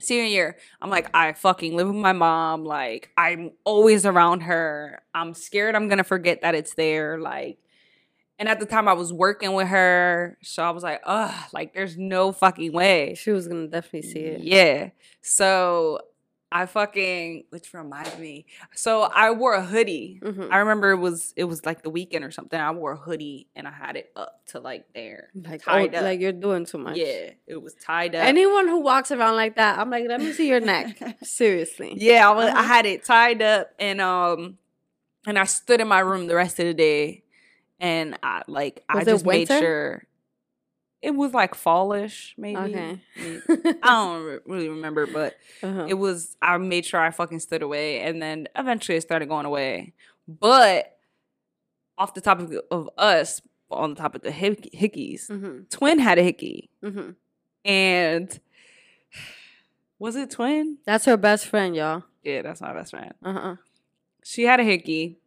Senior 0.00 0.24
year, 0.24 0.56
I'm 0.82 0.90
like, 0.90 1.08
I 1.14 1.32
fucking 1.32 1.76
live 1.76 1.86
with 1.86 1.96
my 1.96 2.12
mom. 2.12 2.64
Like, 2.64 3.10
I'm 3.16 3.52
always 3.64 4.04
around 4.04 4.40
her. 4.40 5.00
I'm 5.14 5.32
scared 5.34 5.74
I'm 5.74 5.88
gonna 5.88 6.04
forget 6.04 6.42
that 6.42 6.54
it's 6.54 6.74
there. 6.74 7.18
Like, 7.18 7.58
and 8.38 8.48
at 8.48 8.58
the 8.60 8.66
time 8.66 8.88
I 8.88 8.92
was 8.94 9.12
working 9.12 9.52
with 9.52 9.68
her, 9.68 10.36
so 10.42 10.62
I 10.62 10.70
was 10.70 10.82
like, 10.82 11.00
ugh, 11.04 11.34
like 11.52 11.74
there's 11.74 11.96
no 11.96 12.32
fucking 12.32 12.72
way. 12.72 13.14
She 13.16 13.30
was 13.30 13.46
gonna 13.48 13.68
definitely 13.68 14.10
see 14.10 14.20
it. 14.20 14.40
Yeah. 14.42 14.90
So 15.22 16.00
I 16.52 16.66
fucking 16.66 17.46
which 17.50 17.74
reminds 17.74 18.16
me. 18.16 18.46
So 18.76 19.02
I 19.02 19.32
wore 19.32 19.54
a 19.54 19.64
hoodie. 19.64 20.20
Mhm. 20.22 20.48
I 20.52 20.58
remember 20.58 20.92
it 20.92 20.98
was 20.98 21.32
it 21.36 21.44
was 21.44 21.66
like 21.66 21.82
the 21.82 21.90
weekend 21.90 22.24
or 22.24 22.30
something. 22.30 22.60
I 22.60 22.70
wore 22.70 22.92
a 22.92 22.96
hoodie 22.96 23.48
and 23.56 23.66
I 23.66 23.72
had 23.72 23.96
it 23.96 24.12
up 24.14 24.40
to 24.48 24.60
like 24.60 24.84
there. 24.94 25.30
Like, 25.34 25.64
tied 25.64 25.94
oh, 25.94 25.98
up. 25.98 26.04
like 26.04 26.20
you're 26.20 26.30
doing 26.30 26.64
too 26.64 26.78
much. 26.78 26.96
Yeah, 26.96 27.30
it 27.48 27.60
was 27.60 27.74
tied 27.74 28.14
up. 28.14 28.24
Anyone 28.24 28.68
who 28.68 28.78
walks 28.80 29.10
around 29.10 29.34
like 29.34 29.56
that, 29.56 29.80
I'm 29.80 29.90
like, 29.90 30.04
let 30.06 30.20
me 30.20 30.30
see 30.32 30.48
your 30.48 30.60
neck. 30.60 30.96
Seriously. 31.24 31.94
yeah, 31.96 32.28
I, 32.28 32.32
was, 32.32 32.44
I 32.46 32.50
Uh-huh. 32.50 32.62
had 32.62 32.86
it 32.86 33.04
tied 33.04 33.42
up 33.42 33.70
and 33.80 34.00
um 34.00 34.58
and 35.26 35.36
I 35.38 35.44
stood 35.44 35.80
in 35.80 35.88
my 35.88 36.00
room 36.00 36.28
the 36.28 36.36
rest 36.36 36.60
of 36.60 36.66
the 36.66 36.74
day 36.74 37.23
and 37.84 38.18
I 38.22 38.42
like 38.48 38.82
I 38.88 38.98
Was 38.98 39.08
it 39.08 39.10
just 39.10 39.26
made 39.26 39.48
sure 39.48 40.06
it 41.02 41.14
was 41.14 41.34
like 41.34 41.54
fallish, 41.54 42.34
maybe. 42.38 42.56
Okay. 42.56 42.98
Maybe. 43.16 43.42
I 43.82 43.90
don't 43.90 44.22
re- 44.24 44.38
really 44.46 44.68
remember, 44.70 45.06
but 45.06 45.34
Uh-huh. 45.62 45.84
it 45.86 45.94
was. 45.94 46.34
I 46.40 46.56
made 46.56 46.86
sure 46.86 46.98
I 46.98 47.10
fucking 47.10 47.40
stood 47.40 47.62
away, 47.62 48.00
and 48.00 48.22
then 48.22 48.48
eventually 48.56 48.96
it 48.96 49.02
started 49.02 49.28
going 49.28 49.44
away. 49.44 49.92
But 50.26 50.96
off 51.98 52.14
the 52.14 52.22
topic 52.22 52.48
of 52.70 52.88
us, 52.96 53.42
on 53.70 53.90
the 53.90 53.96
topic 53.96 54.24
of 54.24 54.32
hick- 54.32 54.70
hickeys, 54.72 55.28
mm-hmm. 55.28 55.64
Twin 55.70 55.98
had 55.98 56.18
a 56.18 56.22
hickey, 56.22 56.70
Mm-hmm. 56.82 57.10
and 57.66 58.40
was 59.98 60.16
it 60.16 60.30
Twin? 60.30 60.78
That's 60.86 61.04
her 61.04 61.16
best 61.18 61.46
friend, 61.46 61.76
y'all. 61.76 62.04
Yeah, 62.22 62.40
that's 62.42 62.60
my 62.62 62.72
best 62.72 62.90
friend. 62.92 63.12
Uh-huh. 63.22 63.56
She 64.24 64.44
had 64.44 64.58
a 64.58 64.64
hickey, 64.64 65.18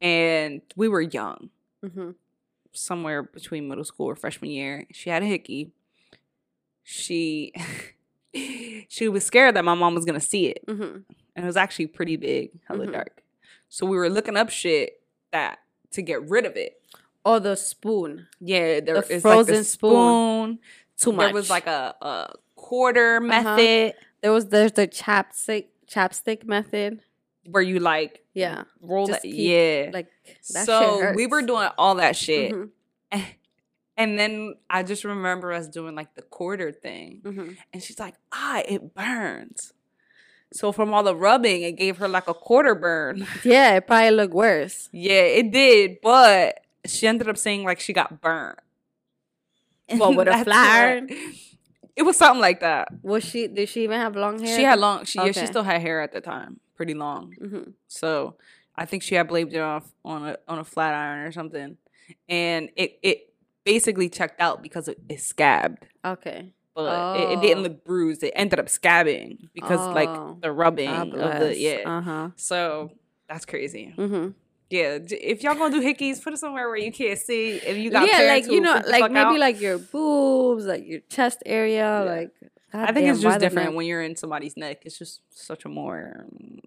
and 0.00 0.62
we 0.74 0.88
were 0.88 1.02
young. 1.02 1.50
Mm-hmm. 1.84 2.10
somewhere 2.72 3.22
between 3.22 3.68
middle 3.68 3.84
school 3.84 4.06
or 4.06 4.16
freshman 4.16 4.50
year. 4.50 4.86
She 4.92 5.10
had 5.10 5.22
a 5.22 5.26
hickey. 5.26 5.72
She 6.82 7.52
she 8.88 9.08
was 9.08 9.24
scared 9.24 9.56
that 9.56 9.64
my 9.64 9.74
mom 9.74 9.94
was 9.94 10.04
gonna 10.04 10.20
see 10.20 10.46
it, 10.46 10.64
Mm-hmm. 10.66 10.82
and 10.82 11.04
it 11.36 11.44
was 11.44 11.56
actually 11.56 11.86
pretty 11.86 12.16
big, 12.16 12.50
hella 12.66 12.86
Mhm. 12.86 12.92
dark. 12.92 13.22
So 13.68 13.86
we 13.86 13.96
were 13.96 14.08
looking 14.08 14.36
up 14.36 14.50
shit 14.50 15.00
that 15.32 15.58
to 15.92 16.02
get 16.02 16.28
rid 16.28 16.46
of 16.46 16.56
it. 16.56 16.80
Oh, 17.24 17.38
the 17.38 17.56
spoon. 17.56 18.26
Yeah, 18.40 18.80
there 18.80 19.00
The 19.02 19.14
is 19.16 19.22
frozen 19.22 19.54
like 19.54 19.60
the 19.60 19.64
spoon. 19.64 19.90
spoon. 19.90 20.58
Too 20.98 21.12
much. 21.12 21.26
There 21.26 21.34
was 21.34 21.50
like 21.50 21.66
a, 21.66 21.94
a 22.00 22.32
quarter 22.56 23.20
method 23.20 23.94
there 24.20 24.32
was 24.32 24.46
there's 24.46 24.72
the 24.72 24.88
chapstick 24.88 25.66
chapstick 25.86 26.44
method. 26.44 27.00
Where 27.50 27.62
you 27.62 27.78
like 27.80 28.22
Yeah. 28.34 28.64
roll 28.80 29.06
Just 29.06 29.22
that. 29.22 29.28
keep, 29.28 29.36
yeah. 29.50 29.90
Like 29.92 30.08
that 30.52 30.66
so 30.66 31.12
we 31.14 31.26
were 31.26 31.42
doing 31.42 31.68
all 31.78 31.96
that 31.96 32.16
shit. 32.16 32.52
Mhm, 32.52 32.70
And 33.96 34.16
then 34.18 34.54
I 34.70 34.84
just 34.84 35.02
remember 35.04 35.52
us 35.52 35.66
doing 35.66 35.94
like 35.96 36.14
the 36.14 36.22
quarter 36.22 36.70
thing. 36.70 37.20
mhm. 37.24 37.56
And 37.72 37.82
she's 37.82 37.98
like, 37.98 38.14
ah, 38.32 38.62
it 38.68 38.94
burns. 38.94 39.72
So 40.52 40.70
from 40.72 40.94
all 40.94 41.02
the 41.02 41.16
rubbing, 41.16 41.62
it 41.62 41.72
gave 41.72 41.98
her 41.98 42.06
like 42.08 42.28
a 42.28 42.34
quarter 42.34 42.74
burn. 42.74 43.26
Yeah, 43.44 43.74
it 43.76 43.86
probably 43.86 44.12
looked 44.12 44.34
worse. 44.34 44.88
yeah, 44.92 45.22
it 45.40 45.50
did. 45.50 45.98
But 46.02 46.60
she 46.86 47.06
ended 47.08 47.28
up 47.28 47.36
saying 47.36 47.64
like 47.64 47.80
she 47.80 47.92
got 47.92 48.20
burnt. 48.20 48.58
What, 49.90 50.16
with 50.16 50.28
a 50.28 50.30
That's 50.30 50.44
flat 50.44 50.64
what- 50.64 51.10
iron? 51.12 51.32
It 51.96 52.02
was 52.04 52.16
something 52.16 52.40
like 52.40 52.60
that. 52.60 52.88
Was 53.02 53.24
she? 53.24 53.48
Did 53.48 53.68
she 53.68 53.82
even 53.82 53.98
have 53.98 54.14
long 54.14 54.38
hair? 54.38 54.56
She 54.56 54.62
had 54.62 54.78
long. 54.78 55.04
She 55.04 55.18
yeah, 55.18 55.32
she 55.32 55.46
still 55.46 55.64
had 55.64 55.80
hair 55.80 56.00
at 56.00 56.12
the 56.12 56.20
time, 56.20 56.60
pretty 56.78 56.94
long. 56.94 57.32
hmm 57.38 57.70
So 57.88 58.36
I 58.74 58.86
think 58.86 59.02
she 59.02 59.16
had 59.16 59.28
blamed 59.28 59.52
it 59.52 59.60
off 59.60 59.84
on 60.04 60.26
a 60.28 60.38
on 60.48 60.58
a 60.60 60.64
flat 60.64 60.94
iron 60.94 61.26
or 61.26 61.32
something, 61.32 61.76
and 62.28 62.70
it 62.76 62.98
it 63.02 63.34
basically 63.64 64.08
checked 64.08 64.40
out 64.40 64.62
because 64.62 64.88
it, 64.88 64.98
it 65.10 65.20
scabbed. 65.20 65.82
Okay. 66.02 66.54
but 66.74 67.20
it, 67.20 67.30
it 67.32 67.40
didn't 67.42 67.58
Oh. 67.58 67.62
look 67.68 67.84
bruised. 67.84 68.22
It 68.22 68.32
ended 68.36 68.60
up 68.60 68.66
scabbing 68.66 69.48
because 69.52 69.80
Oh. 69.80 69.90
like 70.00 70.40
the 70.40 70.52
rubbing 70.52 70.88
God 70.88 71.12
of 71.14 71.40
the 71.40 71.58
yeah. 71.58 71.82
Uh-huh. 71.98 72.28
So 72.36 72.92
that's 73.28 73.44
crazy. 73.44 73.92
Mm-hmm. 73.98 74.28
Yeah, 74.70 74.98
if 75.10 75.42
y'all 75.42 75.54
gonna 75.56 75.74
do 75.74 75.82
hickeys, 75.82 76.22
put 76.22 76.34
it 76.34 76.38
somewhere 76.38 76.68
where 76.68 76.76
you 76.76 76.92
can't 76.92 77.18
see. 77.18 77.56
If 77.56 77.76
you 77.78 77.90
got 77.90 78.06
yeah, 78.06 78.28
like 78.32 78.46
you 78.46 78.60
know, 78.60 78.80
like 78.86 79.10
maybe 79.10 79.34
out. 79.34 79.38
like 79.40 79.60
your 79.60 79.78
boobs, 79.78 80.66
like 80.66 80.86
your 80.86 81.00
chest 81.10 81.42
area, 81.44 81.80
Yeah. 81.80 82.00
like. 82.16 82.30
I 82.72 82.92
think 82.92 83.08
it's 83.08 83.20
just 83.20 83.40
different 83.40 83.74
when 83.74 83.86
you're 83.86 84.02
in 84.02 84.16
somebody's 84.16 84.56
neck. 84.56 84.82
It's 84.84 84.98
just 84.98 85.22
such 85.30 85.64
a 85.64 85.68
more 85.68 86.26
mm, 86.34 86.58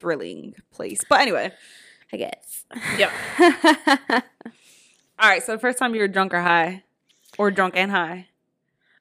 thrilling 0.00 0.54
place. 0.72 1.00
But 1.08 1.20
anyway, 1.20 1.52
I 2.12 2.16
guess. 2.16 2.64
Yeah. 2.98 3.10
all 5.18 5.30
right. 5.30 5.42
So 5.42 5.52
the 5.52 5.58
first 5.58 5.78
time 5.78 5.94
you 5.94 6.00
were 6.00 6.08
drunk 6.08 6.34
or 6.34 6.42
high, 6.42 6.82
or 7.38 7.50
drunk 7.50 7.74
and 7.76 7.90
high. 7.90 8.28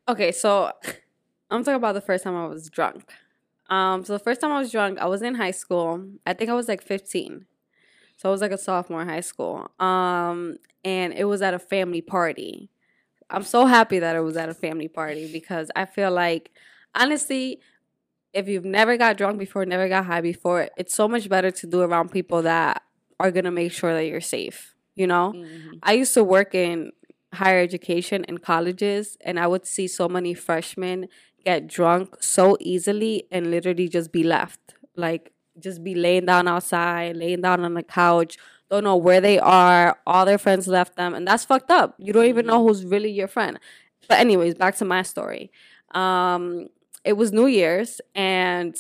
Okay, 0.08 0.32
so 0.32 0.72
I'm 1.50 1.64
talking 1.64 1.76
about 1.76 1.94
the 1.94 2.02
first 2.02 2.24
time 2.24 2.36
I 2.36 2.48
was 2.48 2.70
drunk. 2.70 3.12
Um, 3.70 4.04
so 4.04 4.14
the 4.14 4.20
first 4.20 4.42
time 4.42 4.52
I 4.52 4.60
was 4.60 4.72
drunk, 4.72 5.00
I 5.00 5.06
was 5.06 5.22
in 5.22 5.36
high 5.36 5.52
school. 5.52 6.06
I 6.26 6.34
think 6.34 6.50
I 6.50 6.54
was 6.54 6.68
like 6.68 6.82
15. 6.82 7.46
So 8.18 8.30
I 8.30 8.32
was 8.32 8.42
like 8.42 8.52
a 8.52 8.58
sophomore 8.58 9.02
in 9.02 9.08
high 9.08 9.22
school. 9.22 9.72
Um, 9.80 10.58
and 10.84 11.14
it 11.14 11.26
was 11.26 11.42
at 11.42 11.54
a 11.54 11.60
family 11.60 12.02
party. 12.02 12.70
I'm 13.32 13.44
so 13.44 13.66
happy 13.66 14.00
that 14.00 14.16
it 14.16 14.20
was 14.22 14.38
at 14.38 14.50
a 14.50 14.54
family 14.54 14.88
party 14.88 15.32
because 15.32 15.72
I 15.76 15.86
feel 15.86 16.12
like 16.12 16.52
honestly, 16.94 17.60
if 18.34 18.48
you've 18.48 18.66
never 18.66 18.98
got 18.98 19.18
drunk 19.18 19.40
before, 19.40 19.66
never 19.66 19.90
got 19.90 20.06
high 20.06 20.22
before, 20.22 20.70
it's 20.78 20.94
so 20.94 21.08
much 21.08 21.28
better 21.30 21.52
to 21.52 21.68
do 21.68 21.82
around 21.82 22.12
people 22.12 22.42
that 22.44 22.84
are 23.20 23.32
gonna 23.32 23.52
make 23.52 23.72
sure 23.72 23.94
that 23.94 24.06
you're 24.06 24.22
safe. 24.22 24.76
You 24.96 25.08
know? 25.08 25.34
Mm-hmm. 25.36 25.78
I 25.84 25.94
used 25.94 26.14
to 26.16 26.24
work 26.24 26.54
in 26.54 26.92
higher 27.34 27.62
education 27.62 28.26
in 28.26 28.38
colleges, 28.38 29.18
and 29.22 29.40
I 29.40 29.48
would 29.48 29.66
see 29.66 29.88
so 29.88 30.10
many 30.10 30.34
freshmen 30.34 31.08
get 31.46 31.68
drunk 31.68 32.22
so 32.22 32.58
easily 32.60 33.24
and 33.32 33.50
literally 33.50 33.88
just 33.88 34.12
be 34.12 34.24
left. 34.24 34.60
Like, 34.96 35.32
just 35.60 35.84
be 35.84 35.96
laying 35.96 36.26
down 36.26 36.48
outside, 36.48 37.18
laying 37.18 37.42
down 37.42 37.64
on 37.64 37.74
the 37.74 37.84
couch, 37.84 38.38
don't 38.72 38.84
know 38.84 38.96
where 38.96 39.22
they 39.22 39.38
are. 39.38 39.98
All 40.08 40.26
their 40.26 40.38
friends 40.38 40.68
left 40.68 40.96
them, 40.96 41.14
and 41.14 41.28
that's 41.28 41.46
fucked 41.46 41.70
up. 41.70 41.94
You 42.00 42.14
don't 42.14 42.26
even 42.26 42.46
know 42.48 42.66
who's 42.66 42.86
really 42.86 43.12
your 43.12 43.28
friend. 43.28 43.60
But, 44.08 44.20
anyways, 44.20 44.56
back 44.56 44.76
to 44.78 44.86
my 44.86 45.04
story. 45.04 45.52
Um, 45.94 46.70
it 47.04 47.14
was 47.14 47.32
New 47.32 47.48
Year's, 47.48 48.02
and 48.16 48.76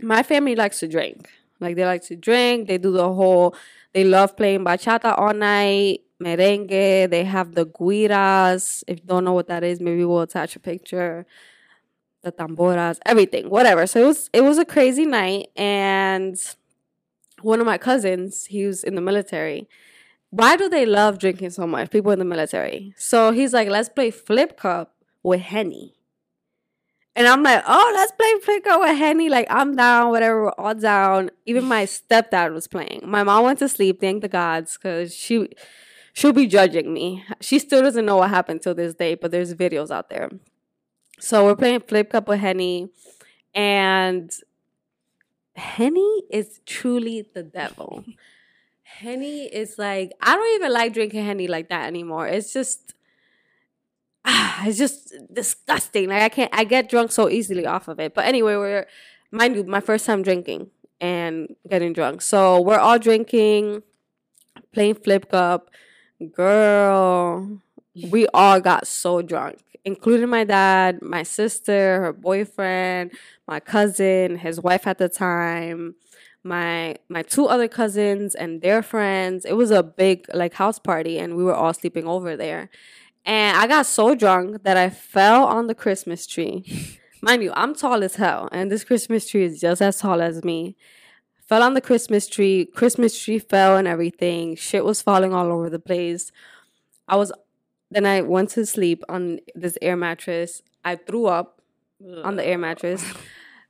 my 0.00 0.22
family 0.22 0.54
likes 0.54 0.80
to 0.80 0.88
drink. 0.88 1.28
Like, 1.60 1.76
they 1.76 1.84
like 1.84 2.02
to 2.06 2.16
drink, 2.16 2.68
they 2.68 2.78
do 2.78 2.92
the 2.92 3.12
whole 3.12 3.54
they 3.92 4.04
love 4.04 4.36
playing 4.36 4.64
bachata 4.64 5.18
all 5.18 5.34
night, 5.34 6.00
merengue. 6.22 7.10
They 7.10 7.24
have 7.24 7.54
the 7.54 7.66
guiras. 7.66 8.82
If 8.86 9.00
you 9.00 9.06
don't 9.06 9.24
know 9.24 9.34
what 9.34 9.48
that 9.48 9.62
is, 9.62 9.80
maybe 9.80 10.04
we'll 10.04 10.22
attach 10.22 10.56
a 10.56 10.60
picture. 10.60 11.26
The 12.22 12.32
tamboras, 12.32 12.98
everything, 13.04 13.50
whatever. 13.50 13.86
So 13.86 14.02
it 14.02 14.06
was 14.06 14.30
it 14.32 14.40
was 14.42 14.56
a 14.56 14.64
crazy 14.64 15.04
night, 15.04 15.48
and 15.56 16.36
one 17.42 17.60
of 17.60 17.66
my 17.66 17.78
cousins, 17.78 18.46
he 18.46 18.66
was 18.66 18.82
in 18.84 18.94
the 18.94 19.00
military. 19.00 19.68
Why 20.30 20.56
do 20.56 20.68
they 20.68 20.86
love 20.86 21.18
drinking 21.18 21.50
so 21.50 21.66
much? 21.66 21.90
People 21.90 22.12
in 22.12 22.18
the 22.18 22.24
military. 22.24 22.94
So 22.96 23.32
he's 23.32 23.52
like, 23.52 23.68
let's 23.68 23.88
play 23.88 24.10
flip 24.10 24.56
cup 24.56 24.94
with 25.22 25.40
Henny. 25.40 25.94
And 27.14 27.28
I'm 27.28 27.42
like, 27.42 27.62
oh, 27.66 27.92
let's 27.94 28.12
play 28.12 28.32
flip 28.42 28.64
cup 28.64 28.80
with 28.80 28.96
Henny. 28.96 29.28
Like, 29.28 29.46
I'm 29.50 29.76
down, 29.76 30.10
whatever, 30.10 30.44
we're 30.44 30.50
all 30.52 30.74
down. 30.74 31.30
Even 31.44 31.64
my 31.64 31.84
stepdad 31.84 32.54
was 32.54 32.66
playing. 32.66 33.02
My 33.04 33.22
mom 33.22 33.44
went 33.44 33.58
to 33.58 33.68
sleep, 33.68 34.00
thank 34.00 34.22
the 34.22 34.28
gods, 34.28 34.78
because 34.78 35.14
she 35.14 35.48
she'll 36.14 36.32
be 36.32 36.46
judging 36.46 36.94
me. 36.94 37.24
She 37.40 37.58
still 37.58 37.82
doesn't 37.82 38.06
know 38.06 38.16
what 38.16 38.30
happened 38.30 38.62
till 38.62 38.74
this 38.74 38.94
day, 38.94 39.14
but 39.14 39.30
there's 39.30 39.52
videos 39.54 39.90
out 39.90 40.08
there. 40.08 40.30
So 41.20 41.44
we're 41.44 41.56
playing 41.56 41.80
flip 41.80 42.10
cup 42.10 42.28
with 42.28 42.40
Henny, 42.40 42.88
and 43.54 44.32
Henny 45.54 46.22
is 46.30 46.60
truly 46.66 47.26
the 47.34 47.42
devil. 47.42 48.04
Henny 48.82 49.44
is 49.44 49.78
like 49.78 50.12
I 50.20 50.34
don't 50.34 50.54
even 50.54 50.72
like 50.72 50.92
drinking 50.92 51.24
Henny 51.24 51.48
like 51.48 51.68
that 51.70 51.86
anymore. 51.86 52.26
It's 52.28 52.52
just 52.52 52.94
ah, 54.24 54.62
it's 54.66 54.78
just 54.78 55.14
disgusting. 55.32 56.08
Like 56.08 56.22
I 56.22 56.28
can't 56.28 56.50
I 56.54 56.64
get 56.64 56.88
drunk 56.88 57.12
so 57.12 57.28
easily 57.28 57.66
off 57.66 57.88
of 57.88 57.98
it. 58.00 58.14
But 58.14 58.26
anyway, 58.26 58.56
we're 58.56 58.86
mind 59.30 59.56
you, 59.56 59.64
my 59.64 59.80
first 59.80 60.06
time 60.06 60.22
drinking 60.22 60.70
and 61.00 61.56
getting 61.68 61.92
drunk. 61.92 62.22
So 62.22 62.60
we're 62.60 62.78
all 62.78 62.98
drinking, 62.98 63.82
playing 64.72 64.96
flip 64.96 65.30
cup. 65.30 65.70
Girl, 66.32 67.60
we 67.94 68.26
all 68.32 68.60
got 68.60 68.86
so 68.86 69.22
drunk, 69.22 69.58
including 69.84 70.28
my 70.28 70.44
dad, 70.44 71.02
my 71.02 71.22
sister, 71.22 72.00
her 72.00 72.12
boyfriend, 72.12 73.12
my 73.46 73.60
cousin, 73.60 74.36
his 74.38 74.60
wife 74.60 74.86
at 74.86 74.98
the 74.98 75.08
time, 75.08 75.94
my 76.44 76.96
my 77.08 77.22
two 77.22 77.46
other 77.46 77.68
cousins 77.68 78.34
and 78.34 78.62
their 78.62 78.82
friends. 78.82 79.44
It 79.44 79.56
was 79.56 79.70
a 79.70 79.82
big 79.82 80.26
like 80.34 80.54
house 80.54 80.78
party 80.78 81.18
and 81.18 81.36
we 81.36 81.44
were 81.44 81.54
all 81.54 81.74
sleeping 81.74 82.06
over 82.06 82.36
there. 82.36 82.70
And 83.24 83.56
I 83.56 83.66
got 83.66 83.86
so 83.86 84.14
drunk 84.14 84.64
that 84.64 84.76
I 84.76 84.90
fell 84.90 85.44
on 85.44 85.68
the 85.68 85.74
Christmas 85.74 86.26
tree. 86.26 86.98
Mind 87.20 87.42
you, 87.44 87.52
I'm 87.54 87.74
tall 87.74 88.02
as 88.02 88.16
hell, 88.16 88.48
and 88.50 88.68
this 88.68 88.82
Christmas 88.82 89.28
tree 89.28 89.44
is 89.44 89.60
just 89.60 89.80
as 89.80 89.98
tall 89.98 90.20
as 90.20 90.42
me. 90.42 90.76
Fell 91.46 91.62
on 91.62 91.74
the 91.74 91.80
Christmas 91.80 92.26
tree. 92.26 92.64
Christmas 92.64 93.16
tree 93.22 93.38
fell 93.38 93.76
and 93.76 93.86
everything. 93.86 94.56
Shit 94.56 94.84
was 94.84 95.02
falling 95.02 95.32
all 95.32 95.52
over 95.52 95.70
the 95.70 95.78
place. 95.78 96.32
I 97.06 97.14
was 97.16 97.30
then 97.92 98.06
I 98.06 98.22
went 98.22 98.50
to 98.50 98.64
sleep 98.66 99.02
on 99.08 99.40
this 99.54 99.76
air 99.82 99.96
mattress. 99.96 100.62
I 100.84 100.96
threw 100.96 101.26
up 101.26 101.60
on 102.24 102.36
the 102.36 102.44
air 102.46 102.58
mattress. 102.58 103.04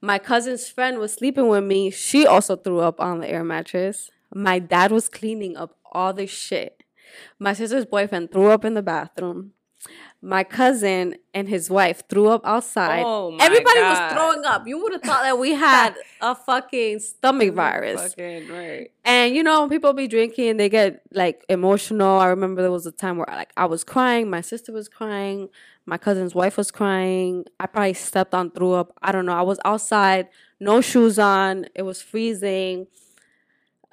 My 0.00 0.18
cousin's 0.18 0.68
friend 0.68 0.98
was 0.98 1.12
sleeping 1.12 1.48
with 1.48 1.64
me. 1.64 1.90
She 1.90 2.26
also 2.26 2.56
threw 2.56 2.80
up 2.80 3.00
on 3.00 3.20
the 3.20 3.28
air 3.28 3.44
mattress. 3.44 4.10
My 4.34 4.58
dad 4.58 4.90
was 4.90 5.08
cleaning 5.08 5.56
up 5.56 5.76
all 5.92 6.12
the 6.12 6.26
shit. 6.26 6.82
My 7.38 7.52
sister's 7.52 7.84
boyfriend 7.84 8.32
threw 8.32 8.48
up 8.48 8.64
in 8.64 8.74
the 8.74 8.82
bathroom. 8.82 9.52
My 10.24 10.44
cousin 10.44 11.16
and 11.34 11.48
his 11.48 11.68
wife 11.68 12.04
threw 12.08 12.28
up 12.28 12.42
outside. 12.44 13.02
Oh 13.04 13.36
Everybody 13.40 13.80
God. 13.80 13.90
was 13.90 14.12
throwing 14.12 14.44
up. 14.44 14.68
You 14.68 14.80
would 14.80 14.92
have 14.92 15.02
thought 15.02 15.22
that 15.24 15.36
we 15.36 15.50
had 15.54 15.96
a 16.20 16.36
fucking 16.36 17.00
stomach 17.00 17.52
virus. 17.54 18.00
Fucking 18.00 18.48
right. 18.48 18.92
And 19.04 19.34
you 19.34 19.42
know, 19.42 19.68
people 19.68 19.92
be 19.92 20.06
drinking, 20.06 20.58
they 20.58 20.68
get 20.68 21.02
like 21.12 21.44
emotional. 21.48 22.20
I 22.20 22.28
remember 22.28 22.62
there 22.62 22.70
was 22.70 22.86
a 22.86 22.92
time 22.92 23.16
where 23.16 23.26
like 23.28 23.52
I 23.56 23.64
was 23.64 23.82
crying, 23.82 24.30
my 24.30 24.42
sister 24.42 24.72
was 24.72 24.88
crying, 24.88 25.48
my 25.86 25.98
cousin's 25.98 26.36
wife 26.36 26.56
was 26.56 26.70
crying. 26.70 27.44
I 27.58 27.66
probably 27.66 27.94
stepped 27.94 28.32
on, 28.32 28.52
threw 28.52 28.74
up. 28.74 28.96
I 29.02 29.10
don't 29.10 29.26
know. 29.26 29.34
I 29.34 29.42
was 29.42 29.58
outside, 29.64 30.28
no 30.60 30.80
shoes 30.80 31.18
on. 31.18 31.66
It 31.74 31.82
was 31.82 32.00
freezing. 32.00 32.86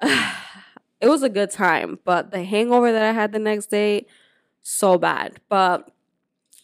it 0.00 1.08
was 1.08 1.24
a 1.24 1.28
good 1.28 1.50
time, 1.50 1.98
but 2.04 2.30
the 2.30 2.44
hangover 2.44 2.92
that 2.92 3.02
I 3.02 3.10
had 3.10 3.32
the 3.32 3.40
next 3.40 3.66
day, 3.66 4.06
so 4.62 4.96
bad. 4.96 5.40
But 5.48 5.90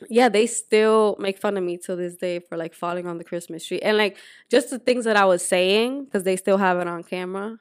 yeah, 0.09 0.29
they 0.29 0.47
still 0.47 1.17
make 1.19 1.39
fun 1.39 1.57
of 1.57 1.65
me 1.65 1.79
to 1.79 1.97
this 1.97 2.17
day 2.17 2.39
for 2.41 2.57
like 2.57 2.75
falling 2.75 3.07
on 3.07 3.19
the 3.19 3.25
Christmas 3.25 3.65
tree 3.67 3.81
and 3.81 3.97
like 3.97 4.17
just 4.51 4.71
the 4.71 4.79
things 4.79 5.05
that 5.05 5.17
I 5.17 5.25
was 5.25 5.47
saying 5.47 6.05
because 6.05 6.25
they 6.25 6.37
still 6.37 6.59
have 6.59 6.79
it 6.79 6.87
on 6.89 7.03
camera. 7.03 7.59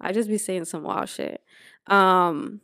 I 0.00 0.12
just 0.12 0.28
be 0.28 0.38
saying 0.38 0.66
some 0.66 0.82
wild 0.82 1.08
shit. 1.08 1.40
Um, 1.86 2.60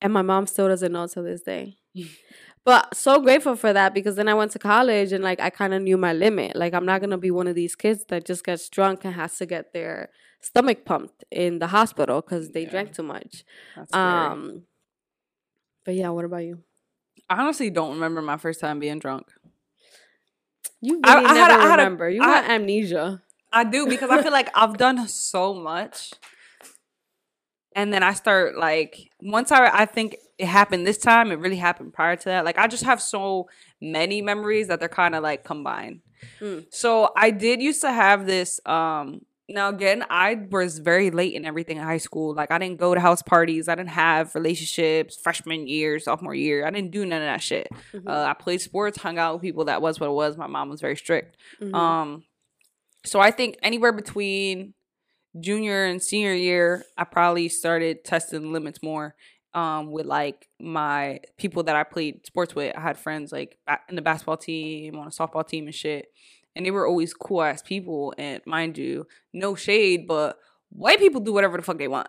and 0.00 0.12
my 0.12 0.22
mom 0.22 0.46
still 0.46 0.68
doesn't 0.68 0.92
know 0.92 1.06
to 1.06 1.22
this 1.22 1.42
day. 1.42 1.76
but 2.64 2.96
so 2.96 3.20
grateful 3.20 3.56
for 3.56 3.72
that 3.72 3.92
because 3.94 4.16
then 4.16 4.28
I 4.28 4.34
went 4.34 4.52
to 4.52 4.58
college 4.58 5.12
and 5.12 5.22
like 5.22 5.40
I 5.40 5.50
kind 5.50 5.74
of 5.74 5.82
knew 5.82 5.96
my 5.96 6.12
limit. 6.12 6.56
Like 6.56 6.74
I'm 6.74 6.86
not 6.86 7.00
gonna 7.00 7.18
be 7.18 7.30
one 7.30 7.46
of 7.46 7.54
these 7.54 7.76
kids 7.76 8.04
that 8.08 8.24
just 8.24 8.44
gets 8.44 8.68
drunk 8.68 9.04
and 9.04 9.14
has 9.14 9.36
to 9.38 9.46
get 9.46 9.72
their 9.72 10.10
stomach 10.40 10.84
pumped 10.84 11.24
in 11.30 11.58
the 11.60 11.68
hospital 11.68 12.20
because 12.20 12.50
they 12.50 12.62
Yeah. 12.62 12.70
drank 12.70 12.94
too 12.94 13.02
much. 13.04 13.44
Um, 13.96 14.62
but 15.84 15.94
yeah, 15.94 16.08
what 16.08 16.24
about 16.24 16.44
you? 16.44 16.62
I 17.32 17.40
honestly 17.40 17.70
don't 17.70 17.94
remember 17.94 18.20
my 18.20 18.36
first 18.36 18.60
time 18.60 18.78
being 18.78 18.98
drunk. 18.98 19.26
You 20.82 21.00
really 21.04 21.26
I 21.26 21.32
never 21.34 21.52
I 21.52 21.66
had 21.66 21.80
a- 21.80 21.82
remember. 21.84 22.10
you 22.10 22.20
got 22.20 22.44
amnesia. 22.44 23.22
I 23.52 23.64
do 23.64 23.86
because 23.86 24.10
I 24.10 24.22
feel 24.22 24.32
like 24.32 24.50
I've 24.54 24.76
done 24.76 25.06
so 25.08 25.54
much. 25.54 26.12
And 27.74 27.92
then 27.92 28.02
I 28.02 28.12
start 28.12 28.56
like 28.58 29.10
once 29.22 29.50
I 29.50 29.66
I 29.72 29.86
think 29.86 30.16
it 30.38 30.46
happened 30.46 30.86
this 30.86 30.98
time, 30.98 31.32
it 31.32 31.38
really 31.38 31.56
happened 31.56 31.94
prior 31.94 32.16
to 32.16 32.24
that. 32.26 32.44
Like 32.44 32.58
I 32.58 32.66
just 32.66 32.84
have 32.84 33.00
so 33.00 33.48
many 33.80 34.20
memories 34.20 34.68
that 34.68 34.78
they're 34.78 34.88
kind 34.90 35.14
of 35.14 35.22
like 35.22 35.42
combined. 35.42 36.00
Mm. 36.40 36.66
So 36.70 37.12
I 37.16 37.30
did 37.30 37.62
used 37.62 37.80
to 37.80 37.90
have 37.92 38.26
this 38.26 38.60
um 38.66 39.22
now 39.48 39.68
again, 39.68 40.04
I 40.08 40.46
was 40.50 40.78
very 40.78 41.10
late 41.10 41.34
in 41.34 41.44
everything 41.44 41.76
in 41.76 41.82
high 41.82 41.98
school. 41.98 42.34
Like 42.34 42.50
I 42.50 42.58
didn't 42.58 42.78
go 42.78 42.94
to 42.94 43.00
house 43.00 43.22
parties, 43.22 43.68
I 43.68 43.74
didn't 43.74 43.90
have 43.90 44.34
relationships 44.34 45.16
freshman 45.16 45.66
year, 45.66 45.98
sophomore 45.98 46.34
year. 46.34 46.66
I 46.66 46.70
didn't 46.70 46.90
do 46.90 47.04
none 47.04 47.20
of 47.22 47.26
that 47.26 47.42
shit. 47.42 47.68
Mhm. 47.92 48.08
Uh, 48.08 48.24
I 48.28 48.34
played 48.34 48.60
sports, 48.60 48.98
hung 48.98 49.18
out 49.18 49.34
with 49.34 49.42
people. 49.42 49.64
That 49.66 49.82
was 49.82 49.98
what 50.00 50.08
it 50.08 50.12
was. 50.12 50.36
My 50.36 50.46
mom 50.46 50.68
was 50.70 50.80
very 50.80 50.96
strict. 50.96 51.36
Mhm. 51.60 51.74
Um, 51.74 52.24
so 53.04 53.20
I 53.20 53.30
think 53.30 53.58
anywhere 53.62 53.92
between 53.92 54.74
junior 55.40 55.86
and 55.86 56.02
senior 56.02 56.34
year, 56.34 56.84
I 56.96 57.04
probably 57.04 57.48
started 57.48 58.04
testing 58.04 58.52
limits 58.52 58.82
more. 58.82 59.14
Um, 59.54 59.90
with 59.90 60.06
like 60.06 60.48
my 60.58 61.20
people 61.36 61.64
that 61.64 61.76
I 61.76 61.82
played 61.84 62.24
sports 62.26 62.54
with, 62.54 62.74
I 62.74 62.80
had 62.80 62.96
friends 62.96 63.32
like 63.32 63.58
in 63.88 63.96
the 63.96 64.02
basketball 64.02 64.38
team, 64.38 64.96
on 64.96 65.08
a 65.08 65.10
softball 65.10 65.46
team, 65.46 65.66
and 65.66 65.74
shit. 65.74 66.10
And 66.54 66.66
they 66.66 66.70
were 66.70 66.86
always 66.86 67.14
cool 67.14 67.42
ass 67.42 67.62
people. 67.62 68.14
And 68.18 68.40
mind 68.46 68.76
you, 68.78 69.06
no 69.32 69.54
shade, 69.54 70.06
but 70.06 70.38
white 70.70 70.98
people 70.98 71.20
do 71.20 71.32
whatever 71.32 71.56
the 71.56 71.62
fuck 71.62 71.78
they 71.78 71.88
want. 71.88 72.08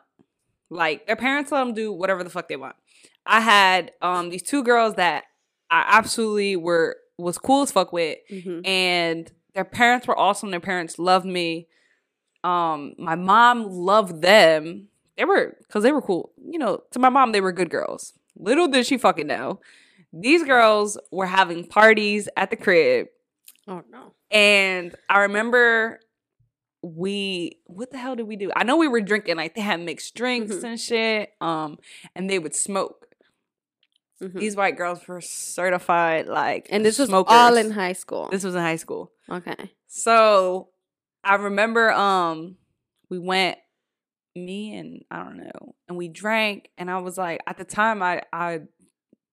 Like 0.70 1.06
their 1.08 1.16
parents 1.16 1.52
let 1.52 1.60
them 1.64 1.74
do 1.74 1.92
whatever 1.92 2.24
the 2.24 2.30
fuck 2.30 2.48
they 2.48 2.56
want. 2.56 2.76
I 3.26 3.40
had 3.40 3.92
um 4.02 4.30
these 4.30 4.44
two 4.44 4.64
girls 4.64 4.96
that 4.96 5.26
I 5.72 5.86
absolutely 5.88 6.56
were 6.56 6.98
was 7.18 7.38
cool 7.38 7.62
as 7.64 7.72
fuck 7.72 7.94
with 7.94 8.18
Mhm. 8.32 8.68
and 8.68 9.32
their 9.54 9.64
parents 9.64 10.08
were 10.08 10.18
awesome. 10.18 10.50
Their 10.52 10.60
parents 10.60 10.98
loved 10.98 11.26
me. 11.28 11.68
Um, 12.44 12.96
my 12.98 13.16
mom 13.16 13.70
loved 13.70 14.22
them. 14.22 14.88
They 15.18 15.26
were 15.26 15.56
because 15.60 15.84
they 15.84 15.92
were 15.92 16.02
cool. 16.02 16.32
You 16.44 16.60
know, 16.60 16.82
to 16.92 17.00
my 17.00 17.10
mom, 17.10 17.32
they 17.32 17.42
were 17.42 17.52
good 17.52 17.70
girls. 17.70 18.14
Little 18.36 18.68
did 18.68 18.86
she 18.86 18.98
fucking 18.98 19.28
know, 19.28 19.60
these 20.12 20.44
girls 20.44 20.98
were 21.12 21.28
having 21.28 21.68
parties 21.68 22.28
at 22.36 22.50
the 22.50 22.56
crib, 22.56 23.08
Oh 23.68 23.84
no. 23.92 24.14
And 24.34 24.96
I 25.10 25.20
remember 25.20 26.00
we 26.82 27.60
what 27.66 27.92
the 27.92 27.98
hell 27.98 28.16
did 28.16 28.28
we 28.28 28.36
do? 28.36 28.52
I 28.56 28.64
know 28.64 28.76
we 28.78 28.88
were 28.90 29.00
drinking 29.02 29.38
like 29.38 29.56
they 29.56 29.62
had 29.62 29.80
mixed 29.80 30.16
drinks 30.16 30.56
Mhm. 30.56 30.64
and 30.64 30.80
shit. 30.80 31.30
Um, 31.40 31.78
and 32.16 32.30
they 32.30 32.40
would 32.40 32.56
smoke. 32.56 33.08
Mhm. 34.22 34.40
These 34.40 34.56
white 34.56 34.76
girls 34.78 35.06
were 35.08 35.22
certified 35.22 36.28
like 36.28 36.68
and 36.70 36.86
this 36.86 37.00
was 37.00 37.12
all 37.12 37.56
in 37.58 37.72
high 37.72 37.94
school. 37.94 38.30
This 38.32 38.44
was 38.44 38.56
in 38.56 38.62
high 38.62 38.76
school. 38.78 39.12
okay. 39.30 39.72
So 39.88 40.70
I 41.24 41.36
remember 41.36 41.92
um 41.92 42.58
we 43.10 43.20
went 43.20 43.58
me 44.36 44.76
and 44.76 45.06
I 45.12 45.24
don't 45.24 45.38
know 45.38 45.76
and 45.88 45.96
we 45.98 46.08
drank 46.10 46.70
and 46.78 46.90
I 46.90 46.98
was 47.00 47.18
like 47.18 47.42
at 47.48 47.58
the 47.58 47.66
time 47.66 48.02
I 48.02 48.24
I 48.34 48.62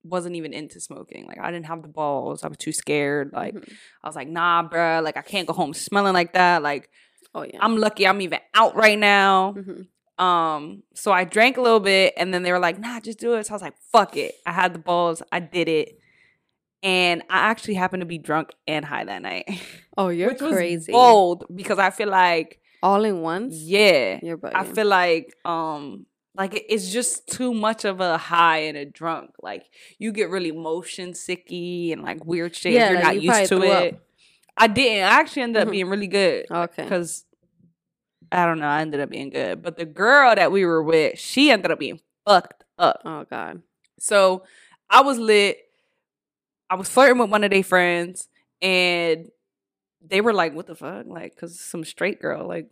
wasn't 0.03 0.35
even 0.37 0.53
into 0.53 0.81
smoking 0.81 1.27
like 1.27 1.39
I 1.39 1.51
didn't 1.51 1.67
have 1.67 1.83
the 1.83 1.89
balls 1.89 2.43
I 2.43 2.49
was 2.49 2.57
too 2.57 2.73
scared 2.73 3.33
like 3.33 3.55
Mhm. 3.55 3.73
I 4.03 4.09
was 4.09 4.17
like 4.17 4.29
nah 4.29 4.67
bruh 4.69 5.03
like 5.03 5.17
I 5.17 5.23
can't 5.23 5.47
go 5.47 5.53
home 5.53 5.75
smelling 5.75 6.15
like 6.15 6.33
that 6.33 6.63
like 6.63 6.89
Oh 7.35 7.43
yeah. 7.43 7.59
I'm 7.61 7.77
lucky 7.77 8.07
I'm 8.07 8.21
even 8.23 8.41
out 8.55 8.75
right 8.77 8.99
now 8.99 9.55
Mhm. 9.57 9.87
um 10.25 10.83
so 10.95 11.13
I 11.13 11.25
drank 11.25 11.57
a 11.59 11.61
little 11.61 11.81
bit 11.81 12.15
and 12.17 12.33
then 12.33 12.43
they 12.43 12.53
were 12.53 12.59
like 12.59 12.79
nah 12.79 12.99
just 13.01 13.19
do 13.19 13.35
it 13.35 13.47
so 13.47 13.53
I 13.53 13.57
was 13.57 13.63
like 13.63 13.77
fuck 13.93 14.17
it 14.17 14.35
I 14.47 14.53
had 14.53 14.73
the 14.75 14.79
balls 14.79 15.23
I 15.31 15.41
did 15.41 15.69
it 15.69 15.99
and 16.83 17.23
I 17.29 17.39
actually 17.51 17.75
happened 17.75 18.01
to 18.01 18.07
be 18.07 18.19
drunk 18.19 18.51
and 18.67 18.85
high 18.85 19.05
that 19.05 19.23
night 19.23 19.45
Oh, 19.99 20.09
you're 20.09 20.35
crazy. 20.35 20.93
bold 20.93 21.45
because 21.55 21.79
I 21.79 21.91
feel 21.91 22.09
like 22.09 22.59
All 22.83 23.05
in 23.05 23.21
once. 23.21 23.55
yeah. 23.61 24.19
I 24.55 24.65
feel 24.65 24.87
like 24.87 25.35
um 25.45 26.07
like 26.37 26.65
it's 26.69 26.91
just 26.93 27.27
too 27.29 27.53
much 27.53 27.85
of 27.85 28.01
a 28.01 28.17
high 28.17 28.59
and 28.59 28.77
a 28.77 28.85
drunk. 28.85 29.31
Like 29.43 29.65
you 29.99 30.13
get 30.13 30.31
really 30.31 30.53
motion 30.53 31.13
sicky 31.13 31.93
and 31.93 32.03
like 32.03 32.25
weird 32.25 32.55
shit. 32.55 32.73
Yeah, 32.73 32.91
you're 32.93 33.03
not 33.03 33.21
you 33.21 33.33
used 33.33 33.49
to 33.51 33.63
it. 33.63 33.95
up. 33.95 34.01
I 34.57 34.67
didn't. 34.67 35.05
I 35.05 35.21
actually 35.21 35.43
ended 35.43 35.63
up 35.63 35.69
Mhm. 35.69 35.73
being 35.73 35.89
really 35.89 36.07
good 36.07 36.47
okay. 36.51 36.83
because 36.85 37.25
I 38.33 38.47
don't 38.47 38.59
know. 38.61 38.67
I 38.69 38.81
ended 38.81 39.01
up 39.01 39.11
being 39.11 39.31
good, 39.31 39.63
but 39.63 39.77
the 39.77 39.85
girl 39.87 40.35
that 40.35 40.53
we 40.53 40.65
were 40.65 40.83
with, 40.83 41.19
she 41.19 41.51
ended 41.51 41.71
up 41.73 41.79
being 41.79 42.01
fucked 42.27 42.65
up. 42.79 43.03
Oh 43.05 43.25
god. 43.29 43.63
So 43.99 44.45
I 44.89 45.03
was 45.03 45.19
lit. 45.19 45.59
I 46.69 46.77
was 46.77 46.89
flirting 46.89 47.19
with 47.19 47.31
one 47.31 47.43
of 47.43 47.51
their 47.51 47.65
friends, 47.65 48.29
and 48.63 49.31
they 50.01 50.21
were 50.21 50.33
like, 50.33 50.55
"What 50.55 50.67
the 50.69 50.77
fuck?" 50.77 51.07
Like, 51.07 51.37
cause 51.37 51.59
some 51.59 51.85
straight 51.85 52.21
girl, 52.23 52.47
like, 52.47 52.69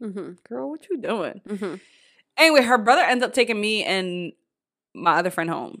Mhm. 0.00 0.42
girl, 0.48 0.70
what 0.70 0.88
you 0.88 0.96
doing? 0.98 1.40
Mhm. 1.46 1.80
Anyway, 2.36 2.62
her 2.62 2.78
brother 2.78 3.02
ends 3.02 3.22
up 3.24 3.32
taking 3.32 3.60
me 3.60 3.84
and 3.84 4.32
my 4.94 5.16
other 5.18 5.30
friend 5.30 5.50
home, 5.50 5.80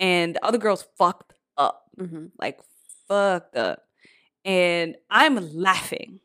and 0.00 0.34
the 0.34 0.44
other 0.44 0.58
girls 0.58 0.86
fucked 0.96 1.34
up, 1.56 1.90
Mhm. 1.98 2.30
like 2.38 2.60
fucked 3.06 3.56
up, 3.56 3.86
and 4.44 4.96
I'm 5.10 5.36
laughing. 5.54 6.20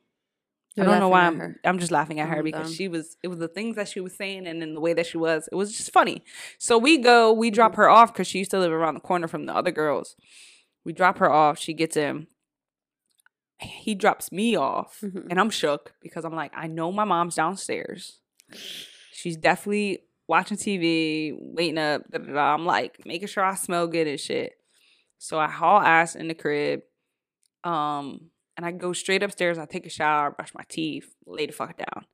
You're 0.76 0.88
I 0.88 0.90
don't 0.92 1.00
know 1.02 1.10
why 1.10 1.28
I'm. 1.28 1.56
I'm 1.64 1.78
just 1.78 1.92
laughing 1.92 2.20
at 2.20 2.30
her 2.30 2.42
because 2.42 2.68
dumb. 2.68 2.74
she 2.74 2.88
was. 2.88 3.16
It 3.22 3.28
was 3.28 3.38
the 3.38 3.48
things 3.48 3.76
that 3.76 3.88
she 3.88 4.00
was 4.00 4.16
saying, 4.16 4.48
and 4.48 4.60
then 4.62 4.74
the 4.74 4.80
way 4.80 4.94
that 4.94 5.06
she 5.06 5.18
was. 5.20 5.48
It 5.52 5.56
was 5.56 5.76
just 5.78 5.92
funny. 5.94 6.24
So 6.58 6.80
we 6.80 6.98
go. 6.98 7.32
We 7.32 7.52
drop 7.52 7.76
her 7.76 7.88
off 7.90 8.12
because 8.12 8.26
she 8.28 8.40
used 8.40 8.50
to 8.52 8.60
live 8.60 8.72
around 8.72 8.96
the 8.96 9.00
corner 9.02 9.28
from 9.28 9.46
the 9.46 9.56
other 9.56 9.70
girls. 9.72 10.16
We 10.84 10.92
drop 10.94 11.20
her 11.20 11.32
off. 11.32 11.60
She 11.60 11.74
gets 11.76 11.96
in. 11.96 12.26
He 13.60 13.94
drops 13.94 14.32
me 14.32 14.56
off, 14.56 15.00
Mhm. 15.02 15.28
and 15.30 15.40
I'm 15.40 15.50
shook 15.52 15.94
because 16.02 16.26
I'm 16.26 16.36
like, 16.36 16.52
I 16.56 16.66
know 16.68 16.92
my 16.92 17.04
mom's 17.04 17.36
downstairs. 17.36 18.20
She's 19.13 19.38
definitely 19.38 19.99
watching 20.28 20.58
TV, 20.58 21.34
waiting 21.39 21.78
up. 21.78 22.02
I'm 22.13 22.65
like 22.65 23.06
making 23.06 23.28
sure 23.28 23.43
I 23.43 23.56
smell 23.56 23.88
good 23.88 24.08
and 24.08 24.19
shit. 24.19 24.54
So 25.19 25.39
I 25.39 25.47
haul 25.47 25.80
ass 25.80 26.15
in 26.15 26.28
the 26.28 26.34
crib. 26.34 26.82
Um, 27.63 28.30
and 28.58 28.65
I 28.65 28.71
go 28.71 28.91
straight 28.93 29.23
upstairs. 29.23 29.58
I 29.58 29.65
take 29.65 29.86
a 29.86 29.89
shower, 29.89 30.32
brush 30.32 30.54
my 30.54 30.63
teeth, 30.67 31.13
lay 31.26 31.45
the 31.45 31.54
fuck 31.54 31.78
down. 31.78 32.06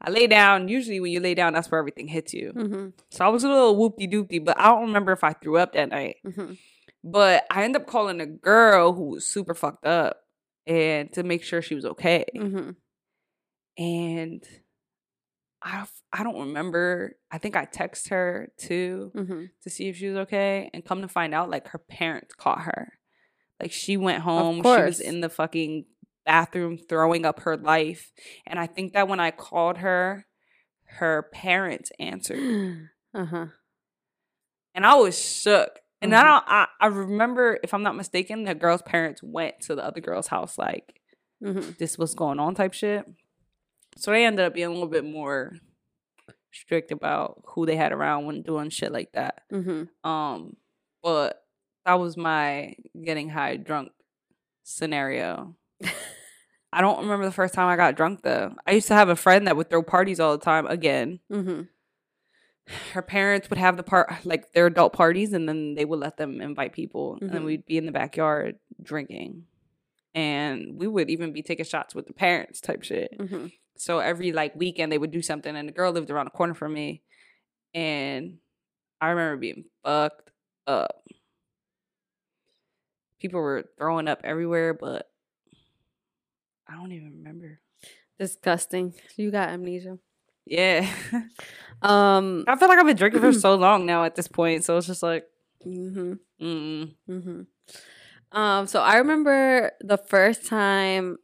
I 0.00 0.10
lay 0.10 0.26
down. 0.26 0.66
Usually, 0.68 0.98
when 1.00 1.12
you 1.12 1.20
lay 1.20 1.34
down, 1.34 1.52
that's 1.52 1.70
where 1.70 1.78
everything 1.78 2.08
hits 2.08 2.34
you. 2.34 2.52
Mhm. 2.54 2.92
So 3.10 3.24
I 3.24 3.28
was 3.28 3.44
a 3.44 3.48
little 3.48 3.76
whoopty 3.76 4.10
doopty, 4.12 4.44
but 4.44 4.58
I 4.58 4.68
don't 4.70 4.86
remember 4.86 5.12
if 5.12 5.22
I 5.22 5.32
threw 5.32 5.58
up 5.58 5.72
that 5.74 5.90
night. 5.90 6.16
Mhm. 6.26 6.58
But 7.04 7.44
I 7.50 7.62
end 7.64 7.76
up 7.76 7.86
calling 7.86 8.20
a 8.20 8.26
girl 8.26 8.92
who 8.94 9.10
was 9.10 9.26
super 9.26 9.54
fucked 9.54 9.86
up 9.86 10.24
and 10.66 11.12
to 11.12 11.22
make 11.22 11.42
sure 11.44 11.62
she 11.62 11.74
was 11.76 11.84
okay. 11.84 12.24
Mhm. 12.34 12.76
And 13.78 14.44
I 15.64 15.86
I 16.12 16.22
don't 16.24 16.40
remember. 16.48 17.16
I 17.30 17.38
think 17.38 17.56
I 17.56 17.64
text 17.64 18.08
her 18.08 18.52
too 18.58 19.12
Mhm. 19.14 19.50
to 19.62 19.70
see 19.70 19.88
if 19.88 19.96
she 19.96 20.08
was 20.08 20.16
okay, 20.18 20.68
and 20.74 20.84
come 20.84 21.02
to 21.02 21.08
find 21.08 21.32
out, 21.34 21.48
like 21.50 21.68
her 21.68 21.78
parents 21.78 22.34
caught 22.34 22.62
her. 22.62 22.98
Like 23.60 23.72
she 23.72 23.96
went 23.96 24.22
home. 24.22 24.56
She 24.56 24.62
was 24.86 25.00
in 25.00 25.20
the 25.20 25.28
fucking 25.28 25.86
bathroom 26.26 26.78
throwing 26.78 27.24
up 27.24 27.40
her 27.40 27.56
life, 27.56 28.12
and 28.46 28.58
I 28.58 28.66
think 28.66 28.92
that 28.94 29.08
when 29.08 29.20
I 29.20 29.30
called 29.30 29.78
her, 29.78 30.26
her 30.84 31.28
parents 31.32 31.90
answered, 31.98 32.38
Uh 33.14 33.24
huh. 33.24 33.46
and 34.74 34.84
I 34.86 34.94
was 34.96 35.18
shook 35.18 35.78
And 36.00 36.14
I 36.14 36.22
don't. 36.24 36.44
I, 36.48 36.66
I 36.80 36.86
remember, 36.88 37.58
if 37.62 37.72
I'm 37.74 37.82
not 37.84 37.94
mistaken, 37.94 38.42
the 38.44 38.54
girl's 38.56 38.82
parents 38.82 39.22
went 39.22 39.60
to 39.62 39.74
the 39.76 39.84
other 39.84 40.00
girl's 40.00 40.26
house, 40.26 40.58
like 40.58 41.00
Mhm. 41.42 41.76
this 41.78 41.96
was 41.98 42.14
going 42.14 42.40
on 42.40 42.54
type 42.56 42.72
shit. 42.72 43.04
So 43.96 44.10
they 44.10 44.24
ended 44.24 44.44
up 44.46 44.54
being 44.54 44.66
a 44.68 44.72
little 44.72 44.88
bit 44.88 45.04
more 45.04 45.52
strict 46.50 46.92
about 46.92 47.42
who 47.46 47.66
they 47.66 47.76
had 47.76 47.92
around 47.92 48.26
when 48.26 48.42
doing 48.42 48.70
shit 48.70 48.92
like 48.92 49.12
that. 49.12 49.42
Mhm. 49.50 49.88
Um, 50.04 50.56
but 51.02 51.44
that 51.84 51.94
was 51.94 52.16
my 52.16 52.74
getting 53.04 53.28
high 53.30 53.56
drunk 53.56 53.92
scenario. 54.62 55.56
I 56.72 56.80
don't 56.80 57.00
remember 57.00 57.24
the 57.26 57.32
first 57.32 57.52
time 57.54 57.68
I 57.68 57.76
got 57.76 57.96
drunk 57.96 58.22
though. 58.22 58.54
I 58.66 58.72
used 58.72 58.88
to 58.88 58.94
have 58.94 59.08
a 59.08 59.16
friend 59.16 59.46
that 59.46 59.56
would 59.56 59.68
throw 59.70 59.82
parties 59.82 60.20
all 60.20 60.36
the 60.36 60.44
time. 60.44 60.66
Again, 60.66 61.20
Mhm. 61.30 61.68
her 62.92 63.02
parents 63.02 63.50
would 63.50 63.58
have 63.58 63.76
the 63.76 63.82
part 63.82 64.24
like 64.24 64.52
their 64.52 64.66
adult 64.66 64.92
parties, 64.92 65.32
and 65.32 65.48
then 65.48 65.74
they 65.74 65.84
would 65.84 65.98
let 66.00 66.16
them 66.16 66.40
invite 66.40 66.72
people, 66.72 67.18
and 67.20 67.30
then 67.30 67.42
Mhm. 67.42 67.46
we'd 67.46 67.66
be 67.66 67.76
in 67.76 67.86
the 67.86 67.92
backyard 67.92 68.58
drinking, 68.82 69.46
and 70.14 70.78
we 70.78 70.86
would 70.86 71.10
even 71.10 71.32
be 71.32 71.42
taking 71.42 71.64
shots 71.64 71.94
with 71.94 72.06
the 72.06 72.12
parents 72.14 72.60
type 72.60 72.82
shit. 72.84 73.16
Mhm. 73.18 73.52
So 73.82 73.98
every 73.98 74.32
like 74.32 74.54
weekend 74.54 74.92
they 74.92 74.98
would 74.98 75.10
do 75.10 75.22
something, 75.22 75.54
and 75.56 75.68
the 75.68 75.72
girl 75.72 75.92
lived 75.92 76.10
around 76.10 76.26
the 76.26 76.30
corner 76.30 76.54
from 76.54 76.72
me, 76.72 77.02
and 77.74 78.38
I 79.00 79.10
remember 79.10 79.38
being 79.38 79.64
fucked 79.84 80.30
up. 80.66 81.04
People 83.20 83.40
were 83.40 83.64
throwing 83.78 84.08
up 84.08 84.20
everywhere, 84.24 84.74
but 84.74 85.10
I 86.68 86.74
don't 86.74 86.92
even 86.92 87.12
remember. 87.18 87.60
Disgusting. 88.18 88.94
You 89.16 89.30
got 89.30 89.48
amnesia. 89.50 89.98
Yeah, 90.46 90.88
Um. 91.82 92.44
I 92.48 92.56
feel 92.56 92.68
like 92.68 92.78
I've 92.78 92.86
been 92.86 92.96
drinking 92.96 93.20
for 93.20 93.32
so 93.38 93.54
long 93.56 93.86
now 93.86 94.04
at 94.04 94.14
this 94.14 94.28
point, 94.28 94.64
so 94.64 94.76
it's 94.76 94.86
just 94.86 95.02
like, 95.02 95.24
mhm. 95.66 96.18
mm, 96.40 96.94
hmm 97.06 97.42
Um, 98.32 98.66
so 98.66 98.80
I 98.80 98.96
remember 98.96 99.72
the 99.80 99.98
first 99.98 100.46
time. 100.46 101.18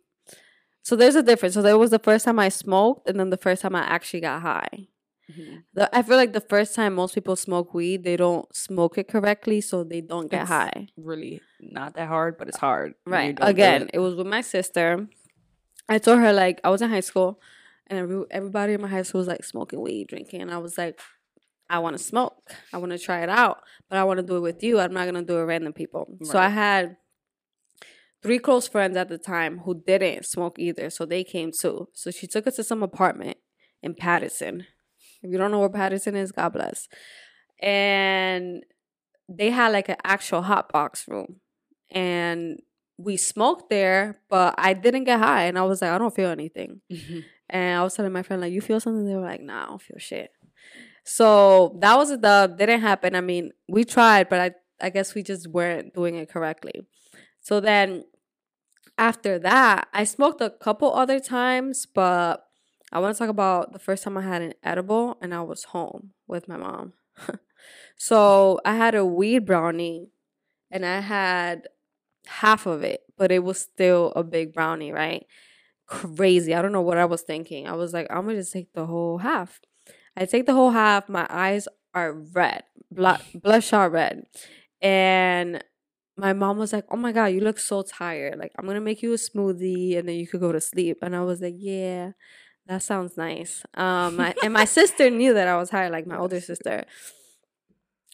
So 0.89 0.97
there's 0.97 1.17
a 1.17 1.23
difference. 1.23 1.53
So 1.55 1.61
there 1.61 1.77
was 1.77 1.91
the 1.91 1.99
first 1.99 2.25
time 2.25 2.39
I 2.39 2.49
smoked, 2.49 3.11
and 3.11 3.21
then 3.21 3.29
the 3.29 3.37
first 3.37 3.61
time 3.61 3.77
I 3.77 3.83
actually 3.83 4.21
got 4.21 4.41
high. 4.41 4.89
Mhm. 5.31 5.65
The, 5.75 5.95
I 5.95 6.01
feel 6.01 6.17
like 6.17 6.33
the 6.33 6.41
first 6.41 6.75
time 6.75 6.95
most 6.95 7.15
people 7.15 7.37
smoke 7.37 7.75
weed, 7.75 8.05
they 8.05 8.17
don't 8.17 8.49
smoke 8.57 8.97
it 8.97 9.07
correctly, 9.07 9.61
so 9.61 9.85
they 9.85 10.01
don't 10.01 10.31
get 10.31 10.43
It's 10.43 10.49
high. 10.49 10.89
really 10.97 11.43
not 11.61 11.93
that 11.97 12.09
hard, 12.09 12.39
but 12.39 12.49
it's 12.49 12.57
hard. 12.57 12.95
Right. 13.05 13.37
Again, 13.43 13.83
it. 13.83 13.97
it 13.97 13.99
was 13.99 14.15
with 14.15 14.27
my 14.27 14.41
sister. 14.41 15.07
I 15.91 15.99
told 15.99 16.21
her 16.21 16.33
like 16.33 16.59
I 16.65 16.71
was 16.71 16.81
in 16.81 16.89
high 16.89 17.07
school, 17.11 17.39
and 17.89 17.99
every, 17.99 18.25
everybody 18.31 18.73
in 18.73 18.81
my 18.81 18.89
high 18.89 19.03
school 19.03 19.19
was 19.19 19.29
like 19.29 19.45
smoking 19.45 19.83
weed, 19.83 20.09
drinking. 20.09 20.41
And 20.41 20.51
I 20.51 20.57
was 20.57 20.79
like, 20.79 20.99
I 21.69 21.81
want 21.81 21.99
to 21.99 22.03
smoke. 22.03 22.51
I 22.73 22.79
want 22.79 22.93
to 22.93 22.99
try 22.99 23.23
it 23.23 23.29
out, 23.29 23.59
but 23.91 23.99
I 23.99 24.05
want 24.05 24.21
to 24.21 24.27
do 24.31 24.37
it 24.39 24.41
with 24.41 24.63
you. 24.63 24.81
I'm 24.81 24.95
not 24.95 25.05
gonna 25.05 25.23
do 25.23 25.37
it 25.37 25.41
with 25.41 25.49
random 25.51 25.75
people. 25.75 26.17
So 26.23 26.39
I 26.39 26.49
had 26.49 26.97
three 28.23 28.39
close 28.39 28.69
friends 28.69 28.97
at 28.97 29.09
the 29.09 29.19
time 29.19 29.59
who 29.65 29.83
didn't 29.87 30.27
smoke 30.27 30.59
either, 30.59 30.91
so 30.91 31.07
they 31.07 31.25
came 31.25 31.53
too. 31.53 31.89
So 31.93 32.11
she 32.11 32.27
took 32.27 32.47
us 32.47 32.57
to 32.57 32.65
some 32.65 32.83
apartment 32.83 33.39
in 33.83 33.95
Paterson. 33.95 34.67
If 35.23 35.31
you 35.31 35.39
don't 35.39 35.51
know 35.51 35.61
where 35.61 35.69
Paterson 35.69 36.17
is, 36.17 36.33
God 36.33 36.53
bless. 36.53 36.89
And 37.61 38.63
they 39.29 39.51
had 39.51 39.73
like 39.73 39.89
an 39.89 39.97
actual 40.05 40.43
hot 40.43 40.73
box 40.73 41.07
room, 41.09 41.37
and 41.91 42.61
we 42.97 43.17
smoked 43.17 43.71
there, 43.71 44.21
but 44.29 44.55
I 44.59 44.75
didn't 44.75 45.05
get 45.05 45.21
high, 45.21 45.45
and 45.45 45.59
I 45.59 45.63
was 45.63 45.83
like, 45.83 45.93
I 45.93 45.99
don't 45.99 46.15
feel 46.15 46.31
anything. 46.31 46.81
Mm-hmm. 46.93 47.21
And 47.51 47.79
I 47.79 47.83
was 47.83 47.95
telling 47.95 48.13
my 48.13 48.23
friend, 48.23 48.43
like, 48.43 48.53
you 48.53 48.61
feel 48.61 48.81
something? 48.81 49.07
They 49.07 49.15
were 49.15 49.23
like, 49.23 49.41
nah, 49.41 49.63
I 49.63 49.67
don't 49.67 49.81
feel 49.81 49.99
shit. 49.99 50.31
So 51.05 51.79
that 51.81 51.97
was 51.97 52.11
a 52.11 52.19
dub. 52.19 52.59
Didn't 52.59 52.81
happen. 52.81 53.15
I 53.15 53.23
mean, 53.23 53.53
we 53.69 53.85
tried, 53.85 54.29
but 54.29 54.41
I, 54.41 54.87
I 54.87 54.91
guess 54.91 55.15
we 55.15 55.23
just 55.23 55.49
weren't 55.49 55.95
doing 55.95 56.17
it 56.17 56.29
correctly. 56.29 56.87
So 57.49 57.61
then 57.61 58.05
after 58.99 59.39
that, 59.39 59.89
I 59.95 60.05
smoked 60.05 60.43
a 60.43 60.51
couple 60.51 60.93
other 60.93 61.19
times, 61.19 61.87
but 61.87 62.45
I 62.93 62.99
want 62.99 63.17
to 63.17 63.19
talk 63.19 63.31
about 63.31 63.73
the 63.73 63.79
first 63.79 64.05
time 64.05 64.19
I 64.19 64.21
had 64.21 64.43
an 64.43 64.53
edible 64.63 65.17
and 65.23 65.33
I 65.33 65.41
was 65.41 65.65
home 65.65 66.11
with 66.27 66.47
my 66.47 66.59
mom. 66.59 66.93
so 67.97 68.61
I 68.67 68.75
had 68.75 68.95
a 68.95 69.03
weed 69.03 69.47
brownie 69.47 70.11
and 70.71 70.85
I 70.85 71.01
had 71.01 71.69
half 72.27 72.67
of 72.67 72.83
it, 72.83 73.01
but 73.17 73.33
it 73.33 73.43
was 73.43 73.59
still 73.59 74.13
a 74.15 74.23
big 74.23 74.53
brownie, 74.53 74.93
right? 74.93 75.25
Crazy. 75.87 76.55
I 76.55 76.61
don't 76.61 76.73
know 76.73 76.83
what 76.83 76.99
I 76.99 77.07
was 77.07 77.23
thinking. 77.23 77.67
I 77.67 77.77
was 77.77 77.95
like, 77.95 78.09
I'm 78.11 78.27
gonna 78.27 78.35
just 78.35 78.53
take 78.53 78.75
the 78.75 78.85
whole 78.85 79.17
half. 79.17 79.59
I 80.15 80.27
take 80.27 80.45
the 80.45 80.53
whole 80.53 80.73
half. 80.73 81.09
My 81.09 81.27
eyes 81.31 81.67
are 81.95 82.13
red, 82.13 82.65
blood, 82.91 83.23
bloodshot 83.33 83.91
red, 83.91 84.25
and 84.83 85.65
my 86.19 86.33
mom 86.33 86.59
was 86.59 86.73
like, 86.73 86.85
"Oh 86.91 86.97
my 86.97 87.13
god, 87.13 87.27
you 87.27 87.41
look 87.41 87.59
so 87.59 87.83
tired. 87.83 88.39
Like, 88.39 88.53
I'm 88.59 88.67
gonna 88.67 88.81
make 88.81 89.03
you 89.03 89.13
a 89.13 89.17
smoothie, 89.17 89.97
and 89.97 90.09
then 90.09 90.17
you 90.17 90.27
could 90.27 90.41
go 90.41 90.53
to 90.53 90.61
sleep." 90.61 90.99
And 91.03 91.15
I 91.15 91.23
was 91.23 91.41
like, 91.41 91.55
"Yeah, 91.57 92.13
that 92.67 92.83
sounds 92.83 93.17
nice." 93.17 93.65
Um, 93.75 94.17
my, 94.17 94.35
and 94.43 94.53
my 94.53 94.65
sister 94.65 95.11
knew 95.11 95.33
that 95.35 95.49
I 95.49 95.57
was 95.57 95.71
high, 95.71 95.89
like 95.89 96.07
my 96.07 96.19
older 96.23 96.41
sister. 96.41 96.85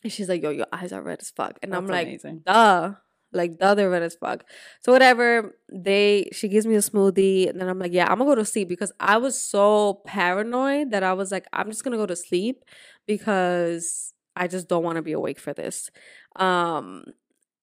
And 0.02 0.12
she's 0.12 0.28
like, 0.28 0.42
"Yo, 0.42 0.50
your 0.50 0.66
eyes 0.72 0.92
are 0.92 1.02
red 1.02 1.20
as 1.20 1.30
fuck," 1.30 1.58
and 1.62 1.74
I'm 1.74 1.86
like, 1.86 2.06
amazing. 2.06 2.42
duh 2.44 2.94
like 3.34 3.58
the 3.58 3.66
other 3.66 3.90
red 3.90 4.02
as 4.02 4.14
fuck 4.14 4.44
so 4.80 4.92
whatever 4.92 5.56
they 5.72 6.28
she 6.32 6.48
gives 6.48 6.66
me 6.66 6.76
a 6.76 6.78
smoothie 6.78 7.48
and 7.50 7.60
then 7.60 7.68
i'm 7.68 7.78
like 7.78 7.92
yeah 7.92 8.04
i'm 8.04 8.18
gonna 8.18 8.30
go 8.30 8.34
to 8.36 8.44
sleep 8.44 8.68
because 8.68 8.92
i 9.00 9.16
was 9.16 9.38
so 9.38 10.00
paranoid 10.06 10.92
that 10.92 11.02
i 11.02 11.12
was 11.12 11.32
like 11.32 11.46
i'm 11.52 11.68
just 11.68 11.82
gonna 11.82 11.96
go 11.96 12.06
to 12.06 12.14
sleep 12.14 12.64
because 13.06 14.14
i 14.36 14.46
just 14.46 14.68
don't 14.68 14.84
want 14.84 14.96
to 14.96 15.02
be 15.02 15.12
awake 15.12 15.40
for 15.40 15.52
this 15.52 15.90
um 16.36 17.04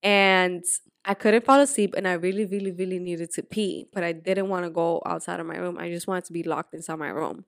and 0.03 0.63
i 1.05 1.13
couldn't 1.13 1.45
fall 1.45 1.59
asleep 1.59 1.93
and 1.97 2.07
i 2.07 2.13
really 2.13 2.45
really 2.45 2.71
really 2.71 2.99
needed 2.99 3.31
to 3.31 3.43
pee 3.43 3.87
but 3.93 4.03
i 4.03 4.11
didn't 4.11 4.49
want 4.49 4.63
to 4.63 4.69
go 4.69 5.01
outside 5.05 5.39
of 5.39 5.45
my 5.45 5.57
room 5.57 5.77
i 5.79 5.89
just 5.89 6.07
wanted 6.07 6.25
to 6.25 6.33
be 6.33 6.43
locked 6.43 6.73
inside 6.73 6.95
my 6.97 7.09
room 7.09 7.45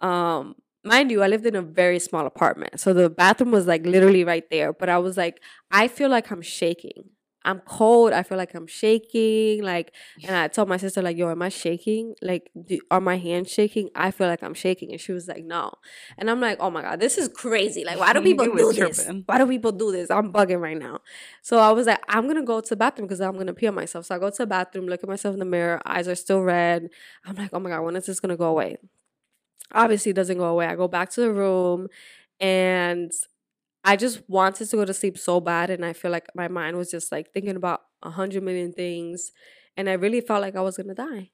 um 0.00 0.54
mind 0.84 1.12
you, 1.12 1.22
I 1.22 1.28
lived 1.28 1.46
in 1.46 1.54
a 1.54 1.62
very 1.62 1.98
small 2.00 2.26
apartment. 2.26 2.80
So 2.80 2.92
the 2.92 3.08
bathroom 3.08 3.52
was 3.52 3.66
like 3.68 3.86
literally 3.86 4.24
right 4.24 4.44
there. 4.50 4.72
But 4.72 4.88
I 4.88 4.98
was 4.98 5.16
like, 5.16 5.40
I 5.70 5.88
feel 5.88 6.10
like 6.10 6.30
I'm 6.32 6.42
shaking. 6.42 7.04
I'm 7.44 7.60
cold. 7.60 8.12
I 8.12 8.22
feel 8.22 8.38
like 8.38 8.54
I'm 8.54 8.66
shaking. 8.66 9.62
Like, 9.62 9.92
and 10.26 10.36
I 10.36 10.48
told 10.56 10.68
my 10.68 10.76
sister, 10.76 11.02
like, 11.02 11.16
yo, 11.16 11.30
am 11.30 11.42
I 11.42 11.48
shaking? 11.48 12.14
Like, 12.22 12.50
do, 12.60 12.80
are 12.90 13.00
my 13.00 13.16
hands 13.16 13.50
shaking? 13.50 13.90
I 13.94 14.10
feel 14.10 14.26
like 14.26 14.42
I'm 14.42 14.54
shaking. 14.54 14.92
And 14.92 15.00
she 15.00 15.12
was 15.12 15.28
like, 15.28 15.44
no. 15.44 15.72
And 16.18 16.30
I'm 16.30 16.40
like, 16.40 16.58
oh 16.60 16.70
my 16.70 16.82
God, 16.82 17.00
this 17.00 17.18
is 17.18 17.28
crazy. 17.28 17.84
Like, 17.84 17.98
why 17.98 18.12
do 18.12 18.22
people 18.22 18.46
do 18.46 18.52
was 18.52 18.76
this? 18.76 19.08
Why 19.26 19.38
do 19.38 19.46
people 19.46 19.72
do 19.72 19.92
this? 19.92 20.10
I'm 20.10 20.32
bugging 20.32 20.60
right 20.60 20.78
now. 20.78 21.00
So 21.42 21.58
I 21.58 21.70
was 21.72 21.86
like, 21.86 22.02
I'm 22.08 22.24
going 22.24 22.36
to 22.36 22.42
go 22.42 22.60
to 22.60 22.68
the 22.68 22.76
bathroom 22.76 23.06
because 23.06 23.20
I'm 23.20 23.34
going 23.34 23.46
to 23.46 23.54
pee 23.54 23.66
on 23.66 23.74
myself. 23.74 24.06
So 24.06 24.14
I 24.14 24.18
go 24.18 24.30
to 24.30 24.36
the 24.36 24.46
bathroom, 24.46 24.86
look 24.86 25.02
at 25.02 25.08
myself 25.08 25.34
in 25.34 25.38
the 25.38 25.44
mirror. 25.44 25.80
Eyes 25.84 26.08
are 26.08 26.14
still 26.14 26.42
red. 26.42 26.88
I'm 27.24 27.36
like, 27.36 27.50
oh 27.52 27.60
my 27.60 27.70
God, 27.70 27.82
when 27.82 27.96
is 27.96 28.06
this 28.06 28.20
going 28.20 28.30
to 28.30 28.36
go 28.36 28.46
away? 28.46 28.78
obviously 29.74 30.10
it 30.10 30.14
doesn't 30.14 30.38
go 30.38 30.44
away. 30.44 30.66
I 30.66 30.76
go 30.76 30.88
back 30.88 31.10
to 31.10 31.20
the 31.20 31.32
room 31.32 31.88
and 32.40 33.10
I 33.84 33.96
just 33.96 34.22
wanted 34.28 34.68
to 34.70 34.76
go 34.76 34.84
to 34.84 34.94
sleep 34.94 35.18
so 35.18 35.40
bad 35.40 35.70
and 35.70 35.84
I 35.84 35.92
feel 35.92 36.10
like 36.10 36.26
my 36.34 36.48
mind 36.48 36.76
was 36.76 36.90
just 36.90 37.10
like 37.10 37.32
thinking 37.32 37.56
about 37.56 37.80
a 38.02 38.10
hundred 38.10 38.42
million 38.42 38.72
things 38.72 39.32
and 39.76 39.88
I 39.88 39.94
really 39.94 40.20
felt 40.20 40.42
like 40.42 40.54
I 40.56 40.60
was 40.60 40.76
gonna 40.76 40.94
die. 40.94 41.30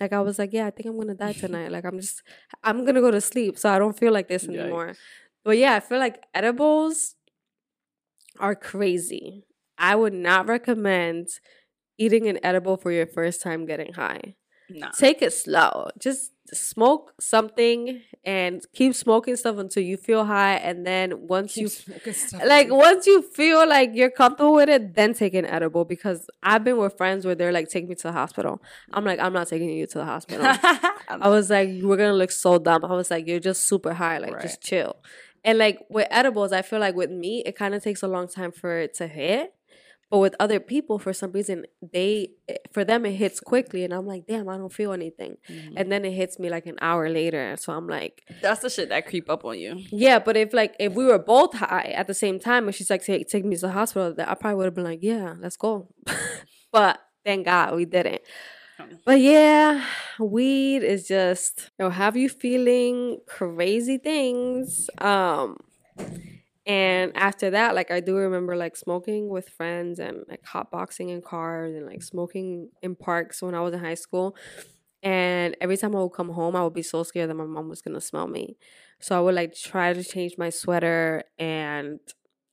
Like 0.00 0.12
I 0.12 0.20
was 0.20 0.38
like, 0.38 0.52
yeah, 0.52 0.66
I 0.66 0.70
think 0.70 0.86
I'm 0.88 0.98
gonna 0.98 1.14
die 1.14 1.32
tonight. 1.32 1.70
like 1.70 1.84
I'm 1.84 2.00
just 2.00 2.22
I'm 2.64 2.84
gonna 2.84 3.00
go 3.00 3.10
to 3.10 3.20
sleep 3.20 3.58
so 3.58 3.70
I 3.70 3.78
don't 3.78 3.96
feel 3.96 4.12
like 4.12 4.28
this 4.28 4.48
anymore. 4.48 4.94
But 5.44 5.58
yeah, 5.58 5.74
I 5.74 5.80
feel 5.80 5.98
like 5.98 6.22
edibles 6.34 7.14
are 8.40 8.54
crazy. 8.54 9.44
I 9.78 9.94
would 9.96 10.14
not 10.14 10.48
recommend 10.48 11.28
eating 11.98 12.26
an 12.28 12.38
edible 12.42 12.76
for 12.76 12.90
your 12.90 13.06
first 13.06 13.42
time 13.42 13.66
getting 13.66 13.92
high 13.94 14.34
Take 14.96 15.22
it 15.22 15.32
slow. 15.32 15.88
Just 15.98 16.32
smoke 16.54 17.14
something 17.18 18.02
and 18.24 18.62
keep 18.74 18.94
smoking 18.94 19.36
stuff 19.36 19.56
until 19.56 19.82
you 19.82 19.96
feel 19.96 20.24
high. 20.24 20.56
And 20.56 20.86
then 20.86 21.26
once 21.26 21.56
you, 21.56 21.68
like, 22.44 22.70
once 22.70 23.06
you 23.06 23.22
feel 23.22 23.66
like 23.66 23.90
you're 23.94 24.10
comfortable 24.10 24.54
with 24.54 24.68
it, 24.68 24.94
then 24.94 25.14
take 25.14 25.34
an 25.34 25.46
edible. 25.46 25.84
Because 25.84 26.28
I've 26.42 26.62
been 26.62 26.76
with 26.76 26.96
friends 26.96 27.24
where 27.24 27.34
they're 27.34 27.52
like, 27.52 27.68
take 27.68 27.88
me 27.88 27.94
to 27.96 28.02
the 28.08 28.12
hospital. 28.12 28.62
I'm 28.92 29.04
like, 29.04 29.18
I'm 29.18 29.32
not 29.32 29.48
taking 29.48 29.70
you 29.70 29.86
to 29.86 29.98
the 29.98 30.04
hospital. 30.04 30.44
I 31.08 31.28
was 31.28 31.48
like, 31.50 31.70
we're 31.82 31.96
gonna 31.96 32.12
look 32.12 32.30
so 32.32 32.58
dumb. 32.58 32.84
I 32.84 32.92
was 32.94 33.10
like, 33.10 33.26
you're 33.26 33.40
just 33.40 33.66
super 33.66 33.94
high, 33.94 34.18
like 34.18 34.32
Right. 34.34 34.42
just 34.42 34.62
chill. 34.62 34.96
And 35.44 35.58
like 35.58 35.84
with 35.88 36.06
edibles, 36.10 36.52
I 36.52 36.62
feel 36.62 36.78
like 36.78 36.94
with 36.94 37.10
me, 37.10 37.42
it 37.44 37.56
kind 37.56 37.74
of 37.74 37.82
takes 37.82 38.02
a 38.02 38.08
long 38.08 38.28
time 38.28 38.52
for 38.52 38.78
it 38.78 38.94
to 38.94 39.06
hit. 39.08 39.54
But 40.12 40.18
with 40.18 40.34
other 40.38 40.60
people, 40.60 40.98
for 40.98 41.14
some 41.14 41.32
reason, 41.32 41.64
they 41.80 42.32
for 42.70 42.84
them 42.84 43.06
it 43.06 43.12
hits 43.12 43.40
quickly, 43.40 43.82
and 43.82 43.94
I'm 43.94 44.06
like, 44.06 44.26
damn, 44.26 44.46
I 44.46 44.58
don't 44.58 44.70
feel 44.70 44.92
anything. 44.92 45.38
Mm-hmm. 45.48 45.72
And 45.78 45.90
then 45.90 46.04
it 46.04 46.12
hits 46.12 46.38
me 46.38 46.50
like 46.50 46.66
an 46.66 46.76
hour 46.82 47.08
later, 47.08 47.56
so 47.58 47.72
I'm 47.72 47.88
like, 47.88 48.22
That's 48.42 48.60
the 48.60 48.68
shit 48.68 48.90
that 48.90 49.06
creep 49.08 49.30
up 49.30 49.42
on 49.46 49.58
you. 49.58 49.82
yeah. 49.90 50.18
But 50.18 50.36
if 50.36 50.52
like 50.52 50.76
if 50.78 50.92
we 50.92 51.06
were 51.06 51.18
both 51.18 51.54
high 51.54 51.94
at 51.96 52.08
the 52.08 52.12
same 52.12 52.38
time, 52.38 52.66
and 52.66 52.74
she's 52.74 52.90
like, 52.90 53.02
take 53.02 53.26
take 53.26 53.46
me 53.46 53.56
to 53.56 53.62
the 53.62 53.72
hospital, 53.72 54.14
I 54.18 54.34
probably 54.34 54.56
would 54.56 54.66
have 54.66 54.74
been 54.74 54.84
like, 54.84 54.98
yeah, 55.00 55.32
let's 55.40 55.56
go. 55.56 55.88
but 56.72 57.00
thank 57.24 57.46
God 57.46 57.74
we 57.74 57.86
didn't. 57.86 58.20
But 59.06 59.18
yeah, 59.18 59.82
weed 60.20 60.82
is 60.82 61.08
just 61.08 61.70
you 61.78 61.86
know 61.86 61.90
have 61.90 62.18
you 62.18 62.28
feeling 62.28 63.16
crazy 63.26 63.96
things. 63.96 64.90
Um 64.98 65.56
And 66.64 67.16
after 67.16 67.50
that, 67.50 67.74
like 67.74 67.90
I 67.90 68.00
do 68.00 68.16
remember 68.16 68.56
like 68.56 68.76
smoking 68.76 69.28
with 69.28 69.48
friends 69.48 69.98
and 69.98 70.24
like 70.28 70.42
hotboxing 70.44 71.10
in 71.10 71.20
cars 71.20 71.74
and 71.74 71.86
like 71.86 72.02
smoking 72.02 72.70
in 72.82 72.94
parks 72.94 73.42
when 73.42 73.54
I 73.54 73.60
was 73.60 73.74
in 73.74 73.80
high 73.80 73.94
school. 73.94 74.36
And 75.02 75.56
every 75.60 75.76
time 75.76 75.96
I 75.96 76.00
would 76.00 76.10
come 76.10 76.30
home, 76.30 76.54
I 76.54 76.62
would 76.62 76.74
be 76.74 76.82
so 76.82 77.02
scared 77.02 77.28
that 77.30 77.34
my 77.34 77.44
mom 77.44 77.68
was 77.68 77.82
gonna 77.82 78.00
smell 78.00 78.28
me. 78.28 78.56
So 79.00 79.16
I 79.16 79.20
would 79.20 79.34
like 79.34 79.54
try 79.56 79.92
to 79.92 80.04
change 80.04 80.38
my 80.38 80.50
sweater. 80.50 81.24
And 81.38 81.98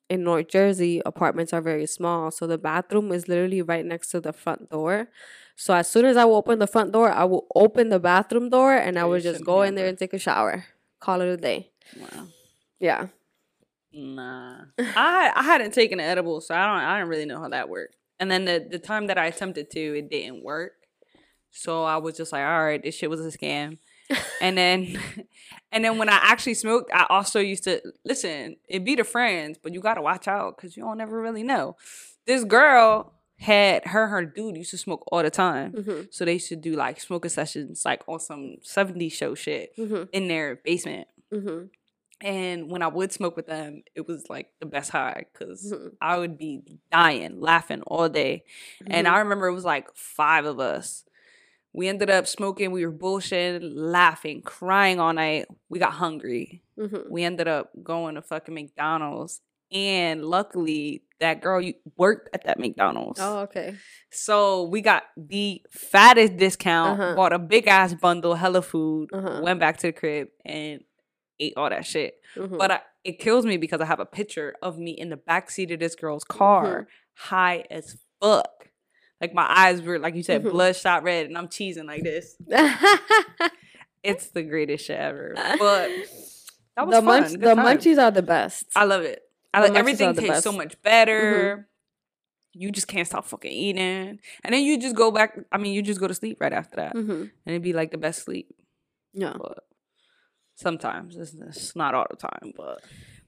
in 0.10 0.24
North 0.24 0.48
Jersey, 0.48 1.02
apartments 1.06 1.54
are 1.54 1.62
very 1.62 1.86
small. 1.86 2.32
So 2.32 2.48
the 2.48 2.58
bathroom 2.58 3.12
is 3.12 3.28
literally 3.28 3.62
right 3.62 3.86
next 3.86 4.10
to 4.10 4.20
the 4.20 4.34
front 4.34 4.72
door. 4.72 5.10
So 5.56 5.76
as 5.76 5.88
soon 5.88 6.06
as 6.06 6.18
I 6.18 6.26
would 6.26 6.36
open 6.36 6.58
the 6.58 6.66
front 6.66 6.92
door, 6.92 7.12
I 7.12 7.26
would 7.26 7.44
open 7.54 7.90
the 7.90 8.00
bathroom 8.00 8.50
door 8.50 8.74
and 8.74 8.98
I 8.98 9.06
would 9.06 9.22
just 9.22 9.46
go 9.46 9.62
in 9.62 9.76
there 9.76 9.86
and 9.86 9.98
take 9.98 10.14
a 10.14 10.20
shower. 10.20 10.66
Call 11.00 11.22
it 11.22 11.28
a 11.28 11.38
day. 11.38 11.70
Wow. 11.96 12.28
Yeah. 12.80 13.08
Nah, 13.94 14.62
I 14.78 15.32
I 15.36 15.44
hadn't 15.44 15.74
taken 15.74 16.00
an 16.00 16.06
edible, 16.06 16.42
so 16.42 16.54
I 16.56 16.66
don't 16.66 16.84
I 16.86 17.00
don't 17.00 17.10
really 17.10 17.26
know 17.26 17.40
how 17.40 17.50
that 17.50 17.70
worked. 17.70 17.96
And 18.20 18.30
then 18.30 18.46
the 18.46 18.66
the 18.70 18.80
time 18.80 19.08
that 19.08 19.18
I 19.18 19.26
attempted 19.28 19.72
to, 19.72 19.98
it 19.98 20.10
didn't 20.10 20.44
work. 20.44 20.74
So 21.52 21.84
I 21.84 21.98
was 21.98 22.16
just 22.18 22.32
like, 22.32 22.44
all 22.44 22.64
right, 22.64 22.82
this 22.82 22.96
shit 22.96 23.10
was 23.10 23.22
a 23.26 23.36
scam. 23.38 23.78
and 24.42 24.58
then 24.58 25.00
and 25.72 25.84
then 25.84 25.98
when 25.98 26.10
I 26.10 26.20
actually 26.22 26.54
smoked, 26.56 26.92
I 26.94 27.06
also 27.10 27.40
used 27.40 27.64
to 27.66 27.82
listen. 28.06 28.58
It 28.68 28.84
be 28.86 28.96
the 28.96 29.04
friends, 29.04 29.58
but 29.62 29.74
you 29.74 29.82
gotta 29.82 30.02
watch 30.02 30.28
out 30.28 30.58
because 30.58 30.78
you 30.78 30.84
don't 30.84 31.02
ever 31.02 31.20
really 31.20 31.44
know. 31.44 31.76
This 32.28 32.44
girl 32.44 33.14
had 33.40 33.86
her 33.88 34.08
her 34.08 34.26
dude 34.26 34.58
used 34.58 34.72
to 34.72 34.78
smoke 34.78 35.04
all 35.12 35.24
the 35.24 35.32
time. 35.32 35.72
Mm-hmm. 35.72 36.02
So 36.12 36.26
they 36.26 36.34
used 36.34 36.50
to 36.50 36.56
do 36.56 36.74
like 36.74 37.00
smoking 37.00 37.30
sessions, 37.30 37.84
like 37.86 38.04
on 38.08 38.20
some 38.20 38.58
70s 38.64 39.14
show 39.14 39.34
shit 39.34 39.72
Mm-hmm. 39.78 40.04
in 40.12 40.28
their 40.28 40.58
basement. 40.58 41.08
Mm-hmm. 41.34 41.68
And 42.22 42.70
when 42.70 42.82
I 42.82 42.88
would 42.88 43.12
smoke 43.14 43.36
with 43.38 43.48
them, 43.48 43.84
it 43.96 44.08
was 44.08 44.26
like 44.30 44.48
the 44.60 44.66
best 44.66 44.90
high 44.92 45.26
because 45.32 45.72
Mhm. 45.72 45.92
I 46.02 46.18
would 46.18 46.38
be 46.38 46.62
dying, 46.92 47.40
laughing 47.40 47.82
all 47.88 48.10
day. 48.10 48.44
And 48.86 49.06
Mm-hmm. 49.08 49.16
I 49.16 49.20
remember 49.20 49.48
it 49.48 49.54
was 49.54 49.66
like 49.66 49.88
five 49.96 50.46
of 50.46 50.60
us. 50.60 51.06
We 51.72 51.88
ended 51.88 52.10
up 52.10 52.28
smoking. 52.28 52.72
We 52.72 52.86
were 52.86 52.92
bullshitting, 52.92 53.62
laughing, 53.74 54.42
crying 54.42 55.00
all 55.00 55.14
night. 55.14 55.46
We 55.70 55.80
got 55.80 55.94
hungry. 55.94 56.64
Mm-hmm. 56.78 57.10
We 57.12 57.24
ended 57.24 57.48
up 57.48 57.72
going 57.84 58.16
to 58.16 58.22
fucking 58.22 58.54
McDonald's. 58.56 59.42
And 59.72 60.26
luckily, 60.26 61.04
that 61.20 61.42
girl 61.42 61.62
worked 61.96 62.30
at 62.34 62.44
that 62.46 62.60
McDonald's. 62.60 63.20
Oh, 63.22 63.42
okay. 63.42 63.76
So 64.10 64.64
we 64.64 64.82
got 64.82 65.04
the 65.16 65.62
fattest 65.70 66.38
discount, 66.38 67.00
Uh-huh. 67.00 67.16
bought 67.16 67.34
a 67.34 67.40
big 67.40 67.68
ass 67.68 67.94
bundle, 67.94 68.34
hella 68.34 68.64
food, 68.64 69.12
Uh-huh. 69.14 69.42
went 69.44 69.60
back 69.60 69.78
to 69.78 69.88
the 69.88 69.94
crib 69.94 70.30
and 70.44 70.82
ate 71.40 71.54
all 71.58 71.70
that 71.70 71.86
shit. 71.86 72.16
Mhm. 72.36 72.58
But 72.58 72.72
I, 72.72 72.80
it 73.04 73.20
kills 73.20 73.46
me 73.46 73.58
because 73.58 73.82
I 73.82 73.86
have 73.86 74.00
a 74.00 74.06
picture 74.06 74.56
of 74.62 74.78
me 74.78 74.92
in 74.92 75.10
the 75.10 75.18
back 75.18 75.50
seat 75.50 75.72
of 75.72 75.80
this 75.80 75.96
girl's 75.96 76.24
car, 76.24 76.88
high 77.16 77.64
as 77.72 77.98
fuck. 78.22 78.70
Like 79.22 79.34
my 79.34 79.46
eyes 79.50 79.82
were, 79.82 80.00
like 80.00 80.16
you 80.16 80.24
said, 80.24 80.44
Mhm. 80.44 80.52
bloodshot 80.52 81.04
red, 81.04 81.26
and 81.28 81.38
I'm 81.38 81.48
cheesing 81.48 81.86
like 81.86 82.04
this. 82.04 82.36
It's 84.04 84.30
the 84.32 84.44
greatest 84.44 84.86
shit 84.86 84.98
ever. 85.00 85.34
But 85.60 85.90
that 86.78 86.88
was 86.88 86.96
the 86.96 87.02
fun. 87.02 87.06
munch- 87.06 87.32
the 87.34 87.56
time. 87.56 87.66
munchies 87.66 88.02
are 88.02 88.12
the 88.12 88.22
best. 88.22 88.66
I 88.76 88.86
love 88.86 89.02
it. 89.02 89.22
I 89.54 89.62
like 89.62 89.76
everything 89.76 90.14
tastes 90.14 90.44
so 90.44 90.52
much 90.54 90.82
better. 90.82 91.68
You 92.54 92.72
just 92.72 92.88
can't 92.88 93.06
stop 93.08 93.26
fucking 93.26 93.52
eating, 93.52 94.20
and 94.44 94.54
then 94.54 94.64
you 94.64 94.80
just 94.80 94.96
go 94.96 95.12
back. 95.12 95.38
I 95.52 95.58
mean, 95.58 95.74
you 95.74 95.82
just 95.82 96.00
go 96.00 96.08
to 96.08 96.14
sleep 96.14 96.38
right 96.40 96.54
after 96.54 96.78
that, 96.78 96.96
mm-hmm. 96.96 97.12
and 97.12 97.32
it'd 97.46 97.62
be 97.62 97.74
like 97.74 97.92
the 97.92 97.98
best 97.98 98.24
sleep. 98.24 98.48
Yeah. 99.14 99.34
But 99.38 99.66
sometimes 100.60 101.16
it's, 101.18 101.34
it's 101.34 101.76
not 101.76 101.96
all 101.96 102.06
the 102.10 102.16
time, 102.18 102.54
but 102.56 102.82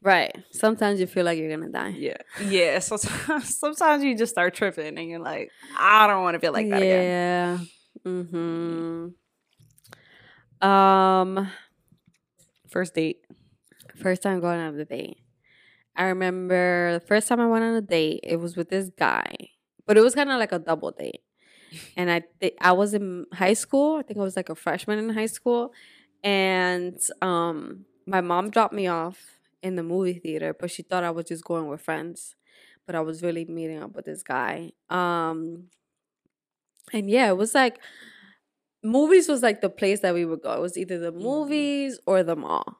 Right. 0.03 0.35
Sometimes 0.51 0.99
you 0.99 1.05
feel 1.05 1.25
like 1.25 1.37
you're 1.37 1.55
gonna 1.55 1.69
die. 1.71 1.89
yeah, 1.97 2.17
yeah. 2.43 2.79
So 2.79 2.97
sometimes 2.97 4.03
you 4.03 4.17
just 4.17 4.31
start 4.31 4.53
tripping, 4.55 4.97
and 4.97 5.09
you're 5.09 5.19
like, 5.19 5.51
I 5.77 6.07
don't 6.07 6.23
want 6.23 6.33
to 6.35 6.39
feel 6.39 6.53
like 6.53 6.67
that 6.69 6.81
again. 6.81 7.03
yeah. 7.03 7.57
Mm-hmm. 8.11 9.07
Um, 10.67 11.47
First 12.69 12.95
date. 12.95 13.17
first 13.95 14.23
time 14.23 14.39
going 14.39 14.59
on 14.59 14.79
a 14.79 14.85
date. 14.85 15.17
I 15.95 16.05
remember 16.05 16.93
the 16.93 17.05
first 17.05 17.27
time 17.27 17.41
I 17.41 17.47
went 17.47 17.65
on 17.65 17.75
a 17.75 17.81
date. 17.81 18.21
It 18.23 18.37
was 18.37 18.55
with 18.55 18.69
this 18.69 18.89
guy, 18.97 19.35
but 19.85 19.97
it 19.97 20.01
was 20.01 20.15
kind 20.15 20.31
of 20.31 20.39
like 20.39 20.53
a 20.53 20.59
double 20.59 20.91
date. 20.91 21.21
And 21.97 22.09
I 22.09 22.23
thi- 22.39 22.57
I 22.59 22.71
was 22.71 22.93
in 22.93 23.25
high 23.33 23.53
school. 23.53 23.97
I 23.97 24.03
think 24.03 24.17
I 24.17 24.23
was 24.23 24.37
like 24.37 24.49
a 24.49 24.55
freshman 24.55 24.99
in 24.99 25.09
high 25.09 25.25
school, 25.27 25.73
and 26.23 26.99
um, 27.21 27.85
my 28.05 28.21
mom 28.21 28.49
dropped 28.49 28.73
me 28.73 28.87
off 28.87 29.39
in 29.63 29.75
the 29.75 29.83
movie 29.83 30.19
theater, 30.19 30.53
but 30.57 30.71
she 30.71 30.83
thought 30.83 31.03
I 31.03 31.11
was 31.11 31.25
just 31.25 31.43
going 31.43 31.67
with 31.67 31.81
friends, 31.81 32.35
but 32.85 32.95
I 32.95 33.01
was 33.01 33.21
really 33.23 33.45
meeting 33.45 33.81
up 33.81 33.95
with 33.95 34.05
this 34.05 34.23
guy. 34.23 34.71
Um, 34.89 35.69
and 36.93 37.09
yeah, 37.09 37.29
it 37.29 37.37
was 37.37 37.53
like 37.55 37.79
movies 38.83 39.27
was 39.27 39.43
like 39.43 39.61
the 39.61 39.69
place 39.69 39.99
that 40.01 40.13
we 40.13 40.25
would 40.25 40.41
go. 40.41 40.53
It 40.53 40.61
was 40.61 40.77
either 40.77 40.99
the 40.99 41.11
Mhm. 41.11 41.21
movies 41.23 41.99
or 42.05 42.23
the 42.23 42.35
mall. 42.35 42.79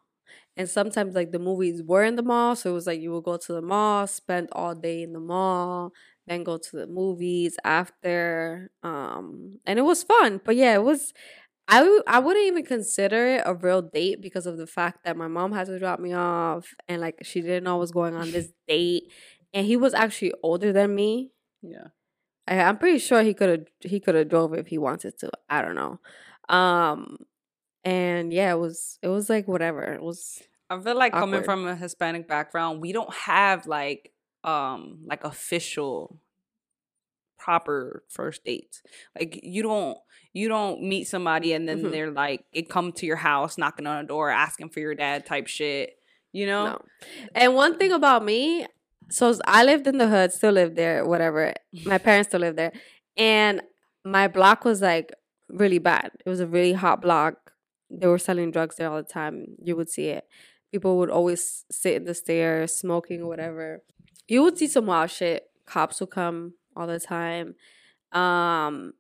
And 0.58 0.70
sometimes 0.70 1.16
like 1.16 1.32
the 1.32 1.40
movies 1.40 1.84
were 1.84 2.04
in 2.04 2.16
the 2.16 2.24
mall, 2.24 2.56
so 2.56 2.72
it 2.72 2.74
was 2.74 2.88
like 2.88 3.02
you 3.02 3.12
would 3.14 3.24
go 3.24 3.38
to 3.38 3.54
the 3.54 3.62
mall, 3.62 4.08
spend 4.08 4.50
all 4.54 4.76
day 4.76 5.02
in 5.04 5.14
the 5.14 5.20
mall, 5.20 5.94
then 6.28 6.44
go 6.44 6.58
to 6.58 6.76
the 6.78 6.88
movies 6.88 7.58
after. 7.64 8.72
Um 8.84 9.60
and 9.66 9.80
it 9.80 9.84
was 9.84 10.04
fun. 10.04 10.42
But 10.46 10.56
yeah, 10.58 10.76
it 10.76 10.84
was 10.84 11.14
I 11.68 11.80
w- 11.80 12.04
I 12.08 12.20
wouldn't 12.20 12.46
even 12.48 12.66
consider 12.66 13.28
it 13.36 13.44
a 13.46 13.54
real 13.54 13.82
date 13.82 14.22
because 14.22 14.46
of 14.46 14.58
the 14.58 14.68
fact 14.68 15.06
that 15.06 15.16
my 15.16 15.28
mom 15.28 15.54
had 15.54 15.68
to 15.68 15.80
drop 15.80 16.00
me 16.00 16.14
off 16.14 16.74
and 16.88 17.02
like 17.02 17.20
she 17.24 17.42
didn't 17.42 17.64
know 17.64 17.76
what 17.76 17.82
was 17.82 17.92
going 17.92 18.16
on 18.16 18.32
this 18.32 18.52
date. 18.68 19.12
And 19.54 19.66
he 19.66 19.78
was 19.78 19.94
actually 19.94 20.34
older 20.44 20.74
than 20.74 20.96
me. 20.96 21.32
Yeah. 21.62 21.88
I, 22.48 22.60
I'm 22.60 22.78
pretty 22.78 23.00
sure 23.00 23.22
he 23.22 23.34
could 23.34 23.50
have 23.50 23.68
he 23.80 24.00
could 24.00 24.16
have 24.16 24.30
drove 24.30 24.54
if 24.54 24.68
he 24.68 24.78
wanted 24.78 25.18
to. 25.20 25.32
I 25.50 25.62
don't 25.62 25.76
know. 25.76 26.00
Um 26.50 27.18
and 27.84 28.34
yeah, 28.34 28.52
it 28.52 28.60
was 28.60 29.00
it 29.02 29.08
was 29.08 29.30
like 29.30 29.48
whatever. 29.48 29.84
It 29.84 30.02
was 30.02 30.42
I 30.70 30.80
feel 30.80 30.98
like 30.98 31.14
coming 31.14 31.44
from 31.44 31.68
a 31.68 31.76
Hispanic 31.76 32.28
background, 32.28 32.82
we 32.82 32.92
don't 32.92 33.14
have 33.14 33.68
like 33.68 34.12
um 34.44 35.00
like 35.06 35.24
official 35.24 36.22
proper 37.46 38.04
first 38.08 38.46
dates. 38.46 38.82
Like 39.18 39.40
you 39.44 39.64
don't 39.64 39.98
you 40.34 40.48
don't 40.48 40.82
meet 40.84 41.06
somebody 41.14 41.52
and 41.54 41.68
then 41.68 41.82
Mhm. 41.82 41.92
they're 41.92 42.12
like 42.12 42.46
it 42.54 42.70
come 42.70 42.92
to 42.94 43.06
your 43.06 43.18
house 43.18 43.58
knocking 43.58 43.88
on 43.88 43.98
a 44.06 44.08
door 44.08 44.30
asking 44.30 44.70
for 44.70 44.80
your 44.80 44.96
dad 44.96 45.26
type 45.26 45.48
shit. 45.48 45.98
You 46.32 46.46
know? 46.46 46.66
no. 46.66 46.82
And 47.36 47.56
one 47.56 47.78
thing 47.78 47.92
about 47.92 48.24
me, 48.24 48.66
so 49.10 49.26
I 49.46 49.66
lived 49.66 49.86
in 49.88 49.98
the 49.98 50.08
hood, 50.08 50.32
still 50.32 50.54
live 50.54 50.76
there, 50.76 51.06
whatever. 51.06 51.54
My 51.86 51.98
parents 52.08 52.30
still 52.30 52.40
live 52.42 52.56
there. 52.56 52.72
And 53.18 53.62
my 54.06 54.30
block 54.30 54.64
was 54.64 54.82
like 54.82 55.12
really 55.50 55.80
bad. 55.80 56.12
It 56.26 56.30
was 56.30 56.40
a 56.40 56.48
really 56.48 56.74
hot 56.74 57.02
block. 57.02 57.52
They 57.90 58.08
were 58.08 58.18
selling 58.20 58.52
drugs 58.52 58.78
there 58.78 58.90
all 58.90 59.04
the 59.04 59.14
time. 59.22 59.58
You 59.62 59.76
would 59.76 59.90
see 59.90 60.08
it. 60.08 60.24
People 60.72 60.98
would 61.00 61.10
always 61.10 61.66
sit 61.70 61.96
in 61.96 62.06
the 62.06 62.14
stairs, 62.14 62.74
smoking 62.74 63.22
or 63.24 63.28
whatever. 63.28 63.82
You 64.30 64.44
would 64.44 64.58
see 64.58 64.68
some 64.68 64.86
wild 64.86 65.12
shit. 65.12 65.50
Cops 65.66 66.00
would 66.00 66.12
come 66.12 66.54
all 66.76 66.88
the 66.88 67.00
time. 67.00 67.56
Um 68.12 68.94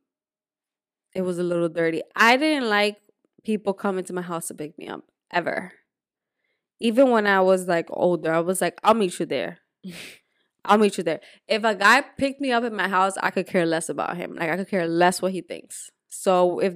it 1.14 1.22
was 1.22 1.40
a 1.40 1.44
little 1.44 1.70
dirty. 1.70 2.02
I 2.16 2.38
didn't 2.38 2.70
like 2.70 2.98
people 3.44 3.74
coming 3.74 4.04
to 4.06 4.14
my 4.14 4.22
house 4.22 4.48
to 4.48 4.54
pick 4.54 4.78
me 4.78 4.88
up 4.88 5.04
ever. 5.32 5.74
Even 6.80 7.12
when 7.12 7.28
I 7.28 7.42
was 7.42 7.68
like 7.68 7.88
older, 7.90 8.34
I 8.34 8.40
was 8.40 8.62
like, 8.62 8.80
I'll 8.84 8.94
meet 8.94 9.20
you 9.20 9.26
there. 9.26 9.60
I'll 10.66 10.78
meet 10.78 10.98
you 10.98 11.04
there. 11.04 11.22
If 11.48 11.64
a 11.64 11.76
guy 11.76 12.02
picked 12.18 12.40
me 12.40 12.52
up 12.52 12.64
at 12.64 12.74
my 12.74 12.88
house, 12.88 13.16
I 13.22 13.32
could 13.32 13.48
care 13.48 13.66
less 13.66 13.90
about 13.90 14.16
him. 14.18 14.36
Like 14.36 14.50
I 14.50 14.58
could 14.58 14.70
care 14.70 14.88
less 14.88 15.22
what 15.22 15.32
he 15.32 15.42
thinks. 15.42 15.90
So 16.10 16.60
if 16.60 16.74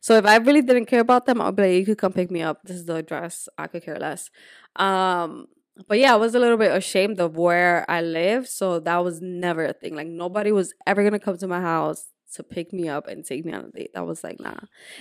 so 0.00 0.16
if 0.16 0.24
I 0.26 0.36
really 0.36 0.62
didn't 0.62 0.86
care 0.86 1.00
about 1.00 1.26
them, 1.26 1.40
I'll 1.40 1.52
be 1.52 1.62
like, 1.62 1.72
you 1.72 1.84
could 1.84 1.98
come 1.98 2.12
pick 2.12 2.30
me 2.30 2.42
up. 2.42 2.62
This 2.64 2.76
is 2.76 2.86
the 2.86 2.96
address. 2.96 3.48
I 3.56 3.66
could 3.66 3.84
care 3.84 3.98
less. 3.98 4.30
Um 4.76 5.46
but 5.86 5.98
yeah, 5.98 6.12
I 6.14 6.16
was 6.16 6.34
a 6.34 6.38
little 6.38 6.56
bit 6.56 6.74
ashamed 6.74 7.20
of 7.20 7.36
where 7.36 7.84
I 7.88 8.00
lived, 8.02 8.48
so 8.48 8.80
that 8.80 9.04
was 9.04 9.20
never 9.20 9.64
a 9.64 9.72
thing. 9.72 9.94
Like 9.94 10.08
nobody 10.08 10.50
was 10.52 10.74
ever 10.86 11.04
gonna 11.04 11.18
come 11.18 11.36
to 11.38 11.46
my 11.46 11.60
house 11.60 12.08
to 12.34 12.42
pick 12.42 12.72
me 12.72 12.88
up 12.88 13.06
and 13.06 13.24
take 13.24 13.44
me 13.44 13.52
on 13.52 13.66
a 13.66 13.70
date. 13.70 13.90
That 13.94 14.06
was 14.06 14.22
like 14.24 14.40
nah. 14.40 14.60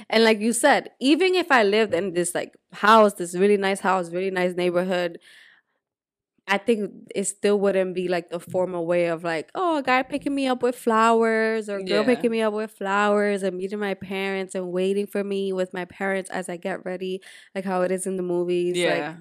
And 0.10 0.24
like 0.24 0.40
you 0.40 0.54
said, 0.54 0.92
even 1.00 1.36
if 1.36 1.52
I 1.52 1.64
lived 1.64 1.94
in 1.94 2.14
this 2.14 2.36
like 2.36 2.56
house, 2.74 3.14
this 3.16 3.36
really 3.36 3.58
nice 3.58 3.80
house, 3.80 4.12
really 4.12 4.32
nice 4.32 4.56
neighborhood, 4.56 5.20
I 6.50 6.58
think 6.58 6.92
it 7.14 7.26
still 7.26 7.60
wouldn't 7.60 7.94
be 7.94 8.08
like 8.08 8.30
the 8.30 8.40
formal 8.40 8.86
way 8.86 9.08
of 9.08 9.26
like, 9.26 9.50
oh, 9.54 9.78
a 9.80 9.84
guy 9.84 10.02
picking 10.04 10.34
me 10.34 10.48
up 10.48 10.64
with 10.64 10.78
flowers 10.78 11.68
or 11.68 11.78
a 11.78 11.84
girl 11.84 12.04
Yeah. 12.04 12.16
picking 12.16 12.32
me 12.32 12.42
up 12.42 12.54
with 12.54 12.72
flowers 12.72 13.44
and 13.44 13.58
meeting 13.58 13.80
my 13.80 13.96
parents 13.96 14.56
and 14.56 14.72
waiting 14.72 15.08
for 15.08 15.24
me 15.26 15.52
with 15.52 15.74
my 15.74 15.84
parents 15.84 16.30
as 16.30 16.48
I 16.48 16.56
get 16.56 16.86
ready, 16.86 17.22
like 17.54 17.66
how 17.66 17.82
it 17.82 17.92
is 17.92 18.08
in 18.08 18.16
the 18.16 18.24
movies. 18.24 18.78
Yeah. 18.78 18.94
Like, 19.10 19.16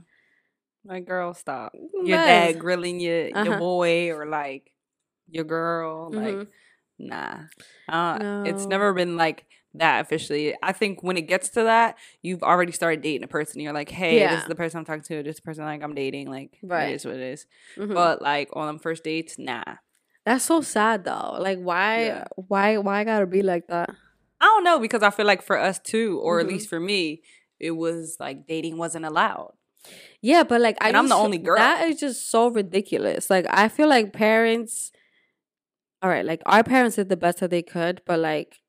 girl, 1.01 1.35
stop. 1.35 1.75
Your 1.75 2.19
guys. 2.19 2.55
dad 2.55 2.59
grilling 2.61 3.01
your, 3.01 3.29
your 3.29 3.37
Uh-huh. 3.39 3.59
boy 3.59 4.11
or 4.13 4.27
like 4.27 4.73
your 5.29 5.45
girl. 5.45 6.11
Like, 6.13 6.35
Mhm. 6.35 6.49
nah. 6.99 7.39
Uh, 7.89 8.43
It's 8.47 8.67
never 8.67 8.93
been 8.95 9.17
like 9.17 9.45
that 9.75 10.01
officially. 10.01 10.55
I 10.63 10.73
think 10.73 11.03
when 11.03 11.17
it 11.17 11.23
gets 11.29 11.51
to 11.51 11.65
that, 11.65 11.99
you've 12.23 12.43
already 12.43 12.73
started 12.73 13.03
dating 13.03 13.25
a 13.25 13.29
person. 13.29 13.61
You're 13.61 13.73
like, 13.75 13.91
hey, 13.91 14.19
this 14.27 14.43
is 14.43 14.49
the 14.49 14.55
person 14.55 14.79
I'm 14.79 14.85
talking 14.85 15.03
to. 15.03 15.23
This 15.23 15.35
is 15.37 15.41
the 15.41 15.43
person 15.43 15.65
like 15.65 15.83
I'm 15.83 15.95
dating. 15.95 16.31
Like, 16.31 16.59
Right. 16.63 16.91
it 16.91 16.95
is 16.95 17.05
what 17.05 17.15
it 17.17 17.21
is. 17.21 17.47
Mhm. 17.77 17.93
But 17.95 18.23
like 18.23 18.49
on 18.55 18.67
them 18.69 18.79
first 18.79 19.05
dates, 19.05 19.39
nah. 19.39 19.65
That's 20.25 20.45
so 20.45 20.61
sad 20.61 21.05
though. 21.05 21.37
Like 21.39 21.59
why 21.59 22.07
Yeah. 22.07 22.25
why 22.37 22.79
why 22.79 23.05
gotta 23.05 23.27
be 23.27 23.43
like 23.43 23.67
that? 23.69 23.91
I 24.41 24.45
don't 24.45 24.65
know 24.65 24.79
because 24.79 25.03
I 25.03 25.11
feel 25.11 25.27
like 25.27 25.43
for 25.43 25.59
us 25.59 25.79
too, 25.79 26.19
or 26.23 26.39
Mhm. 26.39 26.41
at 26.43 26.47
least 26.49 26.69
for 26.69 26.81
me, 26.81 27.23
it 27.61 27.73
was 27.73 28.17
like 28.21 28.47
dating 28.47 28.77
wasn't 28.79 29.05
allowed. 29.05 29.53
Yeah, 30.23 30.43
but 30.43 30.61
like 30.61 30.77
I 30.81 30.91
I'm 30.91 31.09
the 31.09 31.15
only 31.15 31.39
girl. 31.39 31.57
That 31.57 31.89
is 31.89 32.01
just 32.01 32.31
so 32.31 32.49
ridiculous. 32.49 33.31
Like 33.31 33.47
I 33.51 33.69
feel 33.69 33.89
like 33.89 34.13
parents 34.13 34.93
all 36.03 36.11
right, 36.11 36.25
like 36.25 36.43
our 36.47 36.63
parents 36.63 36.97
did 36.97 37.09
the 37.09 37.17
best 37.17 37.41
that 37.41 37.51
they 37.51 37.63
could, 37.63 38.03
but 38.07 38.19
like 38.19 38.61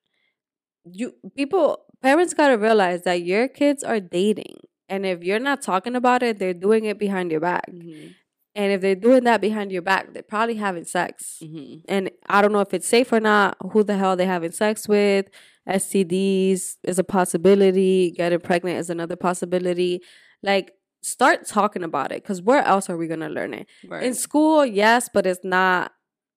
you 0.85 1.13
people 1.35 1.85
parents 2.01 2.33
gotta 2.33 2.57
realize 2.57 3.03
that 3.03 3.23
your 3.23 3.47
kids 3.47 3.83
are 3.83 3.99
dating. 3.99 4.57
And 4.89 5.05
if 5.05 5.23
you're 5.23 5.39
not 5.39 5.61
talking 5.61 5.95
about 5.95 6.23
it, 6.23 6.39
they're 6.39 6.53
doing 6.53 6.85
it 6.85 6.97
behind 6.97 7.31
your 7.31 7.41
back. 7.41 7.69
Mm-hmm. 7.69 8.09
And 8.55 8.73
if 8.73 8.81
they're 8.81 8.95
doing 8.95 9.23
that 9.25 9.39
behind 9.39 9.71
your 9.71 9.83
back, 9.83 10.13
they're 10.13 10.23
probably 10.23 10.55
having 10.55 10.85
sex. 10.85 11.37
Mm-hmm. 11.43 11.81
And 11.87 12.09
I 12.27 12.41
don't 12.41 12.51
know 12.51 12.61
if 12.61 12.73
it's 12.73 12.87
safe 12.87 13.13
or 13.13 13.19
not. 13.19 13.55
Who 13.71 13.83
the 13.83 13.95
hell 13.95 14.15
they 14.15 14.25
having 14.25 14.51
sex 14.51 14.87
with? 14.87 15.27
STDs 15.69 16.77
is 16.83 16.97
a 16.97 17.03
possibility. 17.03 18.11
Getting 18.11 18.39
pregnant 18.39 18.79
is 18.79 18.89
another 18.89 19.15
possibility. 19.15 20.01
Like, 20.41 20.71
start 21.07 21.45
talking 21.45 21.83
about 21.83 22.11
it 22.11 22.21
because 22.23 22.41
where 22.41 22.63
else 22.63 22.89
are 22.89 22.97
we 22.97 23.07
going 23.07 23.21
to 23.21 23.29
learn 23.29 23.53
it? 23.53 23.67
Right. 23.87 24.03
In 24.03 24.13
school, 24.13 24.65
yes, 24.65 25.09
but 25.13 25.25
it's 25.25 25.43
not 25.43 25.91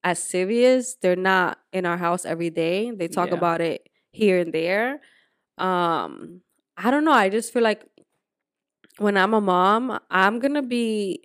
as 0.05 0.19
serious. 0.19 0.97
They're 1.03 1.17
not 1.17 1.59
in 1.73 1.85
our 1.87 1.97
house 1.99 2.25
every 2.25 2.51
day. 2.51 2.91
They 2.91 3.09
talk 3.09 3.29
Yeah. 3.31 3.35
about 3.37 3.61
it 3.61 3.89
here 4.13 4.39
and 4.39 4.53
there. 4.53 5.01
Um, 5.59 6.41
I 6.77 6.91
don't 6.91 7.05
know. 7.05 7.13
I 7.13 7.29
just 7.29 7.53
feel 7.53 7.63
like 7.63 7.85
when 8.99 9.17
I'm 9.17 9.35
a 9.35 9.41
mom, 9.41 9.99
I'm 10.11 10.39
gonna 10.39 10.63
be 10.63 11.23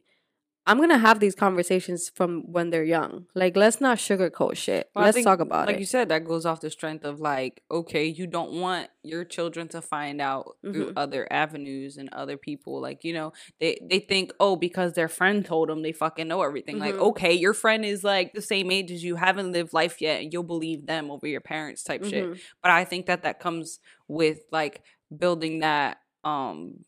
I'm 0.68 0.80
gonna 0.80 0.97
have 0.97 1.20
these 1.20 1.36
conversations 1.36 2.09
from 2.09 2.41
when 2.51 2.72
they're 2.72 2.84
young. 2.84 3.28
Like, 3.36 3.55
let's 3.55 3.80
not 3.80 3.99
sugarcoat 3.99 4.57
shit. 4.57 4.89
Well, 4.95 5.05
let's 5.05 5.16
think, 5.16 5.26
talk 5.26 5.39
about 5.39 5.68
like 5.68 5.70
it. 5.70 5.72
Like 5.74 5.80
you 5.80 5.86
said, 5.86 6.09
that 6.09 6.26
goes 6.26 6.45
off 6.45 6.59
the 6.61 6.72
strength 6.72 7.05
of 7.05 7.20
like, 7.20 7.61
okay, 7.70 8.05
you 8.05 8.26
don't 8.26 8.53
want 8.59 8.89
your 9.03 9.24
children 9.26 9.68
to 9.70 9.82
find 9.82 10.20
out 10.20 10.57
through 10.63 10.88
Mhm. 10.88 10.93
other 10.97 11.28
avenues 11.32 11.97
and 11.97 12.09
other 12.13 12.36
people. 12.38 12.82
Like, 12.82 13.03
you 13.03 13.13
know, 13.13 13.34
they 13.59 13.78
they 13.88 13.99
think, 13.99 14.32
oh, 14.39 14.55
because 14.55 14.93
their 14.93 15.07
friend 15.07 15.45
told 15.45 15.70
them, 15.70 15.84
they 15.84 15.91
fucking 15.91 16.28
know 16.28 16.41
everything. 16.41 16.80
Like, 16.80 16.95
Mhm. 16.95 17.09
okay, 17.09 17.34
your 17.34 17.53
friend 17.53 17.86
is 17.86 18.03
like 18.03 18.34
the 18.34 18.41
same 18.41 18.72
age 18.72 18.91
as 18.91 19.03
you, 19.03 19.18
haven't 19.18 19.51
lived 19.51 19.72
life 19.74 20.01
yet, 20.01 20.22
and 20.22 20.34
you'll 20.34 20.43
believe 20.43 20.88
them 20.88 21.11
over 21.11 21.28
your 21.28 21.41
parents 21.41 21.84
type 21.84 22.03
shit. 22.05 22.26
Mhm. 22.26 22.39
But 22.63 22.72
I 22.72 22.86
think 22.86 23.05
that 23.05 23.22
that 23.24 23.39
comes 23.39 23.80
with 24.07 24.39
like 24.51 24.82
building 25.16 25.59
that 25.59 25.97
um 26.24 26.84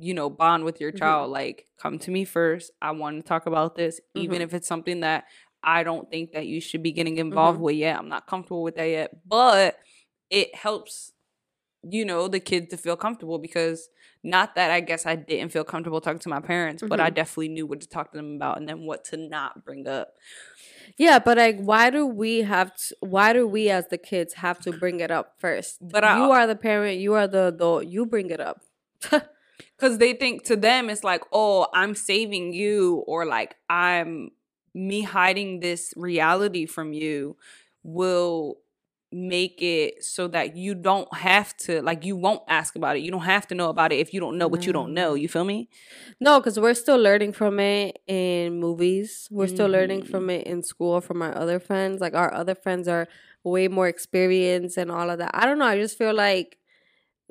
you 0.00 0.14
know 0.14 0.30
bond 0.30 0.64
with 0.64 0.80
your 0.80 0.92
Mhm. 0.92 0.98
child 0.98 1.30
like 1.30 1.66
come 1.80 1.98
to 1.98 2.10
me 2.10 2.24
first 2.24 2.70
i 2.80 2.90
want 2.90 3.16
to 3.16 3.22
talk 3.26 3.46
about 3.46 3.74
this 3.76 4.00
even 4.14 4.38
Mhm. 4.38 4.44
if 4.44 4.54
it's 4.54 4.68
something 4.68 5.00
that 5.00 5.24
i 5.62 5.82
don't 5.82 6.10
think 6.10 6.32
that 6.32 6.46
you 6.46 6.60
should 6.60 6.82
be 6.82 6.92
getting 6.92 7.16
involved 7.18 7.58
Mhm. 7.58 7.62
with 7.62 7.76
yet 7.76 7.98
i'm 7.98 8.08
not 8.08 8.26
comfortable 8.26 8.62
with 8.62 8.76
that 8.76 8.84
yet 8.88 9.10
but 9.26 9.78
it 10.30 10.54
helps 10.54 11.12
you 11.82 12.04
know 12.04 12.28
the 12.28 12.40
kid 12.40 12.70
to 12.70 12.76
feel 12.76 12.96
comfortable 12.96 13.38
because 13.38 13.88
not 14.22 14.54
that 14.56 14.70
i 14.70 14.80
guess 14.80 15.06
i 15.06 15.14
didn't 15.16 15.50
feel 15.52 15.64
comfortable 15.64 16.00
talking 16.00 16.18
to 16.18 16.28
my 16.28 16.40
parents 16.40 16.82
but 16.88 17.00
i 17.00 17.08
Mhm. 17.10 17.14
definitely 17.14 17.48
knew 17.48 17.66
what 17.66 17.80
to 17.80 17.88
talk 17.88 18.10
to 18.12 18.16
them 18.18 18.34
about 18.36 18.58
and 18.58 18.68
then 18.68 18.84
what 18.84 19.04
to 19.04 19.16
not 19.16 19.64
bring 19.64 19.86
up 19.88 20.14
Yeah, 20.96 21.18
but 21.20 21.36
like, 21.38 21.60
why 21.60 21.90
do 21.90 22.06
we 22.06 22.40
have 22.42 22.74
to? 22.74 22.96
Why 23.00 23.32
do 23.32 23.46
we 23.46 23.68
as 23.70 23.86
the 23.88 23.98
kids 23.98 24.34
have 24.34 24.58
to 24.60 24.72
bring 24.72 25.00
it 25.00 25.10
up 25.10 25.34
first? 25.38 25.78
But 25.80 26.02
I- 26.02 26.16
you 26.18 26.32
are 26.32 26.46
the 26.46 26.56
parent. 26.56 26.98
You 26.98 27.14
are 27.14 27.28
the 27.28 27.48
adult. 27.48 27.86
You 27.86 28.04
bring 28.06 28.30
it 28.30 28.40
up. 28.40 28.62
because 29.78 29.98
they 29.98 30.12
think 30.12 30.44
to 30.44 30.56
them 30.56 30.90
it's 30.90 31.04
like 31.04 31.22
oh 31.32 31.66
i'm 31.74 31.94
saving 31.94 32.52
you 32.52 33.04
or 33.06 33.24
like 33.24 33.56
i'm 33.68 34.30
me 34.74 35.02
hiding 35.02 35.60
this 35.60 35.92
reality 35.96 36.66
from 36.66 36.92
you 36.92 37.36
will 37.82 38.58
make 39.10 39.62
it 39.62 40.04
so 40.04 40.28
that 40.28 40.54
you 40.54 40.74
don't 40.74 41.12
have 41.14 41.56
to 41.56 41.80
like 41.80 42.04
you 42.04 42.14
won't 42.14 42.42
ask 42.46 42.76
about 42.76 42.94
it 42.94 43.00
you 43.00 43.10
don't 43.10 43.22
have 43.22 43.46
to 43.46 43.54
know 43.54 43.70
about 43.70 43.90
it 43.90 43.96
if 43.96 44.12
you 44.12 44.20
don't 44.20 44.36
know 44.36 44.46
what 44.46 44.66
you 44.66 44.72
don't 44.72 44.92
know 44.92 45.14
mm. 45.14 45.20
you 45.20 45.28
feel 45.28 45.44
me 45.44 45.68
No, 46.20 46.40
because 46.40 46.58
we're 46.58 46.74
still 46.74 46.98
learning 46.98 47.32
from 47.32 47.60
it 47.60 48.00
in 48.06 48.58
movies. 48.58 49.28
We're 49.30 49.46
still 49.46 49.68
learning 49.68 50.04
from 50.04 50.22
mm-hmm. 50.22 50.30
it 50.30 50.46
in 50.46 50.62
school 50.62 51.00
from 51.00 51.22
our 51.22 51.36
other 51.36 51.60
friends. 51.60 52.00
Like 52.00 52.14
our 52.14 52.32
other 52.34 52.56
friends 52.56 52.88
are 52.88 53.06
way 53.44 53.68
more 53.68 53.86
experienced 53.88 54.76
and 54.76 54.90
all 54.90 55.10
of 55.10 55.18
that. 55.18 55.30
I 55.32 55.46
don't 55.46 55.58
know. 55.58 55.66
I 55.66 55.78
just 55.78 55.96
feel 55.96 56.14
like 56.14 56.58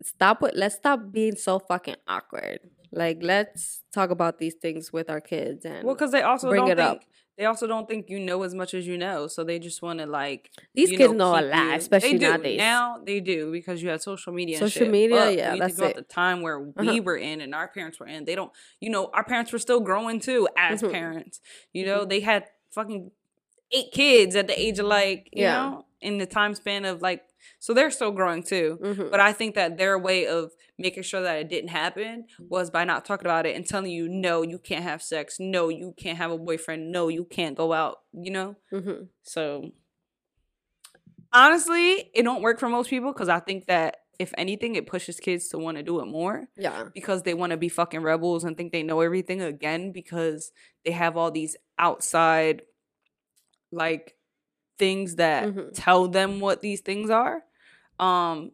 stop 0.03 0.41
with 0.41 0.53
let's 0.55 0.75
stop 0.75 1.11
being 1.11 1.35
so 1.35 1.59
fucking 1.59 1.95
awkward. 2.07 2.59
Like 2.91 3.19
let's 3.21 3.83
talk 3.93 4.09
about 4.11 4.39
these 4.39 4.53
things 4.55 4.93
with 4.93 5.09
our 5.09 5.19
kids 5.21 5.65
and 5.65 5.83
well 5.85 5.95
because 5.95 6.11
they 6.11 6.21
also 6.21 6.49
bring 6.49 6.61
don't 6.61 6.71
it 6.71 6.77
think 6.77 7.01
up. 7.01 7.03
they 7.37 7.43
also 7.45 7.67
don't 7.67 7.85
think 7.87 8.09
you 8.09 8.17
know 8.17 8.43
as 8.43 8.53
much 8.55 8.73
as 8.73 8.87
you 8.87 8.97
know 8.97 9.27
so 9.27 9.43
they 9.43 9.59
just 9.59 9.81
want 9.81 9.99
to 9.99 10.05
like 10.05 10.49
these 10.73 10.91
kids 10.91 11.11
know, 11.13 11.31
a 11.37 11.41
lot, 11.41 11.53
you- 11.53 11.71
especially 11.73 12.13
they 12.13 12.17
do. 12.17 12.27
nowadays. 12.29 12.57
Now 12.57 12.97
they 13.05 13.19
do 13.19 13.51
because 13.51 13.83
you 13.83 13.89
have 13.89 14.01
social 14.01 14.31
media. 14.31 14.57
Social 14.57 14.87
media, 14.87 15.17
But 15.17 15.37
yeah, 15.37 15.55
that's 15.57 15.77
about 15.77 15.89
it. 15.91 15.95
the 15.97 16.01
time 16.03 16.41
where 16.41 16.59
we 16.61 16.71
Uh-huh. 16.77 17.01
were 17.03 17.17
in 17.17 17.41
and 17.41 17.53
our 17.53 17.67
parents 17.67 17.99
were 17.99 18.07
in. 18.07 18.23
They 18.23 18.35
don't, 18.35 18.51
you 18.79 18.89
know, 18.89 19.07
our 19.13 19.25
parents 19.25 19.51
were 19.51 19.59
still 19.59 19.81
growing 19.81 20.21
too 20.21 20.47
as 20.55 20.81
Mhm. 20.81 20.91
parents. 20.91 21.41
You 21.73 21.85
know, 21.85 22.05
they 22.05 22.21
had 22.21 22.45
fucking 22.71 23.11
eight 23.71 23.91
kids 23.91 24.35
at 24.35 24.47
the 24.47 24.59
age 24.59 24.79
of 24.79 24.85
like, 24.85 25.29
you 25.33 25.43
Yeah. 25.43 25.69
know, 25.69 25.85
in 26.01 26.17
the 26.17 26.25
time 26.25 26.53
span 26.55 26.85
of 26.85 27.01
like, 27.01 27.23
so 27.59 27.73
they're 27.73 27.91
still 27.91 28.11
growing 28.11 28.43
too. 28.43 28.77
Mhm. 28.81 29.09
But 29.11 29.19
I 29.19 29.33
think 29.33 29.55
that 29.55 29.77
their 29.77 29.97
way 29.97 30.27
of 30.27 30.51
making 30.77 31.03
sure 31.03 31.21
that 31.21 31.37
it 31.39 31.49
didn't 31.49 31.69
happen 31.69 32.25
was 32.49 32.69
by 32.69 32.83
not 32.83 33.03
talking 33.05 33.25
about 33.25 33.45
it 33.45 33.55
and 33.55 33.65
telling 33.65 33.91
you, 33.91 34.07
no, 34.07 34.41
you 34.43 34.59
can't 34.59 34.83
have 34.83 35.01
sex. 35.01 35.37
No, 35.39 35.69
you 35.69 35.93
can't 35.97 36.17
have 36.17 36.31
a 36.31 36.37
boyfriend. 36.37 36.91
No, 36.91 37.07
you 37.07 37.25
can't 37.25 37.57
go 37.57 37.73
out, 37.73 37.99
you 38.13 38.31
know? 38.31 38.55
Mhm. 38.71 39.09
So 39.23 39.71
honestly, 41.33 42.09
it 42.13 42.23
don't 42.23 42.41
work 42.41 42.59
for 42.59 42.69
most 42.69 42.89
people 42.89 43.11
because 43.13 43.29
I 43.29 43.39
think 43.39 43.65
that 43.67 43.97
if 44.19 44.33
anything, 44.37 44.75
it 44.75 44.87
pushes 44.87 45.19
kids 45.19 45.47
to 45.49 45.59
want 45.59 45.77
to 45.77 45.83
do 45.83 45.99
it 45.99 46.05
more 46.05 46.47
Yeah. 46.57 46.85
because 46.93 47.21
they 47.23 47.35
want 47.35 47.51
to 47.51 47.57
be 47.57 47.69
fucking 47.69 48.01
rebels 48.01 48.43
and 48.43 48.57
think 48.57 48.71
they 48.71 48.81
know 48.83 49.01
everything 49.01 49.41
again 49.41 49.91
because 49.91 50.51
they 50.85 50.91
have 50.91 51.15
all 51.17 51.29
these 51.29 51.55
outside 51.77 52.63
like 53.71 54.15
things 54.77 55.15
that 55.15 55.45
Mhm. 55.47 55.71
tell 55.73 56.07
them 56.07 56.39
what 56.39 56.61
these 56.61 56.81
things 56.81 57.09
are. 57.09 57.43
Um 57.99 58.51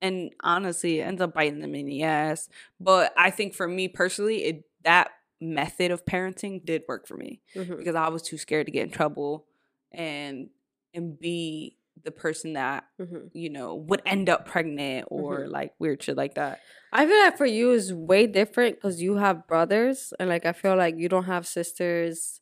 and 0.00 0.30
honestly, 0.44 1.00
it 1.00 1.04
ends 1.04 1.20
up 1.20 1.34
biting 1.34 1.58
them 1.58 1.74
in 1.74 1.86
the 1.86 2.04
ass. 2.04 2.48
But 2.78 3.12
I 3.16 3.30
think 3.30 3.54
for 3.54 3.66
me 3.66 3.88
personally, 3.88 4.44
it 4.44 4.64
that 4.84 5.10
method 5.40 5.90
of 5.90 6.04
parenting 6.04 6.64
did 6.64 6.82
work 6.88 7.06
for 7.06 7.16
me 7.16 7.40
Mhm. 7.54 7.78
because 7.78 7.94
I 7.94 8.08
was 8.08 8.22
too 8.22 8.38
scared 8.38 8.66
to 8.66 8.72
get 8.72 8.82
in 8.84 8.90
trouble 8.90 9.46
and 9.92 10.50
and 10.94 11.18
be 11.18 11.76
the 12.04 12.10
person 12.12 12.52
that 12.52 12.84
Mhm. 13.00 13.30
you 13.32 13.50
know 13.50 13.74
would 13.74 14.02
end 14.06 14.28
up 14.28 14.46
pregnant 14.46 15.08
or 15.10 15.46
Mhm. 15.46 15.50
like 15.50 15.74
weird 15.80 16.02
shit 16.02 16.16
like 16.16 16.34
that. 16.34 16.60
I 16.92 17.06
feel 17.06 17.18
like 17.18 17.36
for 17.36 17.46
you 17.46 17.72
is 17.72 17.92
way 17.92 18.26
different 18.28 18.76
because 18.76 19.02
you 19.02 19.16
have 19.16 19.46
brothers, 19.48 20.12
and 20.20 20.28
like 20.28 20.46
I 20.46 20.52
feel 20.52 20.76
like 20.76 20.96
you 20.96 21.08
don't 21.08 21.24
have 21.24 21.46
sisters 21.46 22.40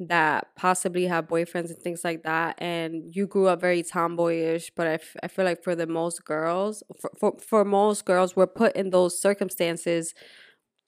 that 0.00 0.48
possibly 0.56 1.06
have 1.06 1.26
boyfriends 1.26 1.70
and 1.70 1.78
things 1.78 2.02
like 2.04 2.22
that. 2.22 2.56
And 2.58 3.14
you 3.14 3.26
grew 3.26 3.48
up 3.48 3.60
very 3.60 3.82
tomboyish, 3.82 4.70
but 4.76 4.86
I, 4.86 4.94
f- 4.94 5.16
I 5.22 5.28
feel 5.28 5.44
like 5.44 5.62
for 5.64 5.74
the 5.74 5.86
most 5.86 6.24
girls, 6.24 6.82
for, 7.00 7.10
for 7.18 7.38
for 7.38 7.64
most 7.64 8.04
girls, 8.04 8.36
we're 8.36 8.46
put 8.46 8.76
in 8.76 8.90
those 8.90 9.20
circumstances 9.20 10.14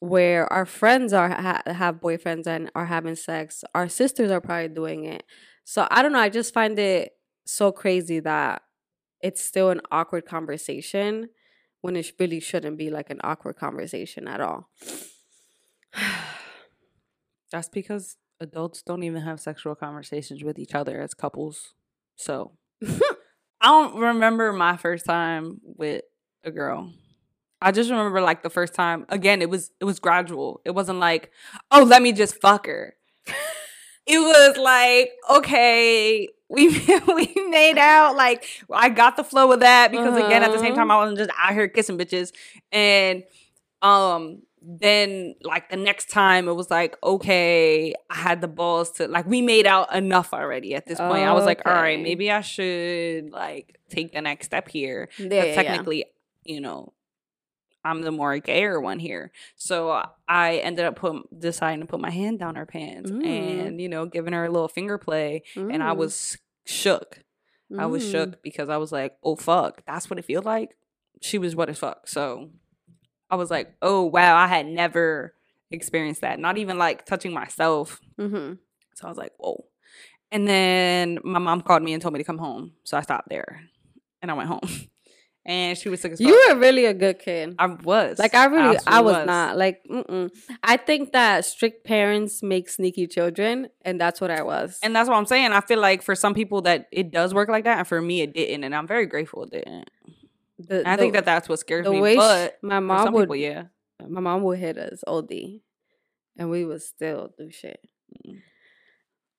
where 0.00 0.50
our 0.52 0.64
friends 0.64 1.12
are 1.12 1.28
ha- 1.28 1.62
have 1.66 1.96
boyfriends 1.96 2.46
and 2.46 2.70
are 2.74 2.86
having 2.86 3.16
sex. 3.16 3.64
Our 3.74 3.88
sisters 3.88 4.30
are 4.30 4.40
probably 4.40 4.68
doing 4.68 5.04
it. 5.04 5.24
So 5.64 5.86
I 5.90 6.02
don't 6.02 6.12
know. 6.12 6.20
I 6.20 6.28
just 6.30 6.54
find 6.54 6.78
it 6.78 7.12
so 7.46 7.72
crazy 7.72 8.20
that 8.20 8.62
it's 9.22 9.42
still 9.42 9.70
an 9.70 9.80
awkward 9.90 10.24
conversation 10.26 11.28
when 11.82 11.96
it 11.96 12.12
really 12.18 12.40
shouldn't 12.40 12.78
be 12.78 12.90
like 12.90 13.10
an 13.10 13.20
awkward 13.22 13.56
conversation 13.56 14.28
at 14.28 14.40
all. 14.40 14.70
That's 17.52 17.68
because 17.68 18.16
adults 18.40 18.82
don't 18.82 19.02
even 19.02 19.22
have 19.22 19.40
sexual 19.40 19.74
conversations 19.74 20.42
with 20.42 20.58
each 20.58 20.74
other 20.74 21.00
as 21.00 21.14
couples. 21.14 21.74
So 22.16 22.52
I 22.82 23.66
don't 23.66 23.96
remember 23.96 24.52
my 24.52 24.76
first 24.76 25.04
time 25.06 25.60
with 25.62 26.02
a 26.44 26.50
girl. 26.50 26.92
I 27.62 27.72
just 27.72 27.90
remember 27.90 28.20
like 28.22 28.42
the 28.42 28.50
first 28.50 28.74
time. 28.74 29.04
Again, 29.10 29.42
it 29.42 29.50
was 29.50 29.70
it 29.80 29.84
was 29.84 30.00
gradual. 30.00 30.62
It 30.64 30.70
wasn't 30.70 30.98
like, 30.98 31.30
oh, 31.70 31.82
let 31.82 32.00
me 32.02 32.12
just 32.12 32.40
fuck 32.40 32.66
her. 32.66 32.94
it 34.06 34.18
was 34.18 34.56
like, 34.56 35.10
okay, 35.30 36.26
we 36.48 36.68
we 37.14 37.34
made 37.50 37.76
out. 37.76 38.16
Like 38.16 38.46
I 38.72 38.88
got 38.88 39.16
the 39.16 39.24
flow 39.24 39.52
of 39.52 39.60
that 39.60 39.90
because 39.90 40.16
again, 40.16 40.42
at 40.42 40.52
the 40.52 40.58
same 40.58 40.72
Uh-huh. 40.72 40.80
time, 40.80 40.90
I 40.90 40.96
wasn't 40.96 41.18
just 41.18 41.30
out 41.38 41.52
here 41.52 41.68
kissing 41.68 41.98
bitches. 41.98 42.32
And 42.72 43.24
um, 43.82 44.42
then 44.62 45.34
like 45.42 45.70
the 45.70 45.76
next 45.76 46.10
time 46.10 46.46
it 46.48 46.52
was 46.52 46.70
like 46.70 46.96
okay 47.02 47.94
i 48.10 48.14
had 48.14 48.40
the 48.42 48.48
balls 48.48 48.90
to 48.90 49.08
like 49.08 49.26
we 49.26 49.40
made 49.40 49.66
out 49.66 49.94
enough 49.94 50.34
already 50.34 50.74
at 50.74 50.84
this 50.86 50.98
point 50.98 51.22
i 51.26 51.32
was 51.32 51.46
like 51.46 51.62
all 51.64 51.72
right 51.72 52.00
maybe 52.00 52.30
i 52.30 52.40
should 52.42 53.30
like 53.30 53.78
take 53.88 54.12
the 54.12 54.20
next 54.20 54.46
step 54.46 54.68
here 54.68 55.08
Yeah, 55.18 55.28
but 55.28 55.34
yeah, 55.34 55.44
yeah. 55.44 55.54
technically 55.54 56.04
you 56.44 56.60
know 56.60 56.92
i'm 57.84 58.02
the 58.02 58.10
more 58.12 58.38
gayer 58.38 58.78
one 58.78 58.98
here 58.98 59.32
so 59.56 60.02
i 60.28 60.56
ended 60.56 60.84
up 60.84 60.96
put, 60.96 61.40
deciding 61.40 61.80
to 61.80 61.86
put 61.86 62.00
my 62.00 62.10
hand 62.10 62.38
down 62.38 62.56
her 62.56 62.66
pants 62.66 63.10
Mm. 63.10 63.24
and 63.26 63.80
you 63.80 63.88
know 63.88 64.04
giving 64.04 64.34
her 64.34 64.44
a 64.44 64.50
little 64.50 64.68
finger 64.68 64.98
play 64.98 65.42
and 65.56 65.82
i 65.82 65.92
Mm. 65.92 65.96
was 65.96 66.36
shook 66.66 67.20
i 67.78 67.86
was 67.86 68.04
Mm. 68.04 68.10
shook 68.12 68.42
because 68.42 68.68
i 68.68 68.76
was 68.76 68.92
like 68.92 69.16
oh 69.24 69.36
fuck 69.36 69.82
that's 69.86 70.10
what 70.10 70.18
it 70.18 70.24
feels 70.26 70.44
like 70.44 70.76
she 71.22 71.38
was 71.38 71.56
what 71.56 71.70
as 71.70 71.78
fuck 71.78 72.06
so 72.06 72.50
i 73.30 73.36
was 73.36 73.50
like 73.50 73.72
oh 73.82 74.02
wow 74.04 74.36
i 74.36 74.46
had 74.46 74.66
never 74.66 75.34
experienced 75.70 76.20
that 76.22 76.38
not 76.38 76.58
even 76.58 76.78
like 76.78 77.06
touching 77.06 77.32
myself 77.32 78.00
Mm-hmm. 78.18 78.54
so 78.94 79.06
i 79.06 79.08
was 79.08 79.18
like 79.18 79.32
whoa 79.38 79.64
and 80.32 80.46
then 80.46 81.18
my 81.24 81.38
mom 81.38 81.60
called 81.62 81.82
me 81.82 81.92
and 81.92 82.02
told 82.02 82.12
me 82.14 82.18
to 82.20 82.24
come 82.24 82.38
home 82.38 82.72
so 82.84 82.96
i 82.96 83.00
stopped 83.02 83.28
there 83.28 83.62
and 84.22 84.30
i 84.30 84.34
went 84.34 84.48
home 84.48 84.60
and 85.46 85.78
she 85.78 85.88
was 85.88 86.00
sick 86.02 86.12
as 86.12 86.18
fuck. 86.20 86.28
You 86.28 86.48
were 86.50 86.56
really 86.58 86.84
a 86.84 86.92
good 86.92 87.18
kid. 87.18 87.54
i 87.58 87.66
was 87.66 88.18
Like 88.18 88.34
I 88.34 88.44
really, 88.44 88.76
I 88.76 88.98
absolutely 88.98 89.12
was, 89.20 89.26
not. 89.26 89.56
Like, 89.56 89.80
mm-mm. 89.90 90.30
I 90.62 90.76
think 90.76 91.12
that 91.12 91.46
strict 91.46 91.84
parents 91.86 92.42
make 92.42 92.68
sneaky 92.68 93.06
children, 93.06 93.68
and 93.82 93.98
that's 93.98 94.20
what 94.20 94.30
I 94.30 94.42
was. 94.42 94.78
and 94.82 94.94
that's 94.94 95.08
what 95.08 95.16
i'm 95.16 95.24
saying 95.26 95.52
i 95.52 95.60
feel 95.62 95.80
like 95.80 96.02
for 96.02 96.14
some 96.14 96.34
people 96.34 96.60
that 96.62 96.88
it 96.92 97.10
does 97.10 97.32
work 97.32 97.48
like 97.48 97.64
that 97.64 97.78
and 97.78 97.88
for 97.88 98.00
me 98.02 98.20
it 98.20 98.34
didn't 98.34 98.64
and 98.64 98.74
i'm 98.74 98.86
very 98.86 99.06
grateful 99.06 99.44
it 99.44 99.50
didn't 99.50 99.88
the, 100.68 100.88
I 100.88 100.96
think 100.96 101.14
that 101.14 101.24
that's 101.24 101.48
what 101.48 101.58
scares 101.58 101.84
the 101.84 101.92
me. 101.92 102.00
way 102.00 102.16
But 102.16 102.58
my 102.62 102.80
mom 102.80 103.12
would, 103.12 103.22
people, 103.24 103.36
yeah. 103.36 103.64
my 104.08 104.20
mom 104.20 104.42
would 104.42 104.58
hit 104.58 104.78
us 104.78 105.02
OD, 105.06 105.60
and 106.38 106.50
we 106.50 106.64
would 106.64 106.82
still 106.82 107.32
do 107.38 107.50
shit. 107.50 107.80
Mm. 108.26 108.40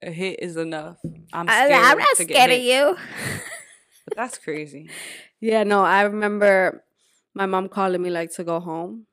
A 0.03 0.11
hit 0.11 0.39
is 0.41 0.57
enough. 0.57 0.97
I'm 1.31 1.47
I- 1.47 1.65
scared. 1.65 1.83
I'm 1.83 1.97
not 1.97 2.17
scared 2.17 2.51
of 2.51 2.59
you. 2.59 2.97
But 4.07 4.17
that's 4.17 4.37
crazy. 4.39 4.89
Yeah, 5.39 5.63
no, 5.63 5.83
I 5.83 6.01
remember 6.01 6.83
my 7.35 7.45
mom 7.45 7.69
calling 7.69 8.01
me 8.01 8.09
like 8.09 8.31
to 8.33 8.43
go 8.43 8.59
home. 8.59 9.05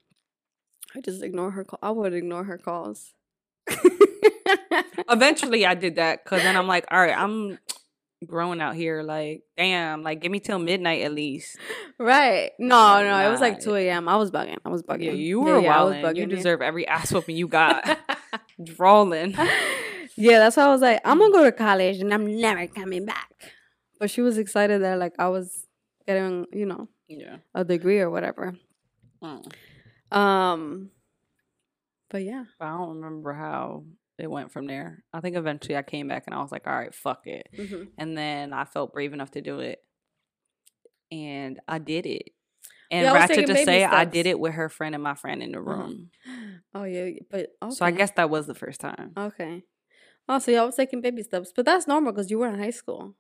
I 0.97 1.03
just 1.03 1.23
ignore 1.23 1.51
her 1.51 1.63
call. 1.63 1.79
I 1.83 1.91
would 1.91 2.15
ignore 2.15 2.45
her 2.45 2.57
calls. 2.57 3.13
Eventually, 5.11 5.67
I 5.67 5.75
did 5.75 5.97
that 5.97 6.25
because 6.25 6.43
then 6.43 6.57
I'm 6.57 6.67
like, 6.67 6.87
all 6.91 7.01
right, 7.01 7.17
I'm 7.17 7.59
growing 8.27 8.61
out 8.61 8.75
here. 8.75 9.03
Like, 9.03 9.43
damn, 9.57 10.03
like 10.03 10.21
give 10.21 10.33
me 10.33 10.41
till 10.41 10.59
midnight 10.59 11.03
at 11.03 11.13
least. 11.13 11.57
right. 11.99 12.51
No, 12.59 13.03
no, 13.03 13.27
it 13.27 13.31
was 13.31 13.41
like 13.41 13.61
2 13.61 13.75
a.m. 13.77 14.09
I 14.09 14.17
was 14.17 14.31
bugging. 14.31 14.57
I 14.65 14.69
was 14.69 14.83
bugging. 14.83 15.05
Yeah, 15.05 15.13
you 15.13 15.41
were 15.41 15.61
yeah, 15.61 15.83
was 15.83 15.95
wilding. 16.03 16.17
You 16.17 16.27
deserve 16.27 16.63
every 16.63 16.87
ass 16.87 17.13
whooping 17.13 17.37
you 17.37 17.49
got. 17.49 17.99
Drawling. 18.63 19.33
yeah, 20.17 20.39
that's 20.39 20.57
why 20.57 20.65
I 20.65 20.69
was 20.69 20.81
like, 20.81 21.01
I'm 21.05 21.19
gonna 21.19 21.33
go 21.33 21.45
to 21.45 21.53
college 21.53 21.99
and 21.99 22.13
I'm 22.13 22.41
never 22.41 22.67
coming 22.67 23.05
back. 23.05 23.31
But 24.01 24.11
she 24.11 24.21
was 24.21 24.39
excited 24.39 24.83
that 24.83 24.99
like 24.99 25.15
I 25.19 25.29
was 25.29 25.67
getting, 26.07 26.47
you 26.53 26.67
know, 26.67 26.89
Yeah. 27.09 27.37
a 27.55 27.65
degree 27.65 28.01
or 28.01 28.11
whatever. 28.11 28.55
Mm. 29.23 29.53
Um, 30.17 30.91
but 32.11 32.23
yeah, 32.23 32.45
I 32.61 32.71
don't 32.77 32.97
remember 33.01 33.33
how 33.35 33.85
it 34.19 34.31
went 34.31 34.53
from 34.53 34.67
there. 34.67 35.05
I 35.13 35.21
think 35.21 35.37
eventually 35.37 35.77
I 35.77 35.83
came 35.83 36.09
back 36.09 36.25
and 36.27 36.35
I 36.35 36.41
was 36.43 36.51
like, 36.53 36.67
all 36.67 36.73
right, 36.77 36.95
fuck 36.95 37.27
it. 37.27 37.49
And 37.97 38.17
then 38.17 38.53
I 38.53 38.65
felt 38.65 38.93
brave 38.93 39.13
enough 39.13 39.31
to 39.33 39.41
do 39.41 39.61
it. 39.61 39.79
And 41.11 41.59
I 41.67 41.79
did 41.79 42.07
it. 42.07 42.31
And 42.91 43.05
Yeah, 43.05 43.13
ratchet 43.13 43.47
to 43.47 43.57
say, 43.65 43.85
I 43.85 44.05
did 44.05 44.27
it 44.27 44.39
with 44.41 44.55
her 44.55 44.69
friend 44.69 44.95
and 44.95 45.05
my 45.05 45.15
friend 45.15 45.43
in 45.43 45.53
the 45.53 45.59
Uh-huh. 45.61 45.71
room. 45.71 46.11
oh 46.75 46.85
yeah, 46.85 47.11
but 47.31 47.51
okay. 47.63 47.75
So 47.75 47.85
I 47.85 47.91
guess 47.91 48.11
that 48.13 48.31
was 48.31 48.47
the 48.47 48.55
first 48.55 48.81
time. 48.81 49.13
okay. 49.17 49.65
Oh, 50.31 50.39
so 50.39 50.51
y'all 50.51 50.67
was 50.67 50.77
taking 50.77 51.01
baby 51.01 51.23
steps, 51.23 51.53
but 51.57 51.65
that's 51.65 51.87
normal 51.87 52.13
because 52.13 52.31
you 52.31 52.39
were 52.39 52.49
in 52.49 52.59
high 52.59 52.69
school. 52.71 53.15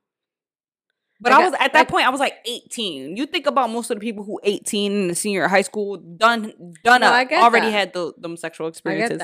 But 1.20 1.32
Like, 1.32 1.40
I 1.40 1.44
was 1.46 1.54
at 1.54 1.72
that 1.72 1.78
like- 1.80 1.88
point, 1.88 2.06
I 2.06 2.10
was 2.10 2.20
like 2.20 2.34
18. 2.44 3.16
You 3.16 3.26
think 3.26 3.46
about 3.46 3.70
most 3.70 3.90
of 3.90 3.96
the 3.98 4.00
people 4.00 4.22
who 4.22 4.38
18 4.44 4.92
in 4.92 5.08
the 5.08 5.14
senior 5.16 5.48
high 5.48 5.62
school 5.62 5.96
done 5.96 6.52
done 6.84 7.00
No, 7.00 7.08
I 7.08 7.24
up, 7.24 7.32
already 7.32 7.66
that. 7.66 7.72
had 7.72 7.92
the, 7.92 8.12
them 8.18 8.36
sexual 8.36 8.68
experiences. 8.68 9.20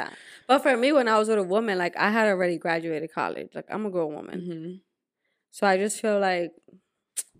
But 0.48 0.62
for 0.64 0.76
me, 0.76 0.90
when 0.92 1.06
I 1.06 1.18
was 1.18 1.28
with 1.28 1.38
a 1.38 1.42
woman, 1.44 1.78
like 1.78 1.96
I 1.96 2.10
had 2.10 2.26
already 2.26 2.58
graduated 2.58 3.12
college. 3.12 3.50
Like 3.54 3.66
I'm 3.70 3.86
a 3.86 3.90
grown 3.90 4.12
woman, 4.14 4.40
Mhm. 4.40 4.80
so 5.52 5.66
I 5.68 5.76
just 5.76 6.00
feel 6.00 6.18
like 6.18 6.50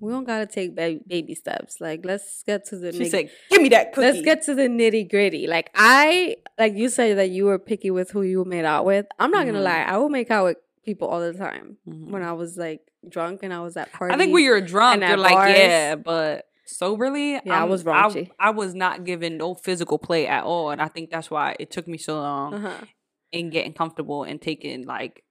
we 0.00 0.12
don't 0.12 0.24
gotta 0.24 0.46
take 0.46 0.76
ba- 0.76 1.00
baby 1.06 1.34
steps. 1.34 1.80
Like 1.80 2.04
let's 2.04 2.42
get 2.44 2.64
to 2.66 2.76
the 2.76 2.92
She 2.92 3.00
nitty- 3.00 3.10
said, 3.10 3.30
"Give 3.50 3.60
me 3.62 3.70
that 3.70 3.92
cookie." 3.92 4.06
let's 4.06 4.20
get 4.22 4.42
to 4.44 4.54
the 4.54 4.68
nitty 4.68 5.10
gritty. 5.10 5.46
Like 5.48 5.70
I, 5.74 6.36
like 6.58 6.74
you 6.74 6.88
said 6.90 7.18
that 7.18 7.30
you 7.30 7.46
were 7.46 7.58
picky 7.58 7.90
with 7.90 8.10
who 8.12 8.22
you 8.22 8.44
made 8.44 8.64
out 8.64 8.84
with. 8.84 9.06
I'm 9.18 9.30
not 9.32 9.46
gonna 9.46 9.58
Mhm. 9.60 9.64
lie, 9.64 9.82
I 9.82 9.96
will 9.96 10.10
make 10.10 10.30
out 10.30 10.44
with 10.44 10.58
people 10.84 11.08
all 11.08 11.20
the 11.20 11.32
time 11.32 11.78
Mhm. 11.88 12.10
when 12.10 12.22
I 12.22 12.32
was 12.32 12.56
like 12.56 12.80
drunk 13.08 13.42
and 13.42 13.52
I 13.52 13.60
was 13.60 13.76
at 13.76 13.92
parties. 13.92 14.14
I 14.14 14.18
think 14.18 14.32
when 14.32 14.44
you're 14.44 14.60
drunk, 14.60 15.02
you're 15.02 15.16
like, 15.16 15.34
bars. 15.34 15.56
yeah, 15.58 15.94
but 15.96 16.46
soberly, 16.66 17.32
Yeah, 17.44 17.62
I 17.62 17.64
was 17.64 17.84
raunchy. 17.84 18.30
I, 18.38 18.50
was 18.50 18.74
not 18.74 19.04
given 19.04 19.36
no 19.36 19.54
physical 19.54 19.98
play 19.98 20.26
at 20.26 20.44
all, 20.44 20.70
and 20.70 20.80
I 20.80 20.88
think 20.88 21.10
that's 21.10 21.30
why 21.30 21.56
it 21.60 21.70
took 21.70 21.86
me 21.86 21.98
so 21.98 22.14
long 22.14 22.54
uh-huh. 22.54 22.84
in 23.32 23.50
getting 23.50 23.74
comfortable 23.74 24.24
and 24.24 24.40
taking 24.40 24.86
like 24.86 25.24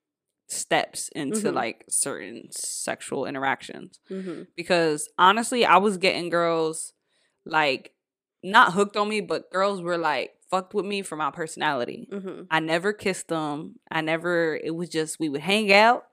steps 0.48 1.10
into 1.10 1.50
Mhm. 1.52 1.54
like 1.56 1.86
certain 1.90 2.50
sexual 2.52 3.26
interactions. 3.26 4.00
hmm 4.08 4.44
Because 4.56 5.10
honestly, 5.18 5.66
I 5.66 5.78
was 5.78 5.98
getting 5.98 6.30
girls 6.30 6.94
like 7.46 7.94
not 8.44 8.74
hooked 8.74 8.98
on 8.98 9.10
me, 9.10 9.22
but 9.22 9.50
girls 9.52 9.82
were 9.82 9.98
like 9.98 10.36
fucked 10.54 10.74
with 10.76 10.86
me 10.86 11.02
for 11.02 11.16
my 11.16 11.32
personality. 11.32 12.08
hmm 12.12 12.44
I 12.52 12.60
never 12.60 12.94
kissed 12.94 13.28
them. 13.28 13.76
I 13.90 14.02
never. 14.02 14.56
It 14.56 14.76
was 14.76 14.90
just 14.90 15.20
we 15.20 15.28
would 15.30 15.42
hang 15.42 15.74
out, 15.74 16.04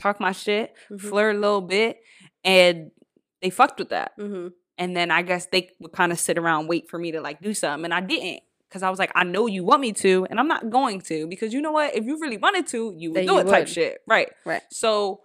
talk 0.00 0.18
my 0.18 0.32
shit, 0.32 0.74
Mhm. 0.90 1.00
flirt 1.00 1.36
a 1.36 1.38
little 1.38 1.60
bit, 1.60 1.98
and 2.42 2.90
they 3.40 3.50
fucked 3.50 3.78
with 3.78 3.90
that. 3.90 4.12
hmm 4.18 4.48
And 4.78 4.96
then 4.96 5.12
I 5.12 5.22
guess 5.22 5.46
they 5.46 5.70
would 5.78 5.92
kind 5.92 6.10
of 6.10 6.18
sit 6.18 6.36
around 6.38 6.66
wait 6.66 6.90
for 6.90 6.98
me 6.98 7.12
to 7.12 7.20
like 7.20 7.40
do 7.40 7.54
something, 7.54 7.84
and 7.84 7.94
I 7.94 8.00
didn't 8.00 8.42
because 8.68 8.82
I 8.82 8.90
was 8.90 8.98
like, 8.98 9.12
I 9.14 9.22
know 9.22 9.46
you 9.46 9.62
want 9.62 9.80
me 9.82 9.92
to, 9.92 10.26
and 10.28 10.40
I'm 10.40 10.48
not 10.48 10.68
going 10.70 11.00
to 11.02 11.28
because 11.28 11.52
you 11.54 11.60
know 11.62 11.70
what? 11.70 11.94
If 11.94 12.04
you 12.04 12.18
really 12.20 12.38
wanted 12.38 12.66
to, 12.68 12.92
you 12.98 13.10
would 13.12 13.18
Then 13.18 13.26
do 13.26 13.32
you 13.34 13.38
it. 13.38 13.46
Type 13.48 13.68
shit, 13.68 13.98
right? 14.08 14.28
Right. 14.44 14.62
So 14.72 15.20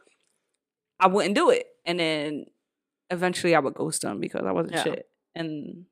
I 1.00 1.08
wouldn't 1.08 1.34
do 1.34 1.50
it, 1.50 1.66
and 1.86 2.00
then 2.00 2.46
eventually 3.10 3.56
I 3.56 3.60
would 3.60 3.74
ghost 3.74 4.04
them 4.04 4.20
because 4.20 4.44
I 4.46 4.52
wasn't 4.52 4.74
Yeah. 4.76 4.84
shit. 4.84 5.10
And 5.34 5.86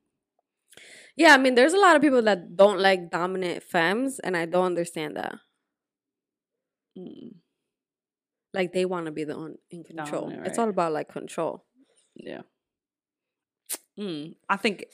Yeah, 1.18 1.34
I 1.34 1.38
mean, 1.38 1.55
there's 1.55 1.74
a 1.74 1.80
lot 1.80 1.95
of 1.95 2.01
people 2.01 2.22
that 2.22 2.55
don't 2.55 2.80
like 2.80 3.09
dominant 3.09 3.63
femmes, 3.63 4.20
and 4.20 4.38
I 4.38 4.45
don't 4.45 4.65
understand 4.65 5.18
that. 5.18 5.36
mm, 6.97 7.34
Like 8.53 8.72
they 8.74 8.86
want 8.86 9.07
to 9.07 9.11
be 9.11 9.24
the 9.24 9.38
one 9.38 9.55
in 9.72 9.84
control. 9.84 10.22
Dominant, 10.30 10.47
It's 10.47 10.57
all 10.59 10.70
about 10.70 10.93
like 10.93 11.09
control. 11.09 11.65
yeah. 12.15 12.41
Mm, 13.99 14.36
I 14.47 14.57
think 14.57 14.86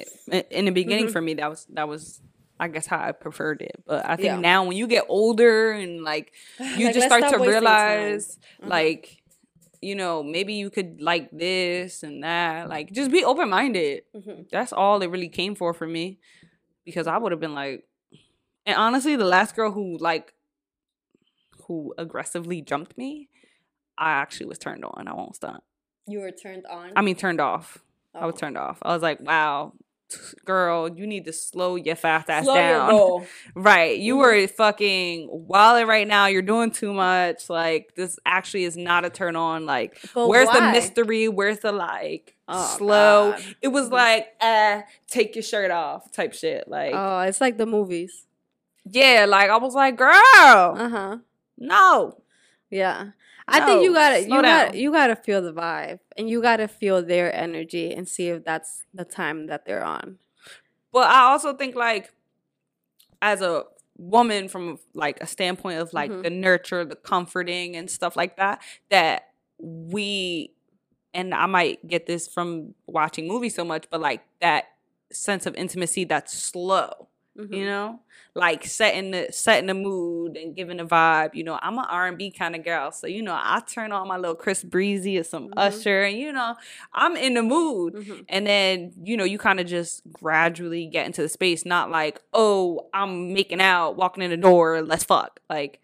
in 0.50 0.66
the 0.66 0.72
beginning 0.72 1.08
Mhm. 1.08 1.12
for 1.12 1.22
me 1.22 1.34
that 1.36 1.50
was 1.50 1.66
that 1.76 1.88
was 1.90 2.22
I 2.60 2.68
guess 2.70 2.86
how 2.88 3.00
I 3.00 3.12
preferred 3.12 3.62
it, 3.62 3.84
but 3.86 4.06
I 4.06 4.16
think 4.16 4.26
Yeah. 4.28 4.40
now 4.40 4.64
when 4.64 4.78
you 4.78 4.88
get 4.88 5.06
older 5.10 5.72
and 5.72 6.04
like 6.04 6.32
you 6.80 6.86
Like, 6.86 6.94
just 6.94 7.08
start 7.08 7.28
to 7.32 7.38
realize 7.40 8.40
Mhm. 8.62 8.70
like 8.70 9.23
you 9.84 9.96
know 9.96 10.24
maybe 10.24 10.54
you 10.54 10.70
could 10.70 11.02
like 11.02 11.30
this 11.32 12.04
and 12.04 12.24
that 12.24 12.70
like 12.70 12.92
just 12.92 13.12
be 13.12 13.24
open-minded 13.24 14.04
Mhm. 14.16 14.50
that's 14.50 14.74
all 14.74 15.02
it 15.02 15.08
really 15.10 15.30
came 15.30 15.56
for 15.56 15.74
for 15.74 15.88
me 15.88 16.20
because 16.86 17.06
i 17.08 17.18
would 17.18 17.32
have 17.32 17.42
been 17.42 17.54
like 17.54 17.86
and 18.66 18.78
honestly 18.78 19.16
the 19.16 19.26
last 19.26 19.56
girl 19.56 19.72
who 19.72 19.98
like 20.00 20.34
who 21.68 21.94
aggressively 21.98 22.62
jumped 22.62 22.98
me 22.98 23.30
i 23.98 24.12
actually 24.12 24.46
was 24.48 24.58
turned 24.58 24.84
on 24.86 25.08
i 25.08 25.14
won't 25.14 25.36
stunt 25.36 25.64
You 26.08 26.20
were 26.20 26.32
turned 26.32 26.66
on. 26.66 26.92
i 26.96 27.02
mean 27.02 27.16
turned 27.16 27.40
off 27.42 27.80
i 28.16 28.26
was 28.26 28.36
Oh. 28.36 28.38
turned 28.38 28.58
off 28.58 28.80
i 28.82 28.94
was 28.94 29.02
like 29.02 29.20
wow 29.22 29.74
girl 30.46 30.90
you 30.90 31.06
need 31.08 31.26
to 31.26 31.34
slow 31.34 31.76
your 31.76 31.96
fast 31.96 32.30
ass 32.30 32.46
Slow 32.46 32.54
down. 32.56 33.26
Right. 33.56 33.98
You 34.00 34.16
Mhm. 34.16 34.20
were 34.20 34.48
fucking 34.48 35.30
wilding 35.32 35.88
right 35.88 36.08
now. 36.08 36.26
You're 36.28 36.42
doing 36.42 36.72
too 36.72 36.94
much. 36.94 37.50
Like 37.50 37.94
this 37.96 38.18
actually 38.26 38.64
is 38.66 38.76
not 38.78 39.06
a 39.06 39.10
turn 39.10 39.36
on. 39.36 39.66
Like 39.66 39.98
But 40.14 40.28
where's 40.28 40.50
the 40.50 40.62
mystery? 40.62 41.28
Where's 41.28 41.60
the 41.60 41.72
like 41.72 42.36
Oh, 42.48 42.76
slow? 42.78 43.32
God. 43.32 43.56
It 43.62 43.70
was 43.70 43.88
Mhm. 43.88 43.92
like, 43.94 44.28
uh, 44.42 44.82
take 45.08 45.36
your 45.36 45.44
shirt 45.44 45.72
off 45.72 46.12
type 46.12 46.34
shit. 46.34 46.68
Like 46.68 46.92
Oh, 46.94 47.20
it's 47.22 47.40
like 47.40 47.58
the 47.58 47.66
movies. 47.66 48.26
yeah, 48.86 49.26
like 49.28 49.50
I 49.50 49.58
was 49.58 49.74
like, 49.76 49.96
girl, 49.98 50.12
Uh 50.14 50.90
huh. 50.90 51.18
no. 51.58 52.18
Yeah. 52.70 53.12
I 53.48 53.66
think 53.66 53.84
you 53.84 53.94
gotta 53.94 54.22
you 54.22 54.30
got 54.30 54.42
down. 54.42 54.74
you 54.78 54.92
gotta 54.92 55.16
feel 55.16 55.42
the 55.42 55.54
vibe 55.54 56.00
and 56.18 56.30
you 56.30 56.42
gotta 56.42 56.68
feel 56.68 57.04
their 57.04 57.34
energy 57.36 57.94
and 57.94 58.08
see 58.08 58.30
if 58.30 58.44
that's 58.44 58.84
the 58.94 59.06
time 59.06 59.48
that 59.48 59.66
they're 59.66 59.84
on. 59.84 60.18
But 60.92 61.10
I 61.10 61.22
also 61.32 61.54
think 61.56 61.76
like 61.76 62.12
as 63.22 63.42
a 63.42 63.64
woman 63.98 64.48
from 64.48 64.80
like 64.94 65.20
a 65.22 65.28
standpoint 65.28 65.80
of 65.80 65.94
like 65.94 66.12
Mhm. 66.12 66.24
the 66.24 66.30
nurture, 66.30 66.84
the 66.86 66.96
comforting 66.96 67.76
and 67.76 67.90
stuff 67.90 68.16
like 68.16 68.38
that, 68.38 68.62
that 68.90 69.30
we 69.60 70.52
and 71.16 71.34
I 71.34 71.46
might 71.46 71.86
get 71.88 72.08
this 72.08 72.28
from 72.28 72.74
watching 72.88 73.28
movies 73.28 73.54
so 73.54 73.64
much, 73.64 73.86
but 73.92 74.02
like 74.02 74.22
that 74.42 74.66
sense 75.12 75.46
of 75.46 75.54
intimacy 75.56 76.06
that's 76.06 76.34
slow. 76.34 77.08
Mhm. 77.38 77.52
you 77.56 77.66
know, 77.66 78.00
like 78.36 78.64
setting 78.64 79.10
the 79.10 79.28
setting 79.32 79.66
the 79.66 79.74
mood 79.74 80.38
and 80.38 80.56
giving 80.56 80.80
a 80.80 80.86
vibe. 80.86 81.34
You 81.34 81.44
know, 81.44 81.58
I'm 81.62 81.80
an 81.80 81.86
R 81.90 82.08
and 82.08 82.18
B 82.18 82.30
kind 82.30 82.56
of 82.56 82.64
girl, 82.64 82.92
so 82.92 83.08
you 83.08 83.24
know, 83.24 83.34
I 83.34 83.60
turn 83.68 83.92
on 83.92 84.08
my 84.08 84.18
little 84.18 84.36
Chris 84.36 84.64
Breezy 84.64 85.18
or 85.18 85.24
some 85.24 85.48
Mhm. 85.50 85.54
Usher, 85.58 86.04
and 86.04 86.16
you 86.18 86.32
know, 86.32 86.56
I'm 86.94 87.16
in 87.18 87.34
the 87.34 87.42
mood. 87.42 87.96
Mhm. 87.96 88.26
And 88.30 88.46
then, 88.46 88.94
you 89.04 89.18
know, 89.18 89.24
you 89.24 89.40
kind 89.40 89.60
of 89.60 89.66
just 89.66 90.04
gradually 90.12 90.86
get 90.86 91.08
into 91.08 91.24
the 91.24 91.30
space, 91.30 91.66
not 91.66 91.90
like, 91.90 92.22
oh, 92.34 92.88
I'm 92.94 93.34
making 93.34 93.62
out, 93.62 93.96
walking 93.96 94.24
in 94.24 94.30
the 94.30 94.38
door, 94.38 94.82
let's 94.84 95.04
fuck. 95.04 95.40
Like, 95.50 95.80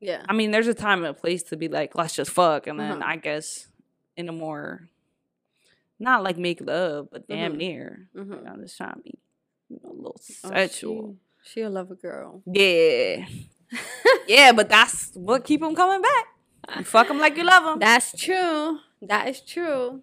Yeah. 0.00 0.24
I 0.28 0.32
mean, 0.32 0.50
there's 0.50 0.66
a 0.66 0.74
time 0.74 0.98
and 1.04 1.08
a 1.08 1.14
place 1.14 1.42
to 1.44 1.56
be 1.56 1.68
like, 1.68 1.94
let's 1.94 2.14
just 2.16 2.30
fuck. 2.32 2.66
And 2.66 2.80
then 2.80 3.02
Uh-huh. 3.02 3.10
I 3.12 3.16
guess 3.16 3.68
in 4.16 4.28
a 4.28 4.32
more, 4.32 4.88
not 5.98 6.22
like 6.24 6.38
make 6.38 6.60
love, 6.60 7.08
but 7.12 7.28
damn 7.28 7.52
Mhm. 7.54 7.58
near. 7.58 8.08
Like, 8.14 8.46
I'm 8.48 8.62
just 8.62 8.76
trying 8.76 8.94
to 8.94 9.00
be 9.00 9.18
you 9.70 9.80
know, 9.82 9.90
a 9.90 9.94
little 9.94 10.20
Oh, 10.44 10.48
sexual. 10.50 11.16
She, 11.42 11.50
she 11.52 11.60
a 11.62 11.70
lover 11.70 11.94
girl. 11.94 12.42
Yeah. 12.46 13.26
yeah, 14.28 14.52
but 14.52 14.68
that's 14.68 15.12
what 15.14 15.44
keep 15.44 15.60
them 15.60 15.74
coming 15.74 16.02
back. 16.02 16.26
You 16.78 16.84
fuck 16.84 17.08
them 17.08 17.18
like 17.18 17.36
you 17.36 17.44
love 17.44 17.64
them. 17.64 17.78
That's 17.78 18.12
true. 18.20 18.78
That 19.02 19.28
is 19.28 19.40
true. 19.40 20.02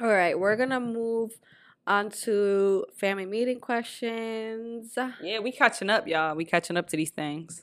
All 0.00 0.08
right, 0.08 0.38
we're 0.38 0.56
gonna 0.56 0.80
move 0.80 1.38
on 1.86 2.10
to 2.10 2.86
family 2.96 3.26
meeting 3.26 3.60
questions. 3.60 4.98
yeah, 5.22 5.38
we 5.38 5.52
catching 5.52 5.90
up, 5.90 6.08
y'all. 6.08 6.34
We 6.34 6.44
catching 6.44 6.76
up 6.76 6.88
to 6.88 6.96
these 6.96 7.10
things. 7.10 7.62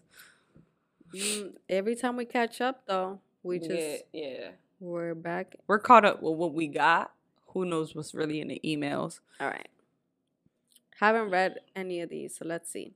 Mm, 1.14 1.54
every 1.68 1.95
time 1.95 2.16
we 2.16 2.24
catch 2.26 2.62
up, 2.62 2.84
though, 2.88 3.20
we 3.43 3.60
just 3.60 3.72
yeah, 3.72 3.97
yeah. 4.14 4.47
we're 4.80 5.14
back. 5.14 5.56
We're 5.68 5.80
caught 5.80 6.06
up 6.06 6.22
with 6.22 6.36
what 6.38 6.54
we 6.54 6.68
got. 6.68 7.12
Who 7.47 7.66
knows 7.66 7.93
what's 7.93 8.14
really 8.14 8.39
in 8.39 8.47
the 8.47 8.62
emails? 8.64 9.20
All 9.39 9.47
right. 9.47 9.68
Haven't 11.02 11.32
read 11.32 11.56
any 11.76 11.99
of 12.02 12.12
these, 12.12 12.36
so 12.36 12.45
let's 12.45 12.72
see. 12.72 12.93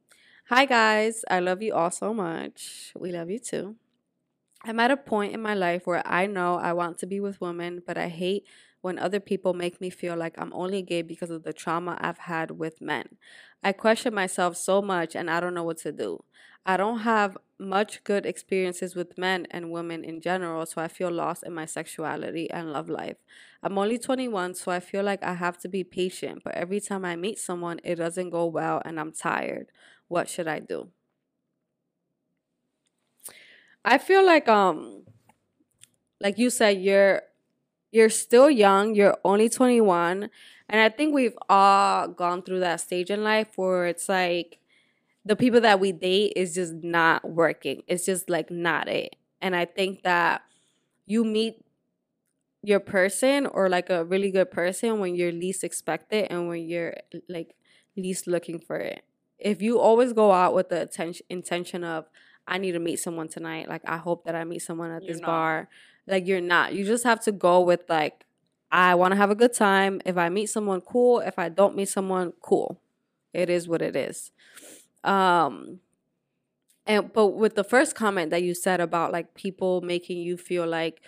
Hi 0.49 0.65
guys, 0.65 1.25
I 1.27 1.39
love 1.39 1.63
you 1.63 1.73
all 1.73 1.89
so 1.89 2.13
much. 2.13 2.91
We 2.95 3.11
love 3.11 3.31
you 3.31 3.39
too. 3.39 3.77
I'm 4.63 4.79
at 4.79 4.91
a 4.91 4.97
point 4.97 5.33
in 5.33 5.41
my 5.41 5.55
life 5.55 5.87
where 5.87 6.03
I 6.05 6.27
know 6.27 6.53
I 6.53 6.73
want 6.73 6.99
to 6.99 7.07
be 7.07 7.19
with 7.19 7.41
women, 7.41 7.81
but 7.87 7.97
I 7.97 8.09
hate 8.09 8.43
when 8.81 8.99
other 8.99 9.19
people 9.19 9.55
make 9.55 9.81
me 9.81 9.89
feel 9.89 10.15
like 10.15 10.35
I'm 10.37 10.53
only 10.53 10.83
gay 10.83 11.01
because 11.01 11.31
of 11.31 11.41
the 11.41 11.51
trauma 11.51 11.97
I've 11.99 12.19
had 12.19 12.51
with 12.51 12.79
men. 12.79 13.05
I 13.63 13.71
question 13.71 14.13
myself 14.13 14.55
so 14.55 14.83
much 14.83 15.15
and 15.15 15.27
I 15.27 15.39
don't 15.39 15.55
know 15.55 15.63
what 15.63 15.79
to 15.79 15.91
do. 15.91 16.23
I 16.63 16.77
don't 16.77 16.99
have 16.99 17.35
much 17.59 18.03
good 18.03 18.25
experiences 18.25 18.95
with 18.95 19.17
men 19.17 19.47
and 19.51 19.71
women 19.71 20.03
in 20.03 20.21
general, 20.21 20.65
so 20.65 20.81
I 20.81 20.87
feel 20.87 21.11
lost 21.11 21.43
in 21.43 21.53
my 21.53 21.65
sexuality 21.65 22.49
and 22.51 22.71
love 22.73 22.89
life. 22.89 23.17
I'm 23.63 23.77
only 23.77 23.97
21, 23.97 24.55
so 24.55 24.71
I 24.71 24.79
feel 24.79 25.03
like 25.03 25.23
I 25.23 25.33
have 25.35 25.57
to 25.59 25.69
be 25.69 25.83
patient, 25.83 26.41
but 26.43 26.55
every 26.55 26.79
time 26.81 27.05
I 27.05 27.15
meet 27.15 27.39
someone, 27.39 27.79
it 27.83 27.95
doesn't 27.95 28.29
go 28.31 28.45
well 28.45 28.81
and 28.85 28.99
I'm 28.99 29.11
tired. 29.11 29.67
What 30.07 30.29
should 30.29 30.47
I 30.47 30.59
do? 30.59 30.89
I 33.83 33.97
feel 33.97 34.25
like 34.25 34.47
um 34.47 35.03
like 36.21 36.37
you 36.37 36.49
said 36.49 36.77
you're 36.81 37.21
you're 37.91 38.09
still 38.09 38.49
young, 38.49 38.93
you're 38.95 39.17
only 39.23 39.49
21, 39.49 40.29
and 40.69 40.81
I 40.81 40.89
think 40.89 41.13
we've 41.15 41.37
all 41.49 42.09
gone 42.09 42.43
through 42.43 42.59
that 42.59 42.81
stage 42.81 43.09
in 43.09 43.23
life 43.23 43.57
where 43.57 43.87
it's 43.87 44.09
like 44.09 44.59
the 45.25 45.35
people 45.35 45.61
that 45.61 45.79
we 45.79 45.91
date 45.91 46.33
is 46.35 46.53
just 46.53 46.73
not 46.73 47.27
working. 47.27 47.81
It's 47.87 48.05
just 48.05 48.29
like 48.29 48.51
not 48.51 48.87
it. 48.87 49.15
And 49.41 49.55
I 49.55 49.65
think 49.65 50.03
that 50.03 50.43
you 51.05 51.23
meet 51.23 51.65
your 52.61 52.79
person 52.79 53.45
or 53.45 53.69
like 53.69 53.89
a 53.89 54.03
really 54.03 54.31
good 54.31 54.51
person 54.51 54.99
when 54.99 55.15
you're 55.15 55.31
least 55.31 55.63
expected 55.63 56.27
and 56.29 56.47
when 56.47 56.67
you're 56.67 56.95
like 57.27 57.55
least 57.95 58.27
looking 58.27 58.59
for 58.59 58.77
it. 58.77 59.03
If 59.37 59.61
you 59.61 59.79
always 59.79 60.13
go 60.13 60.31
out 60.31 60.53
with 60.53 60.69
the 60.69 60.83
attention 60.83 61.25
intention 61.29 61.83
of 61.83 62.05
I 62.47 62.59
need 62.59 62.73
to 62.73 62.79
meet 62.79 62.97
someone 62.97 63.27
tonight, 63.27 63.67
like 63.67 63.81
I 63.85 63.97
hope 63.97 64.25
that 64.25 64.35
I 64.35 64.43
meet 64.43 64.61
someone 64.61 64.91
at 64.91 65.03
You're 65.03 65.13
this 65.13 65.21
not. 65.21 65.27
bar, 65.27 65.69
like 66.07 66.27
you're 66.27 66.41
not. 66.41 66.73
You 66.73 66.85
just 66.85 67.03
have 67.03 67.19
to 67.21 67.31
go 67.31 67.61
with 67.61 67.81
like 67.89 68.25
I 68.71 68.95
want 68.95 69.11
to 69.11 69.15
have 69.15 69.31
a 69.31 69.35
good 69.35 69.53
time. 69.53 70.01
If 70.05 70.17
I 70.17 70.29
meet 70.29 70.47
someone 70.47 70.81
cool, 70.81 71.19
if 71.19 71.39
I 71.39 71.49
don't 71.49 71.75
meet 71.75 71.89
someone 71.89 72.33
cool. 72.41 72.79
It 73.33 73.49
is 73.49 73.67
what 73.67 73.81
it 73.81 73.97
is. 73.97 74.31
Um 75.05 75.79
and 76.85 77.11
but 77.13 77.27
with 77.27 77.55
the 77.55 77.63
first 77.63 77.95
comment 77.95 78.29
that 78.31 78.43
you 78.43 78.53
said 78.53 78.79
about 78.79 79.11
like 79.11 79.33
people 79.33 79.81
making 79.81 80.19
you 80.19 80.37
feel 80.37 80.67
like 80.67 81.01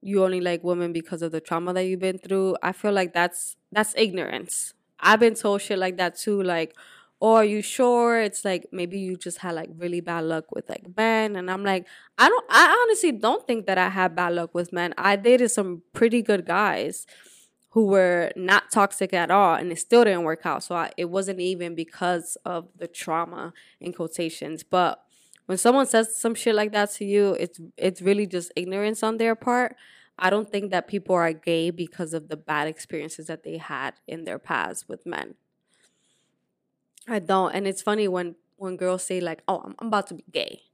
you 0.00 0.22
only 0.24 0.40
like 0.40 0.62
women 0.62 0.92
because 0.92 1.22
of 1.22 1.32
the 1.32 1.40
trauma 1.40 1.72
that 1.72 1.84
you've 1.84 2.00
been 2.00 2.18
through, 2.18 2.56
I 2.62 2.72
feel 2.72 2.92
like 2.92 3.12
that's 3.14 3.56
that's 3.72 3.94
ignorance. 3.96 4.74
I've 5.00 5.20
been 5.20 5.34
told 5.34 5.62
shit 5.62 5.78
like 5.78 5.96
that 5.96 6.16
too, 6.16 6.42
like, 6.42 6.74
oh, 7.20 7.34
are 7.34 7.44
you 7.44 7.62
sure? 7.62 8.20
It's 8.20 8.44
like 8.44 8.66
maybe 8.72 8.98
you 8.98 9.16
just 9.16 9.38
had 9.38 9.54
like 9.54 9.70
really 9.76 10.00
bad 10.00 10.24
luck 10.24 10.52
with 10.54 10.68
like 10.68 10.84
men. 10.96 11.36
And 11.36 11.50
I'm 11.50 11.64
like, 11.64 11.86
I 12.18 12.28
don't 12.28 12.44
I 12.48 12.84
honestly 12.84 13.12
don't 13.12 13.46
think 13.46 13.66
that 13.66 13.78
I 13.78 13.88
had 13.88 14.14
bad 14.14 14.34
luck 14.34 14.54
with 14.54 14.72
men. 14.72 14.94
I 14.98 15.16
dated 15.16 15.50
some 15.50 15.82
pretty 15.92 16.22
good 16.22 16.46
guys 16.46 17.06
who 17.70 17.86
were 17.86 18.32
not 18.34 18.70
toxic 18.72 19.12
at 19.12 19.30
all 19.30 19.54
and 19.54 19.70
it 19.70 19.78
still 19.78 20.04
didn't 20.04 20.24
work 20.24 20.44
out. 20.44 20.64
So 20.64 20.74
I, 20.74 20.90
it 20.96 21.06
wasn't 21.06 21.40
even 21.40 21.74
because 21.74 22.36
of 22.44 22.68
the 22.76 22.88
trauma 22.88 23.52
in 23.80 23.92
quotations. 23.92 24.62
But 24.62 25.02
when 25.46 25.58
someone 25.58 25.86
says 25.86 26.16
some 26.16 26.34
shit 26.34 26.54
like 26.54 26.72
that 26.72 26.90
to 26.92 27.04
you, 27.04 27.34
it's 27.34 27.60
it's 27.76 28.02
really 28.02 28.26
just 28.26 28.52
ignorance 28.56 29.02
on 29.02 29.16
their 29.18 29.34
part. 29.34 29.76
I 30.18 30.30
don't 30.30 30.50
think 30.50 30.70
that 30.72 30.88
people 30.88 31.14
are 31.14 31.32
gay 31.32 31.70
because 31.70 32.12
of 32.12 32.28
the 32.28 32.36
bad 32.36 32.68
experiences 32.68 33.28
that 33.28 33.44
they 33.44 33.58
had 33.58 33.94
in 34.06 34.24
their 34.24 34.38
past 34.38 34.88
with 34.88 35.06
men. 35.06 35.34
I 37.06 37.20
don't, 37.20 37.54
and 37.54 37.66
it's 37.66 37.80
funny 37.82 38.08
when 38.08 38.36
when 38.56 38.76
girls 38.76 39.04
say 39.04 39.20
like, 39.20 39.42
"Oh, 39.48 39.62
I'm, 39.64 39.74
I'm 39.78 39.86
about 39.88 40.08
to 40.08 40.14
be 40.14 40.24
gay." 40.30 40.67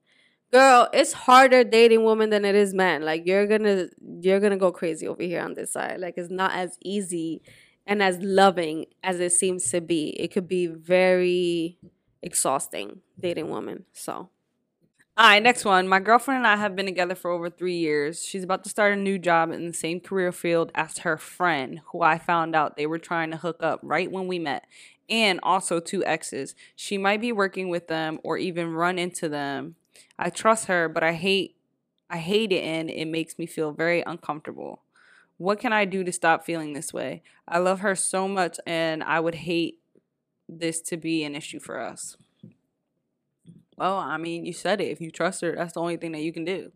Girl, 0.53 0.89
it's 0.93 1.13
harder 1.13 1.65
dating 1.65 2.05
women 2.05 2.31
than 2.31 2.45
it 2.45 2.55
is 2.55 2.73
men. 2.75 3.03
Like 3.03 3.27
you're 3.27 3.47
gonna 3.47 3.89
you're 4.21 4.41
gonna 4.41 4.57
go 4.57 4.71
crazy 4.71 5.07
over 5.09 5.23
here 5.23 5.43
on 5.43 5.55
this 5.55 5.73
side. 5.73 5.99
Like 6.01 6.15
it's 6.17 6.31
not 6.31 6.53
as 6.55 6.79
easy 6.83 7.43
and 7.87 8.03
as 8.03 8.19
loving 8.21 8.87
as 9.03 9.19
it 9.21 9.33
seems 9.33 9.69
to 9.71 9.81
be. 9.81 10.11
It 10.11 10.29
could 10.29 10.47
be 10.49 10.67
very 10.67 11.79
exhausting 12.23 13.01
dating 13.19 13.51
women. 13.51 13.85
So 13.93 14.31
All 15.17 15.27
right, 15.29 15.43
next 15.43 15.65
one. 15.65 15.87
My 15.89 16.01
girlfriend 16.01 16.39
and 16.39 16.47
I 16.47 16.57
have 16.57 16.75
been 16.75 16.87
together 16.87 17.15
for 17.15 17.31
over 17.31 17.49
three 17.51 17.77
years. 17.77 18.25
She's 18.25 18.43
about 18.45 18.65
to 18.65 18.71
start 18.71 18.93
a 18.93 18.97
new 18.97 19.19
job 19.19 19.53
in 19.53 19.67
the 19.67 19.73
same 19.75 20.01
career 20.01 20.33
field 20.33 20.73
as 20.75 20.99
her 20.99 21.17
friend, 21.17 21.81
who 21.93 22.03
I 22.03 22.19
found 22.19 22.57
out 22.57 22.77
they 22.77 22.87
were 22.87 22.99
trying 22.99 23.31
to 23.31 23.37
hook 23.37 23.59
up 23.63 23.81
right 23.83 24.11
when 24.11 24.27
we 24.27 24.41
met, 24.41 24.65
and 25.09 25.39
also 25.43 25.79
two 25.81 26.05
exes. 26.05 26.55
She 26.75 26.99
might 26.99 27.21
be 27.21 27.31
working 27.33 27.69
with 27.69 27.87
them 27.89 28.19
or 28.25 28.39
even 28.39 28.73
run 28.73 28.99
into 28.99 29.29
them. 29.29 29.77
I 30.19 30.31
trust 30.31 30.67
her, 30.67 30.89
but 30.89 31.03
I 31.03 31.13
hate 31.13 31.57
I 32.11 32.19
hate 32.19 32.53
it 32.53 32.63
and 32.63 32.91
it 32.91 33.07
makes 33.07 33.39
me 33.39 33.47
feel 33.47 33.73
very 33.73 34.03
uncomfortable. 34.07 34.83
What 35.39 35.59
can 35.59 35.73
I 35.73 35.85
do 35.85 36.05
to 36.05 36.13
stop 36.13 36.45
feeling 36.45 36.73
this 36.73 36.93
way? 36.93 37.23
I 37.49 37.59
love 37.59 37.81
her 37.81 37.95
so 37.97 38.29
much 38.29 38.59
and 38.67 39.03
I 39.03 39.21
would 39.21 39.35
hate 39.37 39.81
this 40.49 40.81
to 40.83 40.97
be 40.97 41.25
an 41.25 41.35
issue 41.37 41.61
for 41.61 41.81
us. 41.81 42.17
Well, 43.77 43.97
I 43.99 44.17
mean, 44.17 44.45
you 44.45 44.53
said 44.53 44.81
it. 44.81 44.89
If 44.89 45.01
you 45.01 45.11
trust 45.11 45.41
her, 45.43 45.55
that's 45.55 45.75
the 45.75 45.81
only 45.81 45.97
thing 45.97 46.13
that 46.13 46.23
you 46.23 46.33
can 46.33 46.45
do 46.45 46.73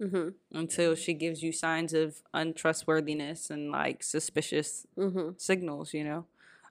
mhm 0.00 0.34
until 0.52 0.94
she 0.94 1.14
gives 1.14 1.42
you 1.42 1.52
signs 1.52 1.92
of 1.94 2.22
untrustworthiness 2.34 3.50
and 3.50 3.70
like 3.70 4.02
suspicious 4.02 4.86
mhm 4.96 5.34
signals, 5.36 5.94
you 5.94 6.04
know. 6.04 6.26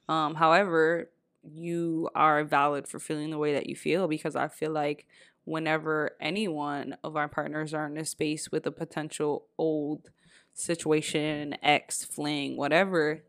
Um, 0.08 0.36
however, 0.36 1.10
you 1.44 2.10
are 2.16 2.44
valid 2.44 2.88
for 2.88 3.00
feeling 3.00 3.30
the 3.30 3.38
way 3.38 3.54
that 3.54 3.68
you 3.68 3.76
feel 3.76 4.08
because 4.08 4.36
I 4.36 4.48
feel 4.48 4.72
like 4.72 5.06
whenever 5.46 6.12
any 6.20 6.48
one 6.48 6.96
of 7.04 7.16
our 7.16 7.28
partners 7.28 7.74
are 7.74 7.88
in 7.88 7.98
a 7.98 8.06
space 8.06 8.52
with 8.52 8.66
a 8.68 8.72
potential 8.72 9.46
old 9.58 10.10
situation, 10.54 11.56
ex, 11.64 12.04
fling, 12.04 12.58
whatever, 12.58 13.22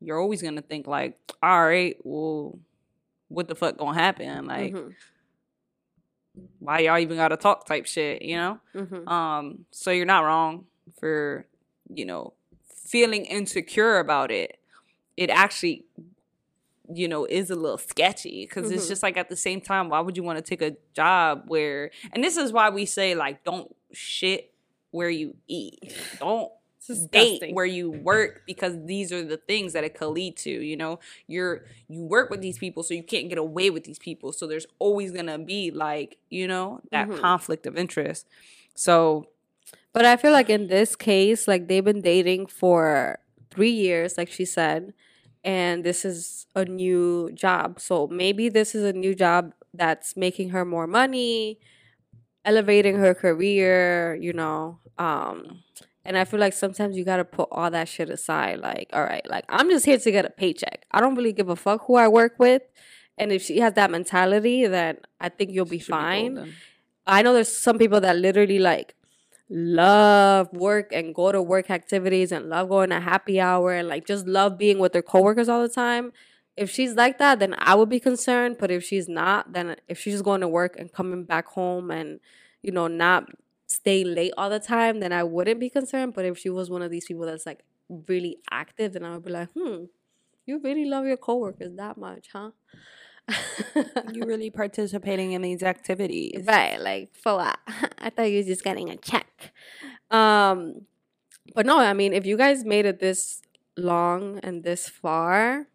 you're 0.00 0.18
always 0.20 0.42
gonna 0.42 0.62
think 0.62 0.86
like, 0.86 1.18
all 1.42 1.64
right, 1.64 1.96
well, 2.04 2.58
what 3.28 3.48
the 3.48 3.54
fuck 3.54 3.76
gonna 3.78 3.94
happen? 3.98 4.46
Like, 4.46 4.74
mhm 4.74 4.94
why 6.60 6.78
y'all 6.78 6.98
even 6.98 7.16
gotta 7.16 7.36
talk 7.36 7.66
type 7.66 7.86
shit, 7.86 8.22
you 8.22 8.36
know? 8.36 8.58
mhm 8.74 9.06
Um, 9.06 9.66
so 9.70 9.90
you're 9.90 10.06
not 10.06 10.24
wrong 10.24 10.64
for, 10.98 11.46
you 11.92 12.04
know, 12.06 12.32
feeling 12.74 13.24
insecure 13.26 13.98
about 13.98 14.30
it. 14.30 14.58
It 15.16 15.28
actually, 15.28 15.84
you 16.96 17.08
know, 17.08 17.24
is 17.24 17.50
a 17.50 17.54
little 17.54 17.78
sketchy 17.78 18.46
because 18.46 18.70
it's 18.70 18.84
Mhm. 18.84 18.88
just 18.88 19.02
like 19.02 19.16
at 19.16 19.28
the 19.28 19.36
same 19.36 19.60
time, 19.60 19.88
why 19.88 20.00
would 20.00 20.16
you 20.16 20.22
want 20.22 20.38
to 20.38 20.42
take 20.42 20.62
a 20.62 20.76
job 20.94 21.44
where, 21.46 21.90
and 22.12 22.22
this 22.22 22.36
is 22.36 22.52
why 22.52 22.70
we 22.70 22.86
say, 22.86 23.14
like, 23.14 23.44
don't 23.44 23.74
shit 23.92 24.52
where 24.90 25.10
you 25.10 25.36
eat. 25.48 25.78
Don't 26.18 26.50
It's 26.88 27.06
date 27.06 27.42
where 27.54 27.64
you 27.64 27.90
work 27.90 28.42
because 28.46 28.74
these 28.84 29.12
are 29.12 29.22
the 29.24 29.36
things 29.36 29.72
that 29.72 29.84
it 29.84 29.94
could 29.94 30.08
lead 30.08 30.36
to 30.38 30.50
you 30.50 30.76
know 30.76 30.98
you're 31.28 31.64
you 31.88 32.02
work 32.02 32.28
with 32.28 32.40
these 32.40 32.58
people 32.58 32.82
so 32.82 32.92
you 32.92 33.04
can't 33.04 33.28
get 33.28 33.38
away 33.38 33.70
with 33.70 33.84
these 33.84 34.00
people 34.00 34.32
so 34.32 34.48
there's 34.48 34.66
always 34.80 35.12
gonna 35.12 35.38
be 35.38 35.70
like 35.70 36.18
you 36.28 36.48
know 36.48 36.80
that 36.90 37.08
Mhm. 37.08 37.20
conflict 37.20 37.66
of 37.66 37.78
interest 37.78 38.26
so 38.74 39.28
But 39.92 40.04
I 40.04 40.16
feel 40.16 40.32
like 40.32 40.50
in 40.50 40.66
this 40.68 40.96
case, 40.96 41.46
like 41.46 41.68
they've 41.68 41.84
been 41.84 42.00
dating 42.02 42.46
for 42.46 43.18
three 43.50 43.70
years, 43.70 44.16
like 44.18 44.30
she 44.30 44.44
said, 44.44 44.92
and 45.44 45.84
this 45.84 46.04
is 46.04 46.46
a 46.54 46.64
new 46.64 47.30
job. 47.32 47.80
So 47.80 48.06
maybe 48.06 48.48
this 48.48 48.74
is 48.74 48.84
a 48.84 48.92
new 48.92 49.14
job 49.14 49.54
that's 49.74 50.16
making 50.16 50.50
her 50.50 50.64
more 50.64 50.86
money, 50.86 51.58
elevating 52.44 52.96
her 52.96 53.14
career, 53.14 54.14
you 54.20 54.32
know. 54.32 54.78
Um 54.98 55.62
and 56.04 56.18
I 56.18 56.24
feel 56.24 56.40
like 56.40 56.52
sometimes 56.52 56.96
you 56.96 57.04
got 57.04 57.18
to 57.18 57.24
put 57.24 57.48
all 57.52 57.70
that 57.70 57.88
shit 57.88 58.10
aside 58.10 58.58
like 58.58 58.90
all 58.92 59.04
right, 59.04 59.28
like 59.28 59.44
I'm 59.48 59.70
just 59.70 59.84
here 59.86 59.98
to 59.98 60.10
get 60.10 60.24
a 60.24 60.30
paycheck. 60.30 60.84
I 60.90 61.00
don't 61.00 61.14
really 61.14 61.32
give 61.32 61.48
a 61.48 61.56
fuck 61.56 61.86
who 61.86 61.96
I 61.96 62.08
work 62.08 62.34
with. 62.38 62.62
And 63.18 63.30
if 63.32 63.42
she 63.42 63.60
has 63.60 63.74
that 63.74 63.90
mentality, 63.90 64.66
then 64.66 64.98
I 65.20 65.28
think 65.28 65.50
you'll 65.52 65.64
be 65.66 65.78
be 65.78 65.78
fine. 65.78 66.34
golden. 66.34 66.54
I 67.06 67.22
know 67.22 67.34
there's 67.34 67.54
some 67.54 67.78
people 67.78 68.00
that 68.00 68.16
literally 68.16 68.58
like 68.58 68.94
love 69.52 70.50
work 70.52 70.92
and 70.92 71.14
go 71.14 71.30
to 71.30 71.42
work 71.42 71.70
activities 71.70 72.32
and 72.32 72.48
love 72.48 72.70
going 72.70 72.88
to 72.88 73.00
happy 73.00 73.38
hour 73.38 73.74
and 73.74 73.86
like 73.86 74.06
just 74.06 74.26
love 74.26 74.56
being 74.56 74.78
with 74.78 74.92
their 74.94 75.02
coworkers 75.02 75.48
all 75.48 75.60
the 75.60 75.68
time. 75.68 76.12
If 76.56 76.70
she's 76.70 76.94
like 76.94 77.18
that, 77.18 77.38
then 77.38 77.54
I 77.58 77.74
would 77.74 77.90
be 77.90 78.00
concerned. 78.00 78.56
But 78.58 78.70
if 78.70 78.82
she's 78.82 79.08
not, 79.08 79.52
then 79.52 79.76
if 79.88 79.98
she's 79.98 80.14
just 80.14 80.24
going 80.24 80.40
to 80.40 80.48
work 80.48 80.76
and 80.78 80.90
coming 80.90 81.24
back 81.24 81.48
home 81.48 81.90
and, 81.90 82.20
you 82.62 82.72
know, 82.72 82.88
not 82.88 83.26
stay 83.66 84.04
late 84.04 84.32
all 84.38 84.48
the 84.48 84.58
time, 84.58 85.00
then 85.00 85.12
I 85.12 85.22
wouldn't 85.22 85.60
be 85.60 85.68
concerned. 85.68 86.14
But 86.14 86.24
if 86.24 86.38
she 86.38 86.48
was 86.48 86.70
one 86.70 86.82
of 86.82 86.90
these 86.90 87.04
people 87.04 87.26
that's 87.26 87.46
like 87.46 87.62
really 88.08 88.38
active, 88.50 88.94
then 88.94 89.04
I 89.04 89.12
would 89.12 89.24
be 89.24 89.32
like, 89.32 89.50
hmm, 89.52 89.84
you 90.46 90.60
really 90.60 90.86
love 90.86 91.06
your 91.06 91.18
coworkers 91.18 91.74
that 91.76 91.98
much, 91.98 92.28
huh? 92.32 92.50
You 94.12 94.24
really 94.26 94.50
participating 94.50 95.32
in 95.32 95.42
these 95.42 95.62
activities. 95.62 96.44
Right, 96.46 96.78
like 96.80 97.14
for 97.14 97.36
what? 97.36 97.58
I 97.98 98.10
thought 98.10 98.30
you 98.30 98.38
was 98.38 98.46
just 98.46 98.64
getting 98.64 98.90
a 98.90 98.96
check. 98.96 99.52
Um, 100.10 100.82
but 101.54 101.66
no, 101.66 101.78
I 101.78 101.92
mean, 101.92 102.12
if 102.12 102.26
you 102.26 102.36
guys 102.36 102.64
made 102.64 102.86
it 102.86 103.00
this 103.00 103.40
long 103.76 104.38
and 104.42 104.62
this 104.64 104.88
far, 104.88 105.66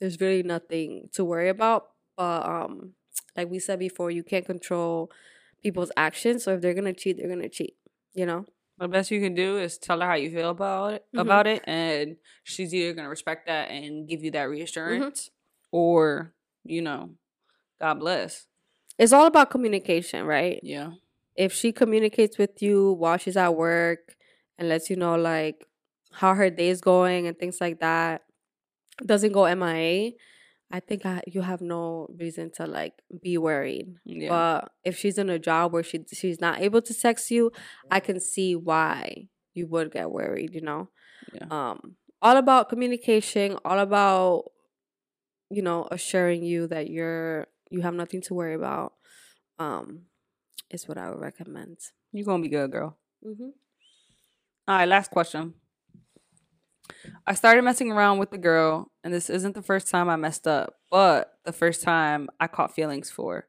there's 0.00 0.20
really 0.20 0.42
nothing 0.42 1.08
to 1.12 1.24
worry 1.24 1.48
about. 1.48 1.88
But 2.16 2.46
um, 2.46 2.92
like 3.36 3.50
we 3.50 3.58
said 3.58 3.78
before, 3.78 4.10
you 4.10 4.22
can't 4.22 4.46
control 4.46 5.10
people's 5.62 5.92
actions. 5.96 6.44
So 6.44 6.54
if 6.54 6.60
they're 6.60 6.74
gonna 6.74 6.92
cheat, 6.92 7.16
they're 7.18 7.28
gonna 7.28 7.48
cheat. 7.48 7.74
You 8.14 8.26
know. 8.26 8.46
The 8.78 8.88
best 8.88 9.10
you 9.10 9.20
can 9.20 9.34
do 9.34 9.58
is 9.58 9.76
tell 9.76 10.00
her 10.00 10.06
how 10.06 10.14
you 10.14 10.30
feel 10.30 10.48
about 10.50 10.94
it, 10.94 11.04
Mhm. 11.14 11.20
about 11.20 11.46
it, 11.46 11.62
and 11.64 12.16
she's 12.44 12.72
either 12.72 12.94
gonna 12.94 13.10
respect 13.10 13.46
that 13.46 13.70
and 13.70 14.08
give 14.08 14.24
you 14.24 14.30
that 14.30 14.44
reassurance, 14.48 15.30
or 15.70 16.32
you 16.64 16.82
know, 16.82 17.10
God 17.80 17.94
bless. 18.00 18.46
It's 18.98 19.12
all 19.12 19.26
about 19.26 19.50
communication, 19.50 20.26
right? 20.26 20.60
Yeah, 20.62 20.90
if 21.36 21.52
she 21.54 21.72
communicates 21.72 22.36
with 22.36 22.60
you 22.62 22.92
while 22.92 23.16
she's 23.16 23.36
at 23.36 23.54
work 23.54 24.16
and 24.58 24.68
lets 24.68 24.90
you 24.90 24.96
know 24.96 25.16
like 25.16 25.66
how 26.12 26.34
her 26.34 26.50
day 26.50 26.68
is 26.68 26.80
going 26.80 27.26
and 27.26 27.38
things 27.38 27.60
like 27.60 27.80
that 27.80 28.22
doesn't 29.06 29.32
go 29.32 29.52
mia 29.54 30.12
i 30.70 30.80
think 30.80 31.06
I, 31.06 31.22
you 31.26 31.40
have 31.40 31.62
no 31.62 32.08
reason 32.18 32.50
to 32.56 32.66
like 32.66 32.92
be 33.22 33.38
worried 33.38 33.94
yeah. 34.04 34.28
but 34.28 34.72
if 34.84 34.98
she's 34.98 35.16
in 35.16 35.30
a 35.30 35.38
job 35.38 35.72
where 35.72 35.82
she 35.82 36.04
she's 36.12 36.40
not 36.40 36.60
able 36.60 36.82
to 36.82 36.92
text 36.94 37.30
you 37.30 37.52
i 37.90 38.00
can 38.00 38.20
see 38.20 38.54
why 38.54 39.28
you 39.54 39.66
would 39.68 39.92
get 39.92 40.10
worried 40.10 40.54
you 40.54 40.60
know 40.60 40.90
Yeah. 41.32 41.46
um 41.50 41.96
all 42.20 42.36
about 42.36 42.68
communication 42.68 43.56
all 43.64 43.78
about 43.78 44.44
you 45.50 45.62
know 45.62 45.86
assuring 45.90 46.42
you 46.44 46.66
that 46.66 46.90
you're 46.90 47.46
you 47.70 47.80
have 47.82 47.94
nothing 47.94 48.20
to 48.20 48.34
worry 48.34 48.54
about 48.54 48.94
um 49.58 50.02
is 50.70 50.86
what 50.88 50.98
i 50.98 51.08
would 51.08 51.20
recommend 51.20 51.78
you 52.12 52.24
gonna 52.24 52.42
be 52.42 52.48
good, 52.48 52.72
girl. 52.72 52.96
mm-hmm. 53.24 53.50
All 54.68 54.76
right, 54.76 54.88
last 54.88 55.10
question. 55.10 55.54
I 57.26 57.34
started 57.34 57.62
messing 57.62 57.92
around 57.92 58.18
with 58.18 58.30
the 58.30 58.38
girl, 58.38 58.90
and 59.04 59.14
this 59.14 59.30
isn't 59.30 59.54
the 59.54 59.62
first 59.62 59.88
time 59.88 60.08
I 60.08 60.16
messed 60.16 60.46
up, 60.46 60.74
but 60.90 61.38
the 61.44 61.52
first 61.52 61.82
time 61.82 62.28
I 62.40 62.48
caught 62.48 62.74
feelings 62.74 63.10
for. 63.10 63.46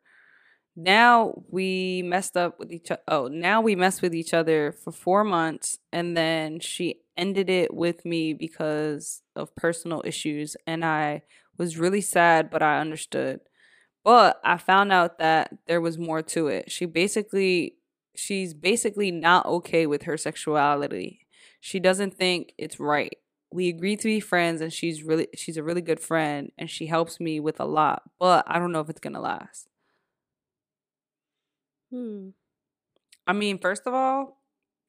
Now 0.75 1.43
we 1.49 2.03
messed 2.03 2.37
up 2.37 2.59
with 2.59 2.71
each 2.71 2.91
other. 2.91 3.01
Oh, 3.07 3.27
now 3.27 3.61
we 3.61 3.75
messed 3.75 4.01
with 4.01 4.13
each 4.13 4.33
other 4.33 4.71
for 4.71 4.91
four 4.91 5.23
months, 5.23 5.79
and 5.91 6.15
then 6.15 6.59
she 6.59 7.01
ended 7.17 7.49
it 7.49 7.73
with 7.73 8.05
me 8.05 8.33
because 8.33 9.23
of 9.35 9.55
personal 9.55 10.03
issues, 10.05 10.55
and 10.67 10.85
I 10.85 11.23
was 11.57 11.77
really 11.77 12.01
sad, 12.01 12.49
but 12.49 12.61
I 12.61 12.79
understood. 12.79 13.41
But 14.03 14.39
I 14.43 14.57
found 14.57 14.91
out 14.91 15.19
that 15.19 15.53
there 15.67 15.81
was 15.81 15.97
more 15.97 16.21
to 16.23 16.47
it. 16.47 16.71
She 16.71 16.85
basically 16.85 17.75
she's 18.15 18.53
basically 18.53 19.11
not 19.11 19.45
okay 19.45 19.85
with 19.85 20.03
her 20.03 20.17
sexuality. 20.17 21.27
She 21.59 21.79
doesn't 21.79 22.15
think 22.15 22.53
it's 22.57 22.79
right. 22.79 23.15
We 23.53 23.69
agreed 23.69 23.99
to 23.99 24.07
be 24.07 24.19
friends 24.19 24.61
and 24.61 24.71
she's 24.71 25.03
really 25.03 25.27
she's 25.35 25.57
a 25.57 25.63
really 25.63 25.81
good 25.81 25.99
friend 25.99 26.51
and 26.57 26.69
she 26.69 26.87
helps 26.87 27.19
me 27.19 27.39
with 27.39 27.59
a 27.59 27.65
lot, 27.65 28.03
but 28.19 28.43
I 28.47 28.59
don't 28.59 28.71
know 28.71 28.79
if 28.79 28.89
it's 28.89 28.99
going 28.99 29.13
to 29.13 29.19
last. 29.19 29.67
Hmm. 31.91 32.29
I 33.27 33.33
mean, 33.33 33.59
first 33.59 33.83
of 33.85 33.93
all, 33.93 34.41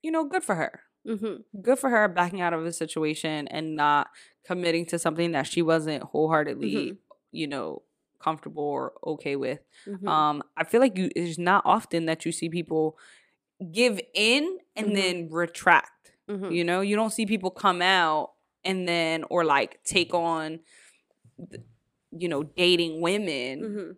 you 0.03 0.11
know, 0.11 0.25
good 0.25 0.45
for 0.45 0.55
her. 0.55 0.81
Mm-hmm. 1.07 1.61
Good 1.61 1.79
for 1.79 1.91
her 1.91 2.09
backing 2.09 2.41
out 2.41 2.53
of 2.53 2.65
the 2.65 2.73
situation 2.73 3.49
and 3.49 3.75
not 3.75 4.09
committing 4.45 4.87
to 4.87 4.99
something 4.99 5.33
that 5.33 5.47
she 5.47 5.63
wasn't 5.63 6.03
wholeheartedly, 6.05 6.75
Mhm. 6.75 6.99
you 7.31 7.47
know, 7.47 7.83
comfortable 8.19 8.63
or 8.65 8.93
okay 9.07 9.37
with. 9.37 9.61
Mm-hmm. 9.87 10.07
Um, 10.09 10.43
I 10.57 10.65
feel 10.65 10.81
like 10.81 10.97
you 10.97 11.11
it's 11.17 11.39
not 11.39 11.63
often 11.65 12.07
that 12.07 12.25
you 12.25 12.33
see 12.33 12.49
people 12.49 12.97
give 13.73 14.01
in 14.15 14.59
and 14.77 14.89
Mhm. 14.89 14.95
then 14.95 15.29
retract. 15.31 16.13
mm-hmm. 16.29 16.51
You 16.53 16.65
know, 16.65 16.81
you 16.83 16.95
don't 16.97 17.13
see 17.13 17.27
people 17.27 17.51
come 17.51 17.83
out 17.83 18.33
and 18.65 18.87
then 18.89 19.25
or 19.31 19.45
like 19.45 19.83
take 19.85 20.15
on 20.15 20.61
you 22.15 22.29
know, 22.29 22.43
dating 22.43 23.01
women 23.01 23.61
Mm-hmm. 23.63 23.93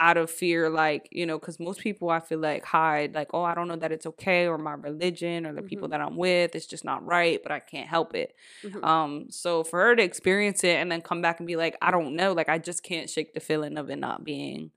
Out 0.00 0.16
of 0.16 0.30
fear 0.30 0.70
like, 0.70 1.08
you 1.10 1.26
know, 1.26 1.38
cuz 1.38 1.58
most 1.58 1.80
people 1.80 2.08
I 2.10 2.20
feel 2.20 2.38
like 2.38 2.64
hide 2.64 3.14
like, 3.14 3.34
"Oh, 3.34 3.42
I 3.42 3.54
don't 3.54 3.68
know 3.68 3.76
that 3.76 3.92
it's 3.92 4.06
okay 4.06 4.46
or 4.46 4.56
my 4.58 4.74
religion 4.74 5.44
or 5.46 5.52
the 5.52 5.62
people 5.62 5.88
Mhm. 5.88 5.90
that 5.92 6.00
I'm 6.00 6.16
with, 6.16 6.54
it's 6.54 6.66
just 6.66 6.84
not 6.84 7.04
right, 7.04 7.42
but 7.42 7.50
I 7.52 7.60
can't 7.60 7.88
help 7.88 8.14
it." 8.14 8.34
Mhm. 8.64 8.84
Um, 8.84 9.30
so 9.30 9.64
for 9.64 9.80
her 9.80 9.96
to 9.96 10.02
experience 10.02 10.62
it 10.64 10.76
and 10.76 10.90
then 10.90 11.00
come 11.02 11.20
back 11.22 11.40
and 11.40 11.46
be 11.46 11.56
like, 11.56 11.76
I 11.82 11.90
don't 11.90 12.14
know, 12.14 12.32
like 12.32 12.48
I 12.48 12.58
just 12.58 12.82
can't 12.82 13.10
shake 13.10 13.34
the 13.34 13.40
feeling 13.40 13.76
of 13.78 13.90
it 13.90 13.96
not 13.98 14.24
being 14.24 14.70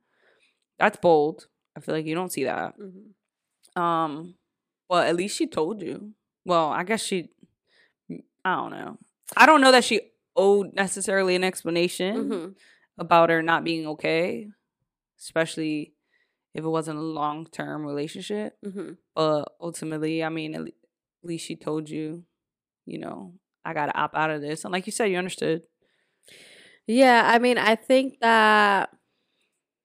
that's 0.80 0.98
bold. 0.98 1.48
I 1.76 1.80
feel 1.82 1.94
like 1.94 2.06
you 2.08 2.16
don't 2.16 2.32
see 2.32 2.46
that. 2.46 2.76
Mm-hmm. 2.80 3.82
Um, 3.82 4.36
but 4.90 5.08
at 5.08 5.16
least 5.16 5.38
she 5.38 5.46
told 5.48 5.82
you. 5.82 6.14
Well, 6.46 6.70
I 6.70 6.84
guess 6.84 7.04
she 7.04 7.30
I 8.44 8.56
don't 8.56 8.72
know. 8.72 8.98
I 9.38 9.46
don't 9.46 9.62
know 9.62 9.72
that 9.72 9.84
she 9.84 10.02
owed 10.36 10.74
necessarily 10.74 11.36
an 11.36 11.44
explanation 11.44 12.16
Mm-hmm. 12.30 12.52
about 12.98 13.30
her 13.30 13.42
not 13.44 13.64
being 13.64 13.86
okay, 13.88 14.50
especially 15.22 15.94
if 16.54 16.64
it 16.64 16.68
wasn't 16.68 16.98
a 16.98 17.02
long 17.02 17.46
term 17.46 17.86
relationship. 17.86 18.58
Mm-hmm. 18.66 18.94
But 19.16 19.52
ultimately, 19.60 20.24
I 20.24 20.30
mean, 20.30 20.56
at 20.56 20.68
least 21.24 21.46
she 21.46 21.56
told 21.56 21.90
you, 21.90 22.24
you 22.86 23.00
know, 23.00 23.34
I 23.64 23.74
gotta 23.74 23.98
opt 23.98 24.16
out 24.16 24.32
of 24.32 24.42
this. 24.42 24.66
And 24.66 24.72
like 24.72 24.86
you 24.86 24.92
said, 24.92 25.06
you 25.06 25.18
understood. 25.18 25.64
Yeah, 26.88 27.30
I 27.32 27.40
mean, 27.40 27.58
I 27.58 27.76
think 27.76 28.20
that 28.22 28.90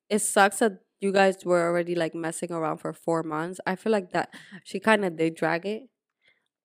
it 0.09 0.20
sucks 0.20 0.61
that 0.61 0.80
you 1.01 1.12
guys 1.12 1.45
were 1.45 1.62
already 1.62 1.95
like 1.95 2.14
messing 2.14 2.51
around 2.53 2.78
for 2.78 2.93
four 2.93 3.22
months. 3.22 3.61
I 3.66 3.76
feel 3.76 3.93
like 3.93 4.12
that 4.12 4.34
she 4.64 4.80
kind 4.80 5.05
of 5.05 5.16
did 5.16 5.34
drag 5.34 5.66
it. 5.66 5.82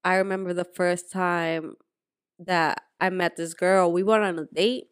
I 0.04 0.16
remember 0.16 0.54
the 0.54 0.64
first 0.66 1.12
time 1.12 1.76
that 2.40 2.82
I 3.00 3.10
met 3.10 3.36
this 3.36 3.54
girl, 3.54 3.92
we 3.92 4.04
went 4.04 4.24
on 4.24 4.40
a 4.40 4.46
date. 4.46 4.86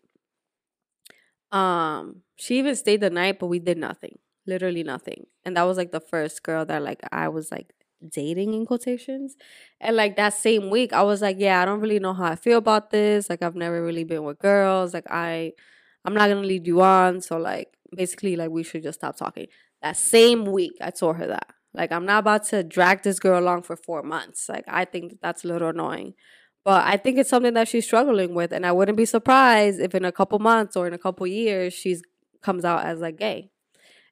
Um, 1.52 2.22
she 2.38 2.60
even 2.60 2.76
stayed 2.76 3.02
the 3.02 3.10
night, 3.10 3.40
but 3.40 3.48
we 3.48 3.60
did 3.60 3.78
nothing, 3.78 4.20
literally 4.46 4.84
nothing. 4.84 5.26
And 5.46 5.58
that 5.58 5.64
was 5.64 5.78
like 5.78 5.92
the 5.92 6.00
first 6.00 6.44
girl 6.44 6.66
that 6.66 6.82
like 6.84 7.02
I 7.12 7.28
was 7.30 7.52
like 7.52 7.74
dating 8.08 8.54
in 8.54 8.66
quotations. 8.66 9.36
And 9.82 9.96
like 9.96 10.16
that 10.18 10.34
same 10.34 10.70
week, 10.70 10.94
I 10.94 11.04
was 11.04 11.22
like, 11.22 11.38
yeah, 11.40 11.62
I 11.62 11.66
don't 11.66 11.80
really 11.80 12.00
know 12.00 12.14
how 12.14 12.26
I 12.26 12.36
feel 12.36 12.58
about 12.60 12.92
this. 12.92 13.30
Like 13.30 13.42
I've 13.42 13.56
never 13.56 13.84
really 13.84 14.04
been 14.04 14.24
with 14.24 14.40
girls. 14.40 14.94
Like 14.94 15.10
I, 15.10 15.54
I'm 16.06 16.14
not 16.14 16.30
gonna 16.30 16.42
lead 16.48 16.68
you 16.68 16.82
on. 16.82 17.22
So 17.22 17.38
like 17.38 17.70
basically, 17.96 18.36
like 18.36 18.52
we 18.52 18.64
should 18.64 18.84
just 18.84 19.00
stop 19.00 19.16
talking. 19.18 19.48
That 19.82 19.98
same 19.98 20.46
week, 20.46 20.74
I 20.82 20.92
told 20.92 21.18
her 21.18 21.28
that. 21.28 21.48
Like 21.74 21.92
I'm 21.92 22.06
not 22.06 22.20
about 22.20 22.46
to 22.46 22.64
drag 22.64 23.04
this 23.04 23.20
girl 23.20 23.40
along 23.42 23.64
for 23.64 23.76
four 23.76 24.04
months. 24.04 24.50
Like 24.50 24.66
I 24.68 24.86
think 24.86 25.12
that 25.12 25.22
that's 25.22 25.44
a 25.44 25.48
little 25.48 25.70
annoying. 25.70 26.14
But 26.70 26.86
I 26.86 26.98
think 26.98 27.18
it's 27.18 27.32
something 27.32 27.56
that 27.56 27.68
she's 27.68 27.86
struggling 27.86 28.36
with, 28.36 28.54
and 28.54 28.64
I 28.64 28.72
wouldn't 28.72 28.96
be 28.96 29.06
surprised 29.06 29.80
if 29.80 29.96
in 29.96 30.06
a 30.06 30.12
couple 30.12 30.38
months 30.38 30.76
or 30.76 30.86
in 30.86 30.94
a 30.94 31.00
couple 31.00 31.26
years 31.26 31.74
she's 31.74 32.04
comes 32.44 32.64
out 32.64 32.86
as 32.86 33.00
like 33.00 33.18
gay. 33.18 33.50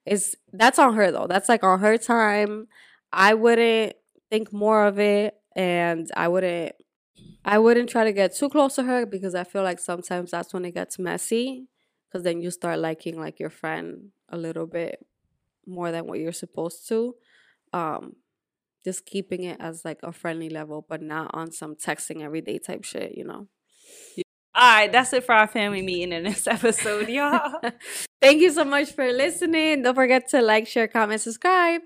It's 0.08 0.36
that's 0.52 0.80
on 0.80 0.96
her 0.96 1.12
though. 1.12 1.28
That's 1.28 1.50
like 1.50 1.64
on 1.64 1.80
her 1.82 2.00
time. 2.00 2.68
I 3.14 3.36
wouldn't 3.36 3.94
think 4.32 4.52
more 4.52 4.88
of 4.88 4.98
it, 4.98 5.36
and 5.56 6.10
I 6.18 6.30
wouldn't. 6.30 6.74
I 7.46 7.60
wouldn't 7.60 7.92
try 7.92 8.06
to 8.06 8.12
get 8.12 8.36
too 8.36 8.50
close 8.50 8.74
to 8.78 8.84
her 8.86 9.06
because 9.06 9.36
I 9.36 9.44
feel 9.44 9.62
like 9.62 9.78
sometimes 9.78 10.32
that's 10.32 10.52
when 10.52 10.66
it 10.66 10.74
gets 10.74 10.98
messy. 10.98 11.68
Because 12.08 12.24
then 12.24 12.42
you 12.42 12.50
start 12.50 12.80
liking 12.80 13.20
like 13.20 13.40
your 13.40 13.52
friend 13.52 14.10
a 14.30 14.36
little 14.36 14.66
bit 14.66 15.06
more 15.68 15.92
than 15.92 16.08
what 16.08 16.18
you're 16.18 16.32
supposed 16.32 16.88
to. 16.88 17.14
Um, 17.72 18.16
just 18.88 19.06
keeping 19.06 19.44
it 19.44 19.58
as 19.60 19.84
like 19.84 20.00
a 20.02 20.14
friendly 20.14 20.50
level, 20.50 20.86
but 20.88 21.02
not 21.02 21.30
on 21.34 21.52
some 21.52 21.76
texting 21.76 22.24
everyday 22.24 22.58
type 22.58 22.86
shit, 22.86 23.18
you 23.18 23.26
know. 23.26 23.48
All 24.56 24.74
right, 24.76 24.90
that's 24.90 25.12
it 25.12 25.26
for 25.26 25.36
our 25.36 25.46
family 25.46 25.82
meeting 25.82 26.14
in 26.14 26.24
this 26.24 26.48
episode, 26.58 27.10
y'all. 27.10 27.60
Thank 28.22 28.42
you 28.42 28.50
so 28.50 28.64
much 28.64 28.94
for 28.94 29.12
listening. 29.12 29.84
Don't 29.84 29.94
forget 29.94 30.30
to 30.30 30.42
like, 30.42 30.68
share, 30.68 30.88
comment, 30.88 31.20
subscribe. 31.20 31.82